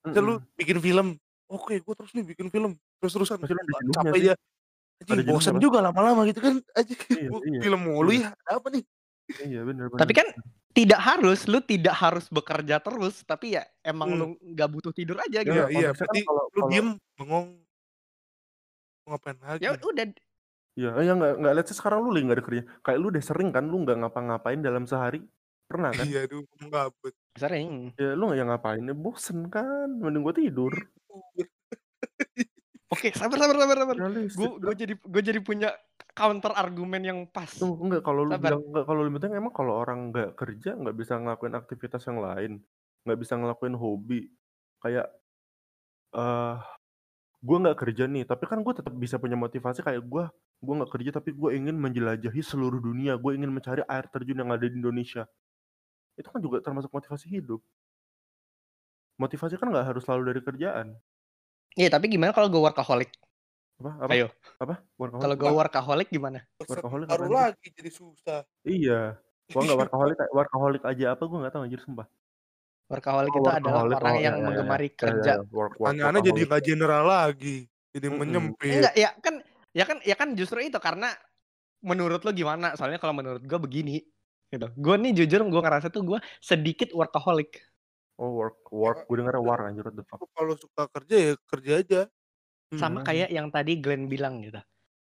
Misal 0.07 0.23
lu 0.23 0.35
bikin 0.55 0.77
film, 0.79 1.19
oke 1.51 1.73
gue 1.75 1.93
terus 1.99 2.11
nih 2.15 2.25
bikin 2.31 2.47
film, 2.53 2.77
terus-terusan, 3.03 3.43
capek 3.43 4.21
ya 4.31 4.35
Anjing 5.03 5.27
bosen 5.27 5.55
juga 5.59 5.83
lama-lama 5.83 6.23
gitu 6.23 6.39
kan, 6.39 6.55
aja 6.71 6.93
iya, 7.11 7.27
iya, 7.27 7.59
film 7.59 7.81
mulu 7.83 8.15
iya. 8.15 8.31
ya, 8.31 8.47
ada 8.47 8.51
apa 8.63 8.67
nih? 8.71 8.83
Iya 9.25 9.61
benar 9.65 9.85
Tapi 9.91 10.13
kan 10.15 10.27
tidak 10.75 11.01
harus, 11.03 11.39
lu 11.51 11.59
tidak 11.63 11.95
harus 11.99 12.25
bekerja 12.31 12.79
terus, 12.79 13.23
tapi 13.27 13.59
ya 13.59 13.63
emang 13.83 14.09
hmm. 14.15 14.19
lu 14.19 14.25
nggak 14.55 14.69
butuh 14.71 14.93
tidur 14.95 15.19
aja 15.19 15.43
gitu. 15.43 15.55
Iya, 15.55 15.67
iya, 15.71 15.89
berarti 15.91 16.19
kan 16.19 16.27
kalau, 16.27 16.43
lu 16.47 16.59
kalau... 16.63 16.71
diem 16.71 16.89
bengong 17.19 17.47
mau 19.05 19.09
ngapain 19.15 19.37
lagi? 19.39 19.61
Ya 19.63 19.71
udah. 19.75 20.05
Iya, 20.75 20.91
ya 20.99 21.11
nggak 21.15 21.33
nggak 21.39 21.53
lihat 21.55 21.67
sekarang 21.71 21.99
lu 22.03 22.09
lagi 22.11 22.23
nggak 22.27 22.37
ada 22.39 22.45
kerja. 22.45 22.63
Kayak 22.83 22.99
lu 22.99 23.07
udah 23.11 23.23
sering 23.23 23.49
kan 23.55 23.63
lu 23.67 23.77
nggak 23.83 23.97
ngapa-ngapain 24.03 24.59
dalam 24.59 24.83
sehari, 24.83 25.23
pernah 25.67 25.91
kan? 25.95 26.03
Iya, 26.03 26.27
aduh, 26.27 26.43
gabut. 26.67 27.13
Sering. 27.39 27.95
Ya 27.95 28.11
lu 28.15 28.23
nggak 28.27 28.39
yang 28.39 28.49
ngapain, 28.51 28.83
ya 28.83 28.95
bosen 28.95 29.47
kan, 29.47 29.87
mending 30.03 30.23
gua 30.23 30.35
tidur. 30.35 30.73
Oke, 32.93 33.09
sabar 33.17 33.41
sabar 33.41 33.57
sabar 33.57 33.77
sabar. 33.81 33.95
Gue 34.29 34.49
gue 34.61 34.73
jadi 34.77 34.93
gue 34.93 35.21
jadi 35.25 35.39
punya 35.41 35.73
counter 36.13 36.53
argumen 36.53 37.01
yang 37.01 37.19
pas. 37.25 37.49
Tuh, 37.49 37.73
enggak 37.81 38.05
kalau 38.05 38.29
lu 38.29 38.37
bilang 38.37 38.61
enggak 38.61 38.85
kalau 38.85 39.01
lu 39.01 39.09
bilang 39.09 39.33
emang 39.33 39.53
kalau 39.53 39.73
orang 39.81 40.13
nggak 40.13 40.37
kerja 40.37 40.77
nggak 40.77 40.93
bisa 40.93 41.17
ngelakuin 41.17 41.57
aktivitas 41.57 42.05
yang 42.05 42.21
lain, 42.21 42.51
nggak 43.09 43.19
bisa 43.19 43.33
ngelakuin 43.41 43.73
hobi. 43.73 44.29
Kayak 44.85 45.09
eh 46.13 46.21
uh, 46.21 46.61
gue 47.41 47.57
nggak 47.57 47.77
kerja 47.77 48.05
nih, 48.05 48.23
tapi 48.29 48.45
kan 48.45 48.61
gue 48.61 48.73
tetap 48.77 48.93
bisa 48.93 49.17
punya 49.17 49.37
motivasi 49.37 49.81
kayak 49.81 50.05
gue 50.05 50.23
gue 50.61 50.73
nggak 50.81 50.91
kerja 50.93 51.09
tapi 51.13 51.33
gue 51.33 51.49
ingin 51.57 51.75
menjelajahi 51.77 52.41
seluruh 52.45 52.77
dunia, 52.79 53.17
gue 53.17 53.31
ingin 53.33 53.49
mencari 53.49 53.81
air 53.89 54.05
terjun 54.13 54.45
yang 54.45 54.53
ada 54.53 54.61
di 54.61 54.77
Indonesia. 54.77 55.25
Itu 56.13 56.29
kan 56.29 56.37
juga 56.37 56.61
termasuk 56.61 56.93
motivasi 56.93 57.27
hidup. 57.33 57.65
Motivasi 59.17 59.57
kan 59.57 59.73
nggak 59.73 59.89
harus 59.89 60.05
selalu 60.05 60.23
dari 60.31 60.41
kerjaan. 60.45 60.87
Iya, 61.75 61.91
tapi 61.91 62.07
gimana 62.07 62.31
kalau 62.31 62.47
gue 62.47 62.61
workaholic? 62.63 63.11
Apa? 63.83 63.91
Apa? 64.07 64.11
Ayo. 64.15 64.27
Apa? 64.63 64.75
Workaholic. 64.95 65.23
Kalau 65.27 65.35
gue 65.35 65.51
workaholic 65.51 66.07
gimana? 66.07 66.39
Workaholic 66.63 67.07
baru 67.11 67.27
lagi 67.27 67.67
jadi 67.75 67.91
susah. 67.91 68.47
Iya. 68.63 69.19
Gua 69.51 69.61
enggak 69.61 69.79
workaholic, 69.83 70.17
workaholic 70.31 70.83
aja 70.87 71.05
apa 71.13 71.23
gue 71.27 71.37
nggak 71.37 71.53
tahu 71.53 71.63
anjir 71.67 71.81
sumpah. 71.83 72.07
Workaholic 72.87 73.33
oh, 73.33 73.39
itu 73.41 73.49
adalah 73.49 73.81
orang 73.83 74.15
oh, 74.15 74.21
yang 74.23 74.35
ya, 74.39 74.45
mengemari 74.45 74.89
ya, 74.93 74.95
kerja. 74.95 75.33
Ya, 75.41 75.91
ya, 75.91 76.21
jadi 76.21 76.41
nggak 76.45 76.63
general 76.63 77.03
lagi, 77.09 77.65
jadi 77.91 78.07
mm 78.07 78.13
-hmm. 78.13 78.21
menyempit. 78.21 78.73
Enggak, 78.77 78.93
ya 78.93 79.09
kan, 79.17 79.35
ya 79.73 79.83
kan, 79.83 79.97
ya 80.05 80.15
kan 80.15 80.29
justru 80.37 80.61
itu 80.61 80.77
karena 80.77 81.09
menurut 81.81 82.21
lo 82.21 82.31
gimana? 82.31 82.77
Soalnya 82.77 83.01
kalau 83.01 83.17
menurut 83.17 83.41
gue 83.41 83.59
begini, 83.59 84.05
gitu. 84.53 84.69
Gue 84.77 84.95
nih 85.01 85.11
jujur 85.17 85.43
gue 85.49 85.61
ngerasa 85.65 85.89
tuh 85.89 86.05
gue 86.05 86.19
sedikit 86.39 86.93
workaholic. 86.93 87.57
Oh 88.15 88.31
work 88.31 88.63
work, 88.71 88.99
gue 89.11 89.17
denger 89.19 89.35
war 89.43 89.59
anjir 89.67 89.83
what 89.83 89.95
the 89.95 90.03
fuck. 90.07 90.23
Kalau 90.31 90.55
suka 90.55 90.87
kerja 90.87 91.15
ya 91.15 91.33
kerja 91.51 91.71
aja. 91.83 92.01
Sama 92.75 93.03
hmm. 93.03 93.07
kayak 93.07 93.29
yang 93.29 93.47
tadi 93.51 93.77
Glenn 93.83 94.07
bilang 94.07 94.39
gitu. 94.39 94.59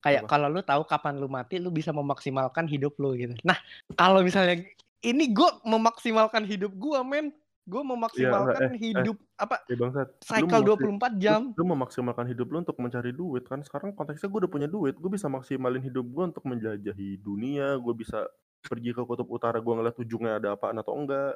Kayak 0.02 0.30
kalau 0.30 0.48
lu 0.50 0.62
tahu 0.62 0.86
kapan 0.86 1.18
lu 1.18 1.30
mati, 1.30 1.58
lu 1.62 1.74
bisa 1.74 1.93
memaksimalkan 1.93 2.66
hidup 2.70 2.98
lu 3.02 3.18
gitu. 3.18 3.34
Nah, 3.41 3.58
kalau 3.98 4.22
misalnya 4.22 4.62
ini 5.06 5.30
gue 5.30 5.50
memaksimalkan 5.66 6.45
hidup 6.45 6.74
gue, 6.74 7.00
men. 7.06 7.34
Gue 7.68 7.84
iya, 7.84 7.91
memaksimalkan 7.91 8.62
ya, 8.64 8.80
eh, 8.80 8.80
hidup 8.80 9.18
eh, 9.20 9.43
apa? 9.43 9.56
Ya 9.68 9.76
bangsat. 9.76 10.08
Cycle 10.24 10.64
24 10.64 11.20
jam. 11.20 11.52
Lu, 11.52 11.60
lu 11.60 11.76
memaksimalkan 11.76 12.24
hidup 12.32 12.48
lu 12.48 12.64
untuk 12.64 12.80
mencari 12.80 13.12
duit 13.12 13.43
kan. 13.43 13.60
Sekarang 13.60 13.91
konteksnya 13.91 14.32
gue 14.32 14.39
udah 14.48 14.52
punya 14.52 14.72
duit, 14.72 14.95
gue 14.95 15.12
bisa 15.12 15.28
maksimalin 15.28 15.84
hidup 15.84 16.08
gue 16.08 16.24
untuk 16.32 16.48
menjelajahi 16.48 17.20
dunia, 17.20 17.76
gue 17.76 17.93
bisa 17.93 18.24
pergi 18.64 18.95
ke 18.95 19.02
kutub 19.04 19.28
utara 19.28 19.60
gue 19.60 19.74
ngeliat 19.74 19.95
ujungnya 20.00 20.39
ada 20.39 20.56
apaan 20.56 20.80
atau 20.80 20.95
enggak 20.95 21.36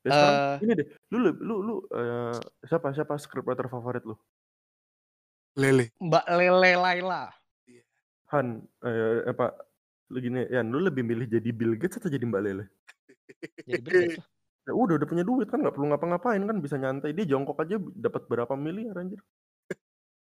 Ya 0.00 0.10
sekarang 0.16 0.36
uh, 0.40 0.56
ini 0.64 0.72
deh, 0.80 0.86
lu 1.12 1.16
lu 1.28 1.56
lu, 1.60 1.74
uh, 1.92 2.36
siapa 2.64 2.96
siapa 2.96 3.20
scriptwriter 3.20 3.68
favorit 3.68 4.00
lu? 4.08 4.16
Lele. 5.60 5.92
Mbak 6.00 6.24
Lele 6.40 6.72
Laila. 6.78 7.28
Han, 8.30 8.62
eh, 8.86 9.26
apa 9.26 9.50
lu 10.10 10.18
gini 10.22 10.46
ya 10.46 10.62
lu 10.62 10.78
lebih 10.78 11.02
milih 11.02 11.26
jadi 11.26 11.50
Bill 11.50 11.74
Gates 11.76 11.98
atau 11.98 12.08
jadi 12.08 12.22
Mbak 12.22 12.42
Lele? 12.42 12.64
Jadi 13.66 13.82
Bill 13.82 13.96
Gates 14.08 14.18
tuh. 14.20 14.26
Ya 14.68 14.76
udah 14.76 15.00
udah 15.00 15.08
punya 15.08 15.24
duit 15.24 15.48
kan 15.48 15.64
nggak 15.64 15.72
perlu 15.72 15.88
ngapa-ngapain 15.88 16.44
kan 16.44 16.60
bisa 16.60 16.76
nyantai 16.76 17.16
dia 17.16 17.24
jongkok 17.24 17.64
aja 17.64 17.80
dapat 17.96 18.28
berapa 18.28 18.54
miliar 18.60 18.92
anjir. 18.92 19.18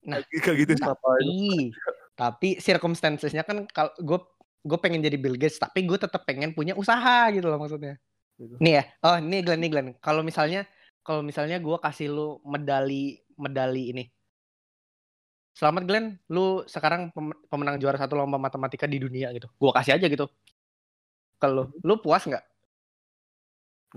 Nah, 0.05 0.21
Kayak 0.29 0.57
gitu. 0.61 0.71
Ngapain? 0.77 1.25
Tapi, 1.25 1.73
tapi 2.21 2.49
circumstancesnya 2.61 3.41
kan 3.41 3.65
kalau 3.65 3.91
gue 3.97 4.19
gue 4.61 4.77
pengen 4.77 5.01
jadi 5.01 5.17
Bill 5.17 5.41
Gates, 5.41 5.57
tapi 5.57 5.89
gue 5.89 5.97
tetap 5.97 6.21
pengen 6.23 6.53
punya 6.53 6.77
usaha 6.77 7.33
gitu 7.33 7.49
loh 7.49 7.57
maksudnya. 7.57 7.97
Gitu. 8.37 8.53
Nih 8.61 8.73
ya, 8.77 8.83
oh 9.01 9.17
nih 9.17 9.41
Glenn 9.41 9.61
nih 9.65 9.71
Glenn. 9.73 9.89
Kalau 9.97 10.21
misalnya 10.21 10.69
kalau 11.01 11.25
misalnya 11.25 11.57
gue 11.57 11.77
kasih 11.81 12.07
lu 12.13 12.27
medali 12.45 13.17
medali 13.33 13.89
ini. 13.91 14.03
Selamat 15.57 15.89
Glenn, 15.89 16.21
lu 16.29 16.61
sekarang 16.69 17.09
pem- 17.09 17.41
pemenang 17.49 17.81
juara 17.81 17.97
satu 17.97 18.13
lomba 18.13 18.37
matematika 18.37 18.85
di 18.85 19.01
dunia 19.01 19.33
gitu. 19.33 19.49
Gue 19.57 19.73
kasih 19.73 19.97
aja 19.97 20.05
gitu. 20.05 20.29
Kalau 21.41 21.73
lu 21.81 21.97
puas 21.97 22.21
nggak? 22.29 22.45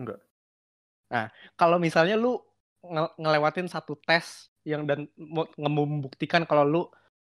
Enggak. 0.00 0.20
Nah, 1.12 1.28
kalau 1.60 1.76
misalnya 1.76 2.16
lu 2.16 2.40
nge- 2.80 3.14
ngelewatin 3.20 3.68
satu 3.68 3.92
tes 4.00 4.48
yang 4.64 4.88
dan 4.88 5.04
membuktikan 5.60 6.48
kalau 6.48 6.64
lu 6.64 6.82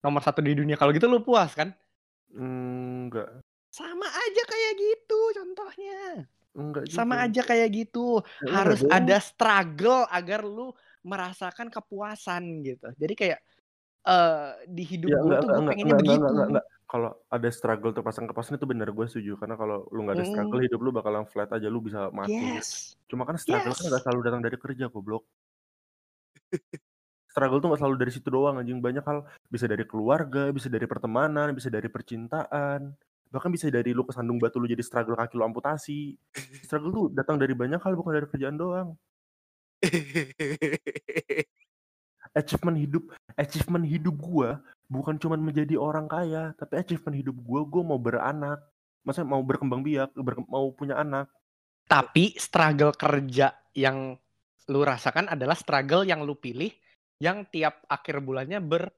nomor 0.01 0.21
satu 0.25 0.41
di 0.41 0.57
dunia, 0.57 0.73
kalau 0.73 0.89
gitu 0.89 1.05
lu 1.05 1.21
puas 1.21 1.53
kan? 1.53 1.69
Enggak. 2.33 3.45
Sama 3.69 4.09
aja 4.09 4.41
kayak 4.49 4.73
gitu 4.79 5.19
contohnya. 5.37 6.25
Enggak 6.55 6.87
juga. 6.87 6.95
Sama 6.95 7.15
aja 7.21 7.41
kayak 7.43 7.69
gitu. 7.69 8.23
Ya 8.47 8.63
Harus 8.63 8.79
dong. 8.81 8.95
ada 8.95 9.17
struggle 9.19 10.07
agar 10.07 10.41
lu 10.41 10.71
merasakan 11.03 11.67
kepuasan 11.69 12.63
gitu. 12.63 12.87
Jadi 12.95 13.13
kayak 13.13 13.39
eh 14.05 14.49
di 14.69 14.83
hidup 14.85 15.09
Ya 15.11 15.17
gue 15.17 15.25
enggak 15.27 15.41
tuh 15.41 15.49
enggak 15.49 15.51
gue 15.51 15.59
enggak 15.59 15.69
pengennya 15.69 15.85
enggak 15.85 15.99
enggak 15.99 16.15
begitu. 16.15 16.31
enggak, 16.31 16.47
enggak. 16.49 16.65
Kalau 16.85 17.09
ada 17.27 17.49
struggle 17.49 17.91
terpasang 17.91 18.25
kepasan 18.29 18.55
itu 18.55 18.65
benar 18.69 18.89
gue 18.93 19.05
setuju 19.09 19.33
karena 19.35 19.55
kalau 19.57 19.89
lu 19.89 20.05
nggak 20.05 20.15
ada 20.15 20.25
Mm. 20.25 20.31
struggle 20.31 20.61
hidup 20.61 20.79
lu 20.79 20.91
bakalan 20.93 21.25
flat 21.25 21.49
aja 21.49 21.67
lu 21.67 21.81
bisa 21.81 22.07
mati. 22.09 22.37
Yes. 22.55 22.93
Cuma 23.09 23.25
kan 23.25 23.35
struggle 23.35 23.73
kan 23.73 23.81
Yes. 23.81 23.89
nggak 23.89 24.03
selalu 24.05 24.19
datang 24.23 24.41
dari 24.41 24.57
kerja 24.57 24.85
goblok. 24.87 25.25
struggle 27.25 27.59
tuh 27.59 27.67
nggak 27.67 27.81
selalu 27.83 27.95
dari 27.99 28.11
situ 28.15 28.29
doang 28.31 28.55
anjing 28.55 28.79
banyak 28.79 29.03
hal 29.03 29.27
bisa 29.51 29.67
dari 29.67 29.83
keluarga, 29.83 30.55
bisa 30.55 30.71
dari 30.71 30.87
pertemanan, 30.87 31.51
bisa 31.51 31.67
dari 31.67 31.91
percintaan, 31.91 32.95
bahkan 33.35 33.51
bisa 33.51 33.67
dari 33.67 33.91
lu 33.91 34.07
kesandung 34.07 34.39
batu 34.39 34.63
lu 34.63 34.71
jadi 34.71 34.79
struggle 34.79 35.19
kaki 35.19 35.35
lu 35.35 35.43
amputasi. 35.43 36.15
Struggle 36.63 36.91
tuh 36.95 37.05
datang 37.11 37.35
dari 37.35 37.51
banyak 37.51 37.83
hal 37.83 37.99
bukan 37.99 38.15
dari 38.15 38.27
kerjaan 38.31 38.55
doang. 38.55 38.95
Achievement 42.31 42.79
hidup, 42.79 43.03
achievement 43.35 43.83
hidup 43.83 44.15
gua 44.15 44.63
bukan 44.87 45.19
cuma 45.19 45.35
menjadi 45.35 45.75
orang 45.75 46.07
kaya, 46.07 46.55
tapi 46.55 46.79
achievement 46.79 47.15
hidup 47.15 47.35
gua 47.43 47.67
gua 47.67 47.83
mau 47.83 47.99
beranak. 47.99 48.59
Maksudnya 49.03 49.27
mau 49.27 49.43
berkembang 49.43 49.83
biak, 49.83 50.15
ber- 50.15 50.47
mau 50.47 50.71
punya 50.71 50.95
anak. 50.99 51.27
Tapi 51.85 52.33
struggle 52.39 52.95
kerja 52.95 53.53
yang 53.75 54.17
lu 54.71 54.81
rasakan 54.81 55.29
adalah 55.29 55.53
struggle 55.53 56.01
yang 56.07 56.25
lu 56.25 56.33
pilih 56.39 56.73
yang 57.21 57.47
tiap 57.47 57.85
akhir 57.87 58.19
bulannya 58.19 58.59
ber 58.59 58.91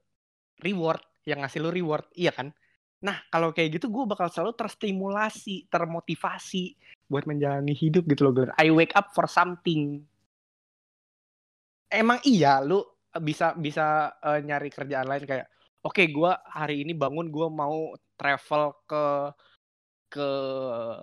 reward, 0.64 1.02
yang 1.28 1.44
ngasih 1.44 1.62
lu 1.62 1.70
reward, 1.70 2.08
iya 2.18 2.34
kan? 2.34 2.50
Nah, 2.98 3.22
kalau 3.30 3.54
kayak 3.54 3.78
gitu 3.78 3.86
gue 3.86 4.04
bakal 4.10 4.26
selalu 4.26 4.58
terstimulasi, 4.58 5.70
termotivasi 5.70 6.74
buat 7.08 7.24
menjalani 7.24 7.72
hidup 7.72 8.04
gitu 8.04 8.28
loh, 8.28 8.32
Glenn. 8.36 8.52
I 8.60 8.68
wake 8.68 8.92
up 8.92 9.16
for 9.16 9.24
something. 9.24 10.04
Emang 11.88 12.20
iya 12.28 12.60
lu 12.60 12.84
bisa 13.16 13.56
bisa 13.56 14.12
eh, 14.20 14.44
nyari 14.44 14.68
kerjaan 14.68 15.08
lain 15.08 15.24
kayak 15.24 15.48
oke 15.80 16.04
gua 16.12 16.36
hari 16.44 16.84
ini 16.84 16.92
bangun 16.92 17.32
gua 17.32 17.48
mau 17.48 17.96
travel 18.20 18.76
ke 18.84 19.04
ke 20.12 20.28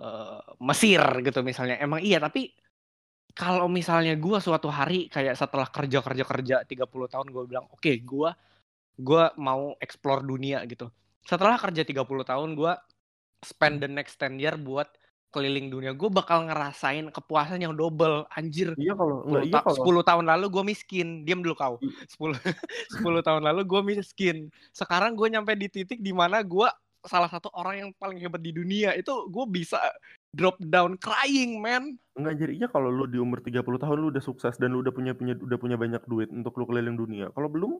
eh, 0.06 0.38
Mesir 0.62 1.02
gitu 1.26 1.42
misalnya. 1.42 1.82
Emang 1.82 1.98
iya, 1.98 2.22
tapi 2.22 2.54
kalau 3.34 3.66
misalnya 3.66 4.14
gua 4.14 4.38
suatu 4.38 4.70
hari 4.70 5.10
kayak 5.10 5.34
setelah 5.34 5.66
kerja 5.66 5.98
kerja 6.06 6.24
kerja 6.24 6.56
30 6.62 7.10
tahun 7.10 7.28
gue 7.34 7.44
bilang 7.50 7.66
oke 7.68 7.92
gua 8.06 8.30
gua 8.94 9.34
mau 9.42 9.74
explore 9.82 10.22
dunia 10.22 10.62
gitu. 10.70 10.86
Setelah 11.26 11.58
kerja 11.58 11.82
30 11.82 12.06
tahun 12.06 12.54
gua 12.54 12.78
spend 13.42 13.82
the 13.84 13.90
next 13.90 14.16
10 14.22 14.40
year 14.40 14.56
buat 14.56 14.88
keliling 15.36 15.68
dunia. 15.68 15.92
Gue 15.92 16.08
bakal 16.08 16.48
ngerasain 16.48 17.12
kepuasan 17.12 17.60
yang 17.60 17.76
double 17.76 18.24
anjir. 18.32 18.72
Iya 18.80 18.96
kalau 18.96 19.20
10, 19.20 19.28
enggak 19.28 19.44
iya 19.44 19.60
kalau 19.60 20.00
10 20.00 20.08
tahun 20.08 20.24
lalu 20.32 20.46
gue 20.48 20.64
miskin. 20.64 21.08
Diam 21.28 21.44
dulu 21.44 21.54
kau. 21.58 21.74
10 22.16 22.40
10 23.04 23.04
tahun 23.28 23.42
lalu 23.44 23.62
gue 23.68 23.80
miskin. 23.84 24.48
Sekarang 24.72 25.12
gue 25.12 25.28
nyampe 25.28 25.52
di 25.52 25.68
titik 25.68 26.00
di 26.00 26.16
mana 26.16 26.40
gue 26.40 26.64
salah 27.06 27.30
satu 27.30 27.52
orang 27.54 27.86
yang 27.86 27.90
paling 28.00 28.16
hebat 28.16 28.40
di 28.40 28.56
dunia. 28.56 28.96
Itu 28.96 29.28
gue 29.28 29.44
bisa 29.44 29.78
drop 30.32 30.56
down 30.64 30.96
crying, 30.96 31.60
man. 31.60 32.00
Enggak 32.16 32.34
jadi 32.40 32.52
iya 32.64 32.68
kalau 32.72 32.88
lu 32.88 33.04
di 33.04 33.20
umur 33.20 33.44
30 33.44 33.60
tahun 33.60 33.96
lu 34.00 34.08
udah 34.08 34.24
sukses 34.24 34.56
dan 34.56 34.72
lu 34.72 34.80
udah 34.80 34.94
punya 34.94 35.12
punya 35.12 35.36
udah 35.36 35.58
punya 35.60 35.76
banyak 35.76 36.00
duit 36.08 36.32
untuk 36.32 36.56
lu 36.56 36.64
keliling 36.64 36.96
dunia. 36.96 37.28
Kalau 37.36 37.52
belum 37.52 37.76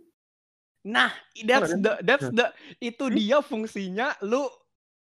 Nah, 0.86 1.10
that's 1.42 1.74
the 1.74 1.92
that's 2.06 2.30
the 2.30 2.46
itu 2.78 3.10
dia 3.10 3.42
fungsinya 3.42 4.14
lu 4.22 4.46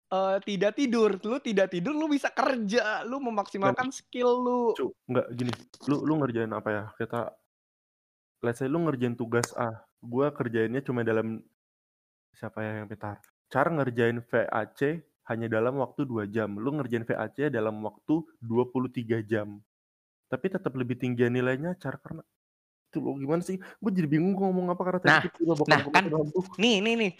eh, 0.08 0.40
tidak 0.48 0.80
tidur. 0.80 1.20
Lu 1.20 1.36
tidak 1.44 1.76
tidur 1.76 1.92
lu 1.92 2.08
bisa 2.08 2.32
kerja, 2.32 3.04
lu 3.04 3.20
memaksimalkan 3.20 3.92
skill 3.92 4.32
lu. 4.40 4.60
cu 4.72 4.96
enggak 5.12 5.26
gini. 5.36 5.52
Lu 5.84 6.00
lu 6.08 6.24
ngerjain 6.24 6.52
apa 6.56 6.68
ya? 6.72 6.84
Kita 6.96 7.20
let's 8.40 8.64
say 8.64 8.68
lu 8.68 8.80
ngerjain 8.80 9.12
tugas 9.12 9.52
A. 9.60 9.84
Gua 10.00 10.32
kerjainnya 10.32 10.80
cuma 10.80 11.04
dalam 11.04 11.44
siapa 12.32 12.64
ya 12.64 12.80
yang 12.80 12.88
pintar? 12.88 13.20
Cara 13.52 13.68
ngerjain 13.68 14.24
VAC 14.24 15.04
hanya 15.28 15.46
dalam 15.52 15.80
waktu 15.80 16.08
2 16.08 16.32
jam. 16.32 16.56
Lu 16.56 16.72
ngerjain 16.80 17.04
VAC 17.04 17.52
dalam 17.52 17.76
waktu 17.84 18.24
23 18.40 19.20
jam. 19.24 19.60
Tapi 20.32 20.46
tetap 20.48 20.72
lebih 20.74 20.96
tinggi 20.96 21.28
nilainya 21.28 21.76
cara 21.76 22.00
karena 22.00 22.24
itu 22.94 23.02
lo 23.02 23.18
gimana 23.18 23.42
sih? 23.42 23.58
Gue 23.82 23.90
jadi 23.90 24.06
bingung 24.06 24.38
gua 24.38 24.54
ngomong 24.54 24.70
apa 24.70 24.82
karena 24.86 25.00
tadi 25.02 25.10
Nah, 25.10 25.54
bakal 25.58 25.66
nah, 25.66 25.82
kan. 25.90 26.04
Nih, 26.62 26.78
nih, 26.78 26.94
nih. 26.94 27.12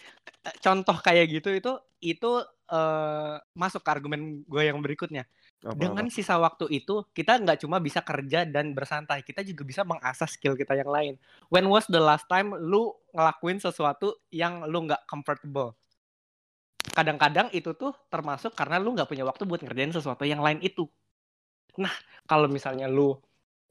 Contoh 0.63 0.97
kayak 1.03 1.27
gitu 1.35 1.51
itu 1.51 1.73
itu 1.99 2.31
eh, 2.71 3.35
masuk 3.59 3.83
ke 3.83 3.91
argumen 3.91 4.47
gue 4.47 4.63
yang 4.63 4.79
berikutnya. 4.79 5.27
Apa, 5.65 5.81
Dengan 5.81 6.07
apa? 6.07 6.13
sisa 6.13 6.37
waktu 6.37 6.69
itu, 6.69 7.09
kita 7.17 7.41
nggak 7.41 7.65
cuma 7.65 7.81
bisa 7.81 8.05
kerja 8.05 8.45
dan 8.45 8.77
bersantai, 8.77 9.25
kita 9.25 9.41
juga 9.41 9.65
bisa 9.65 9.81
mengasah 9.81 10.29
skill 10.29 10.61
kita 10.61 10.77
yang 10.77 10.93
lain. 10.93 11.17
When 11.49 11.67
was 11.73 11.89
the 11.89 11.99
last 11.99 12.29
time 12.29 12.53
lu 12.53 12.93
ngelakuin 13.17 13.65
sesuatu 13.65 14.21
yang 14.29 14.69
lu 14.69 14.85
nggak 14.85 15.09
comfortable? 15.09 15.73
Kadang-kadang 16.93 17.49
itu 17.57 17.73
tuh 17.73 17.97
termasuk 18.13 18.53
karena 18.53 18.77
lu 18.77 18.93
nggak 18.93 19.09
punya 19.09 19.25
waktu 19.25 19.49
buat 19.49 19.65
ngerjain 19.65 19.97
sesuatu 19.97 20.29
yang 20.29 20.45
lain 20.45 20.61
itu. 20.61 20.85
Nah, 21.81 21.91
kalau 22.29 22.47
misalnya 22.47 22.87
lu 22.87 23.17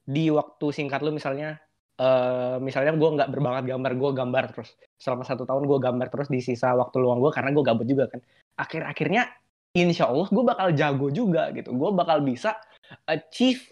di 0.04 0.28
waktu 0.28 0.66
singkat 0.74 1.00
lu 1.00 1.14
misalnya 1.14 1.56
eh 1.94 2.56
misalnya 2.58 2.90
gue 2.98 3.10
nggak 3.14 3.30
berbakat 3.30 3.64
gambar 3.70 3.92
gue 3.94 4.10
gambar 4.18 4.44
terus. 4.50 4.70
Selama 4.98 5.22
satu 5.22 5.46
tahun 5.46 5.64
gue 5.70 5.78
gambar 5.78 6.06
terus 6.10 6.28
di 6.30 6.42
sisa 6.42 6.74
waktu 6.74 6.98
luang 6.98 7.22
gue 7.22 7.30
karena 7.30 7.54
gue 7.54 7.64
gabut 7.64 7.86
juga 7.86 8.10
kan. 8.10 8.20
Akhir-akhirnya 8.58 9.30
insya 9.78 10.10
Allah 10.10 10.26
gue 10.26 10.44
bakal 10.46 10.68
jago 10.74 11.08
juga 11.14 11.54
gitu. 11.54 11.70
Gue 11.74 11.90
bakal 11.94 12.22
bisa 12.26 12.58
achieve 13.06 13.62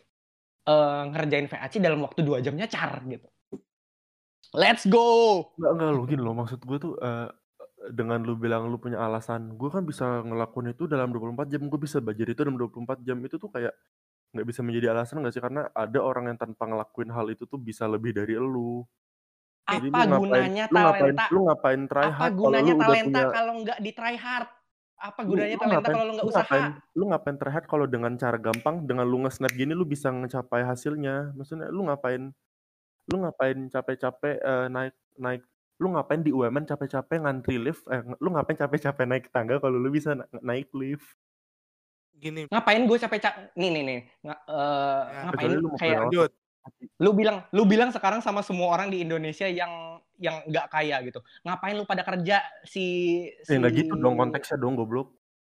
eh, 0.70 1.02
ngerjain 1.10 1.50
VAC 1.50 1.82
dalam 1.82 2.00
waktu 2.06 2.22
dua 2.22 2.38
jamnya 2.38 2.70
car 2.70 3.02
gitu. 3.10 3.26
Let's 4.52 4.84
go! 4.84 5.48
Enggak, 5.56 5.72
enggak 5.74 5.90
lo 5.96 6.02
gini 6.04 6.22
loh 6.22 6.34
maksud 6.36 6.60
gue 6.60 6.78
tuh 6.78 6.94
eh, 7.00 7.28
dengan 7.90 8.22
lu 8.22 8.38
bilang 8.38 8.70
lu 8.70 8.78
punya 8.78 9.02
alasan 9.02 9.58
gue 9.58 9.66
kan 9.72 9.82
bisa 9.82 10.22
ngelakuin 10.22 10.76
itu 10.76 10.86
dalam 10.86 11.10
24 11.10 11.50
jam. 11.50 11.66
Gue 11.66 11.80
bisa 11.82 11.98
belajar 11.98 12.26
itu 12.30 12.40
dalam 12.44 12.54
24 12.60 13.02
jam. 13.02 13.18
Itu 13.24 13.40
tuh 13.42 13.50
kayak 13.50 13.74
nggak 14.32 14.46
bisa 14.48 14.60
menjadi 14.64 14.86
alasan 14.96 15.20
nggak 15.20 15.34
sih? 15.36 15.42
Karena 15.44 15.68
ada 15.70 15.98
orang 16.00 16.32
yang 16.32 16.38
tanpa 16.40 16.64
ngelakuin 16.64 17.12
hal 17.12 17.26
itu 17.28 17.44
tuh 17.44 17.60
bisa 17.60 17.84
lebih 17.84 18.16
dari 18.16 18.34
lu. 18.36 18.82
Jadi 19.62 19.88
apa 19.94 20.02
lu 20.02 20.10
ngapain 20.10 20.20
gunanya 20.26 20.64
lu 20.66 20.74
ngapain 20.74 21.02
talenta? 21.14 21.24
lu 21.30 21.40
ngapain 21.46 21.80
try 21.86 22.02
apa 22.02 22.10
hard 22.18 22.32
kalau 22.32 22.40
gunanya 22.42 22.72
udah 22.74 22.82
talenta 22.82 23.06
punya 23.06 23.24
kalau 23.30 23.52
nggak 23.62 23.78
di 23.78 23.90
try 23.94 24.16
hard? 24.18 24.48
Apa 25.02 25.20
gunanya 25.22 25.54
lu 25.54 25.60
talenta 25.62 25.76
ngapain 25.78 25.94
kalau 25.94 26.04
lu 26.04 26.12
nggak 26.12 26.26
usaha? 26.26 26.42
ngapain 26.42 26.64
lu 26.98 27.04
ngapain 27.12 27.36
try 27.38 27.52
hard 27.52 27.66
kalau 27.70 27.86
dengan 27.86 28.12
cara 28.18 28.38
gampang 28.42 28.74
dengan 28.88 29.06
lu 29.06 29.18
nge-snap 29.22 29.52
gini 29.54 29.72
lu 29.76 29.84
bisa 29.86 30.08
mencapai 30.10 30.62
hasilnya. 30.66 31.36
Maksudnya 31.38 31.68
lu 31.70 31.86
ngapain 31.86 32.22
lu 33.10 33.16
ngapain 33.22 33.58
capek-capek 33.70 34.36
eh, 34.42 34.66
naik 34.70 34.94
naik 35.18 35.42
lu 35.82 35.90
ngapain 35.98 36.22
di 36.22 36.30
UMN 36.30 36.64
capek-capek 36.66 37.18
ngantri 37.26 37.58
lift 37.58 37.82
eh, 37.90 38.02
lu 38.22 38.30
ngapain 38.30 38.54
capek-capek 38.54 39.04
naik 39.06 39.26
tangga 39.34 39.58
kalau 39.58 39.78
lu 39.78 39.90
bisa 39.90 40.14
na- 40.14 40.30
naik 40.38 40.70
lift 40.70 41.18
Gini, 42.22 42.46
ngapain 42.46 42.86
gue 42.86 42.98
capek 43.02 43.18
cap 43.18 43.34
nih 43.58 43.68
nih 43.74 43.82
nih. 43.82 44.00
Nga- 44.22 44.42
eh, 44.46 45.02
Ya, 45.10 45.20
ngapain? 45.26 45.48
Lu 45.58 45.68
mau 45.74 45.78
kayak 45.78 46.00
lanjut. 46.06 46.30
lu 47.02 47.10
bilang 47.10 47.42
lu 47.50 47.66
bilang 47.66 47.90
sekarang 47.90 48.22
sama 48.22 48.38
semua 48.46 48.70
orang 48.70 48.86
di 48.86 49.02
Indonesia 49.02 49.50
yang 49.50 49.98
yang 50.22 50.46
nggak 50.46 50.70
kaya 50.70 51.02
gitu. 51.02 51.18
Ngapain 51.42 51.74
lu 51.74 51.82
pada 51.82 52.06
kerja 52.06 52.38
si 52.62 52.84
si 53.42 53.50
Ya 53.50 53.58
nggak 53.58 53.74
gitu 53.74 53.98
dong 53.98 54.14
konteksnya 54.14 54.54
dong 54.54 54.78
goblok. 54.78 55.10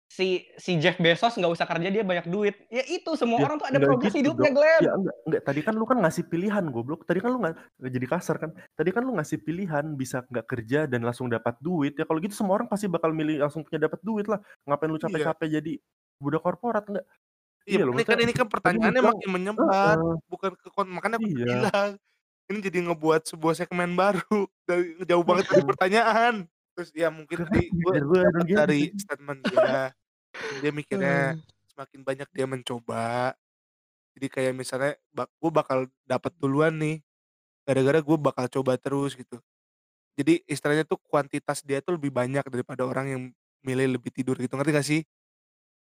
Si 0.05 0.45
si 0.55 0.77
Jeff 0.77 1.01
Bezos 1.01 1.33
nggak 1.35 1.51
usah 1.51 1.65
kerja 1.65 1.89
dia 1.89 2.03
banyak 2.05 2.29
duit. 2.29 2.55
Ya 2.69 2.85
itu 2.85 3.17
semua 3.17 3.41
Ya, 3.41 3.45
orang 3.49 3.57
tuh 3.57 3.67
ada 3.67 3.79
progres 3.81 4.13
gitu 4.13 4.21
hidupnya, 4.21 4.51
dong. 4.53 4.57
Glenn. 4.61 4.81
Ya 4.81 4.91
enggak, 4.95 5.15
enggak. 5.25 5.41
Tadi 5.43 5.59
kan 5.65 5.73
lu 5.75 5.85
kan 5.89 5.97
ngasih 5.99 6.23
pilihan 6.29 6.65
goblok. 6.69 7.01
Tadi 7.03 7.19
kan 7.19 7.29
lu 7.33 7.37
nggak 7.41 7.55
jadi 7.91 8.07
kasar 8.07 8.35
kan. 8.37 8.51
Tadi 8.77 8.89
kan 8.93 9.01
lu 9.03 9.11
ngasih 9.17 9.37
pilihan 9.41 9.85
bisa 9.97 10.23
nggak 10.29 10.45
kerja 10.47 10.79
dan 10.85 11.01
langsung 11.03 11.27
dapat 11.27 11.57
duit. 11.59 11.97
Ya 11.97 12.05
kalau 12.05 12.21
gitu 12.21 12.37
semua 12.37 12.61
orang 12.61 12.69
pasti 12.69 12.85
bakal 12.87 13.11
milih 13.11 13.41
langsung 13.43 13.65
punya 13.65 13.89
dapat 13.89 13.99
duit 14.05 14.25
lah. 14.29 14.39
Ngapain 14.69 14.89
lu 14.89 14.97
Iya. 15.01 15.05
capek-capek 15.09 15.47
jadi 15.59 15.73
budak 16.21 16.41
korporat 16.45 16.85
enggak? 16.87 17.05
Iya, 17.65 17.81
loh, 17.81 17.97
ini 17.97 18.05
kan 18.05 18.17
ini 18.21 18.29
kan 18.29 18.45
pertanyaannya 18.45 19.01
bilang 19.01 19.17
makin 19.17 19.29
menyebar, 19.33 19.97
heeh, 19.97 20.13
bukan 20.29 20.53
ke 20.53 20.69
makanya 20.85 21.17
aku 21.17 21.29
iya. 21.33 21.45
bilang, 21.49 21.91
ini 22.45 22.59
jadi 22.61 22.77
ngebuat 22.85 23.21
sebuah 23.25 23.53
segmen 23.57 23.97
baru 23.97 24.21
dari 24.69 25.01
jauh 25.01 25.25
banget 25.25 25.49
dari 25.49 25.65
pertanyaan. 25.65 26.45
Terus 26.75 26.91
ya 26.91 27.07
mungkin 27.07 27.39
tadi 27.47 27.71
gue 27.79 27.93
dari 28.51 28.91
statement 28.99 29.47
dia, 29.47 29.95
dia 30.59 30.71
mikirnya 30.75 31.35
semakin 31.71 32.01
banyak 32.03 32.29
dia 32.35 32.47
mencoba, 32.47 33.35
jadi 34.17 34.27
kayak 34.31 34.53
misalnya 34.57 34.93
bak 35.15 35.29
gue 35.39 35.51
bakal 35.53 35.79
dapat 36.07 36.33
duluan 36.41 36.75
nih, 36.79 37.03
gara-gara 37.67 37.99
gue 38.03 38.17
bakal 38.19 38.45
coba 38.51 38.75
terus 38.81 39.15
gitu. 39.17 39.39
Jadi 40.19 40.43
istilahnya 40.49 40.85
tuh 40.87 40.99
kuantitas 41.09 41.61
dia 41.65 41.81
tuh 41.83 41.97
lebih 41.99 42.11
banyak 42.13 42.45
daripada 42.51 42.83
orang 42.87 43.07
yang 43.11 43.21
milih 43.65 43.97
lebih 43.99 44.11
tidur 44.15 44.35
gitu, 44.39 44.53
ngerti 44.59 44.71
gak 44.75 44.87
sih? 44.87 45.01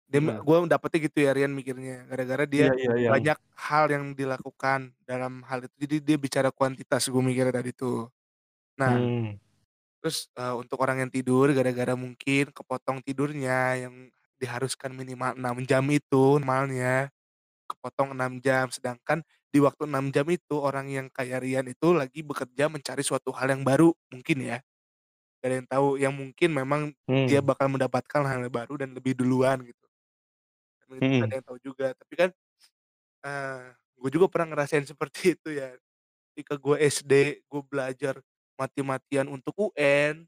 Dia 0.10 0.22
Mhm. 0.22 0.46
gue 0.46 0.58
dapetnya 0.70 1.00
gitu 1.10 1.18
ya 1.26 1.32
Rian 1.34 1.54
mikirnya, 1.58 2.06
gara-gara 2.06 2.46
dia 2.46 2.66
Iya 2.66 2.72
iya 2.80 2.94
iya. 3.02 3.12
banyak 3.12 3.38
hal 3.58 3.86
yang 3.90 4.06
dilakukan 4.14 4.94
dalam 5.02 5.42
hal 5.50 5.66
itu, 5.66 5.74
jadi 5.82 5.96
dia 6.02 6.18
bicara 6.22 6.50
kuantitas 6.54 7.10
gue 7.10 7.22
mikirnya 7.26 7.54
tadi 7.62 7.72
tuh. 7.74 8.10
Nah, 8.80 9.04
Hmm. 9.04 9.38
Terus, 10.06 10.30
eee, 10.38 10.54
untuk 10.62 10.78
orang 10.86 11.02
yang 11.08 11.12
tidur 11.14 11.50
gara-gara 11.58 11.98
mungkin 11.98 12.54
kepotong 12.54 13.02
tidurnya 13.02 13.82
yang 13.90 13.96
diharuskan 14.38 14.94
minimal 14.94 15.34
6 15.34 15.58
jam 15.66 15.82
itu 15.90 16.38
normalnya, 16.38 17.10
kepotong 17.70 18.14
6 18.18 18.40
jam, 18.44 18.70
sedangkan 18.74 19.24
di 19.54 19.60
waktu 19.64 19.88
6 19.90 20.12
jam 20.14 20.28
itu 20.30 20.56
orang 20.62 20.88
yang 20.92 21.08
kayak 21.14 21.42
Rian 21.46 21.68
itu 21.72 21.94
lagi 21.96 22.22
bekerja 22.26 22.70
mencari 22.72 23.04
suatu 23.06 23.32
hal 23.36 23.50
yang 23.54 23.64
baru, 23.68 23.94
mungkin 24.14 24.38
ya. 24.46 24.58
Gak 25.42 25.48
ada 25.50 25.56
yang 25.62 25.70
tahu, 25.70 25.88
yang 26.02 26.14
mungkin 26.16 26.50
memang 26.56 26.82
dia 27.26 27.40
Hmm. 27.40 27.46
bakal 27.46 27.68
mendapatkan 27.72 28.24
hal 28.28 28.40
yang 28.48 28.54
baru 28.54 28.76
dan 28.82 28.92
lebih 28.98 29.16
duluan 29.18 29.62
gitu. 29.66 29.86
Dan 30.86 31.02
itu 31.02 31.12
gak 31.18 31.26
ada 31.30 31.34
Hmm. 31.34 31.42
yang 31.42 31.46
tahu 31.48 31.60
juga, 31.64 31.88
tapi 31.98 32.14
kan, 32.18 32.30
eee, 33.26 33.64
gue 34.02 34.10
juga 34.16 34.28
pernah 34.32 34.48
ngerasain 34.56 34.86
seperti 34.92 35.36
itu 35.38 35.50
ya. 35.56 35.76
Ketika 36.34 36.56
gue 36.62 36.78
SD, 36.82 37.14
gue 37.48 37.62
belajar 37.68 38.16
mati-matian 38.56 39.28
untuk 39.30 39.56
UN. 39.56 40.28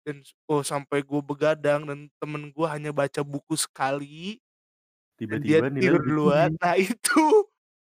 Dan 0.00 0.24
oh 0.48 0.64
sampai 0.64 1.04
gue 1.04 1.20
begadang 1.20 1.84
dan 1.84 2.08
temen 2.16 2.48
gue 2.48 2.66
hanya 2.66 2.88
baca 2.88 3.20
buku 3.20 3.52
sekali 3.52 4.40
dan 5.20 5.40
dia 5.44 5.60
Tiba-tiba 5.60 5.68
nilai 5.68 5.84
tidur 5.84 6.00
duluan. 6.00 6.50
Nah 6.56 6.74
itu, 6.80 6.96
itu 6.96 7.20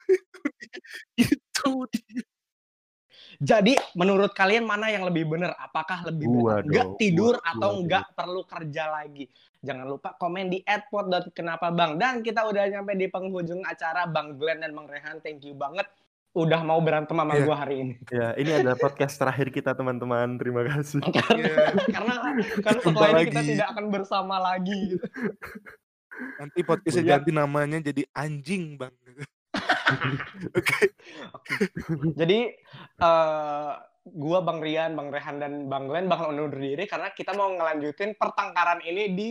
dia 1.16 1.29
itu 1.31 1.70
dia. 1.95 2.22
Jadi 3.39 3.79
menurut 3.95 4.35
kalian 4.35 4.66
mana 4.66 4.91
yang 4.91 5.07
lebih 5.07 5.31
benar? 5.31 5.55
Apakah 5.62 6.11
lebih 6.11 6.26
benar 6.26 6.66
nggak 6.66 6.87
dong, 6.91 6.99
tidur 6.99 7.35
gua 7.39 7.51
atau 7.55 7.70
gua 7.79 7.83
nggak 7.87 8.07
perlu 8.18 8.43
kerja 8.43 8.85
lagi? 8.91 9.24
Jangan 9.62 9.87
lupa 9.87 10.18
komen 10.18 10.51
di 10.51 10.59
@pod.kenapabang 10.66 12.03
dan 12.03 12.18
kita 12.26 12.43
udah 12.43 12.66
nyampe 12.66 12.99
di 12.99 13.07
penghujung 13.07 13.62
acara 13.62 14.11
Bang 14.11 14.35
Glenn 14.35 14.66
dan 14.66 14.74
Bang 14.74 14.91
Rehan. 14.91 15.22
Thank 15.22 15.47
you 15.47 15.55
banget 15.55 15.87
udah 16.39 16.61
mau 16.62 16.78
berantem 16.78 17.18
sama 17.18 17.34
Iya. 17.34 17.43
gua 17.43 17.57
hari 17.59 17.76
ini. 17.82 17.95
Ya, 18.09 18.30
ini 18.39 18.51
adalah 18.55 18.78
podcast 18.78 19.18
terakhir 19.18 19.51
kita 19.51 19.74
teman-teman. 19.74 20.39
Terima 20.39 20.62
kasih. 20.62 21.03
karena 21.03 21.34
Iya. 21.34 21.64
karena 21.91 22.14
karena 22.62 22.80
setelah 22.80 23.09
ini 23.11 23.22
kita 23.26 23.43
tidak 23.43 23.66
akan 23.74 23.84
bersama 23.91 24.36
lagi 24.39 24.78
gitu. 24.95 25.07
Nanti 26.39 26.59
podcastnya 26.62 27.05
ganti 27.18 27.30
namanya 27.30 27.78
jadi 27.82 28.03
anjing 28.14 28.78
Bang. 28.78 28.95
Oke. 30.59 30.78
Jadi 32.14 32.39
eh 32.99 33.70
gua 34.09 34.39
Bang 34.41 34.64
Rian, 34.64 34.97
Bang 34.97 35.12
Rehan 35.12 35.36
dan 35.36 35.53
Bang 35.68 35.86
Glenn 35.86 36.09
bakal 36.09 36.32
undur 36.32 36.49
diri 36.55 36.89
karena 36.89 37.12
kita 37.12 37.36
mau 37.36 37.53
ngelanjutin 37.53 38.16
pertengkaran 38.16 38.80
ini 38.82 39.12
di 39.12 39.28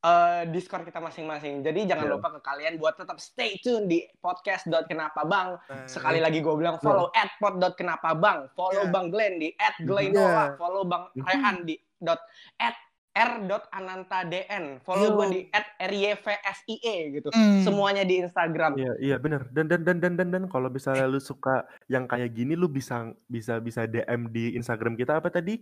eh, 0.00 0.42
Discord 0.48 0.84
kita 0.84 0.98
masing-masing. 0.98 1.60
Jadi 1.60 1.84
jangan 1.84 2.08
Iya. 2.08 2.12
lupa 2.16 2.28
ke 2.32 2.40
kalian 2.40 2.74
buat 2.76 2.96
tetap 2.96 3.20
stay 3.20 3.60
tune 3.60 3.84
di 3.84 4.00
podcast.kenapabang. 4.18 5.60
Nah, 5.60 5.84
Sekali 5.84 6.18
lagi 6.18 6.40
gue 6.40 6.54
bilang 6.56 6.80
follow 6.80 7.12
at 7.12 7.28
pod.kenapabang. 7.36 8.48
Follow 8.52 8.88
Iya. 8.88 8.92
Bang 8.92 9.12
Glenn 9.12 9.36
di 9.36 9.52
at 9.56 9.76
Glenola. 9.78 10.56
Follow 10.56 10.88
Bang 10.88 11.12
Rehan 11.14 11.64
di 11.64 11.76
dot 12.00 12.20
at 12.56 12.74
r.anantadn. 13.10 14.78
Follow 14.80 15.08
Yo. 15.10 15.16
gue 15.18 15.26
di 15.28 15.40
at 15.50 15.66
ryvsie 15.82 16.80
gitu. 17.10 17.28
Hmm. 17.34 17.60
Semuanya 17.60 18.06
di 18.06 18.22
Instagram. 18.22 18.78
Iya, 18.78 18.92
iya 19.02 19.16
bener. 19.18 19.50
Dan 19.50 19.66
dan 19.66 19.82
dan 19.82 19.98
dan 19.98 20.14
dan 20.14 20.28
dan 20.30 20.44
kalau 20.46 20.70
misalnya 20.70 21.10
lu 21.10 21.18
suka 21.18 21.66
yang 21.90 22.06
kayak 22.06 22.30
gini 22.32 22.54
lu 22.54 22.70
bisa 22.70 23.10
bisa 23.26 23.58
bisa 23.58 23.84
DM 23.84 24.30
di 24.30 24.54
Instagram 24.54 24.94
kita 24.94 25.18
apa 25.18 25.28
tadi? 25.28 25.58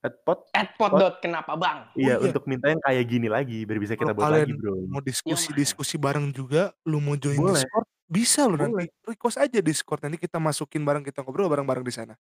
Atpot. 0.00 0.48
At 0.56 0.72
pod.kenapabang. 0.80 1.92
Iya, 1.92 2.16
iya. 2.16 2.24
untuk 2.24 2.48
minta 2.48 2.72
yang 2.72 2.80
kayak 2.80 3.04
gini 3.04 3.28
lagi 3.28 3.68
biar 3.68 3.76
bisa 3.76 3.94
kita 4.00 4.16
buat 4.16 4.32
lagi, 4.32 4.48
kalian 4.48 4.56
Bro. 4.56 4.74
mau 4.88 5.04
Iya, 5.04 5.12
diskusi-diskusi 5.12 6.00
bareng 6.00 6.32
juga, 6.32 6.72
lu 6.88 7.04
mau 7.04 7.20
join 7.20 7.36
Boleh. 7.36 7.60
Discord, 7.60 7.86
bisa 8.08 8.48
lo 8.48 8.56
nanti. 8.56 8.88
Request 9.04 9.36
aja 9.44 9.58
Discord, 9.60 10.00
nanti 10.00 10.16
kita 10.16 10.40
masukin 10.40 10.80
bareng, 10.88 11.04
kita 11.04 11.20
ngobrol 11.20 11.52
bareng-bareng 11.52 11.84
di 11.84 11.92
sana. 11.92 12.16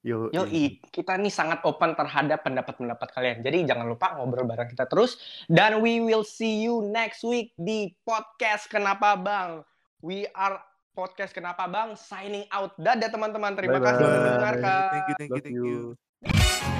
Yo. 0.00 0.32
Yoi, 0.32 0.80
kita 0.88 1.20
nih 1.20 1.28
sangat 1.28 1.60
open 1.68 1.92
terhadap 1.92 2.40
pendapat-pendapat 2.40 3.08
kalian. 3.12 3.44
Jadi 3.44 3.68
jangan 3.68 3.84
lupa 3.84 4.16
ngobrol 4.16 4.48
bareng 4.48 4.72
kita 4.72 4.88
terus. 4.88 5.20
Dan 5.44 5.84
we 5.84 6.00
will 6.00 6.24
see 6.24 6.64
you 6.64 6.80
next 6.88 7.20
week 7.20 7.52
di 7.60 7.92
podcast 8.08 8.64
Kenapa 8.72 9.12
Bang. 9.20 9.60
We 10.00 10.24
are 10.32 10.56
podcast 10.96 11.36
Kenapa 11.36 11.68
Bang 11.68 12.00
signing 12.00 12.48
out. 12.48 12.72
Dadah 12.80 13.12
teman-teman. 13.12 13.52
Terima 13.60 13.76
kasih 13.76 14.00
Bye-bye. 14.00 14.08
sudah 14.08 14.20
mendengarkan. 14.24 14.88
Thank 14.88 15.04
you, 15.04 15.16
thank 15.20 15.30
you, 15.36 15.42
thank 15.44 15.58
you. 15.60 15.64
you. 15.68 16.79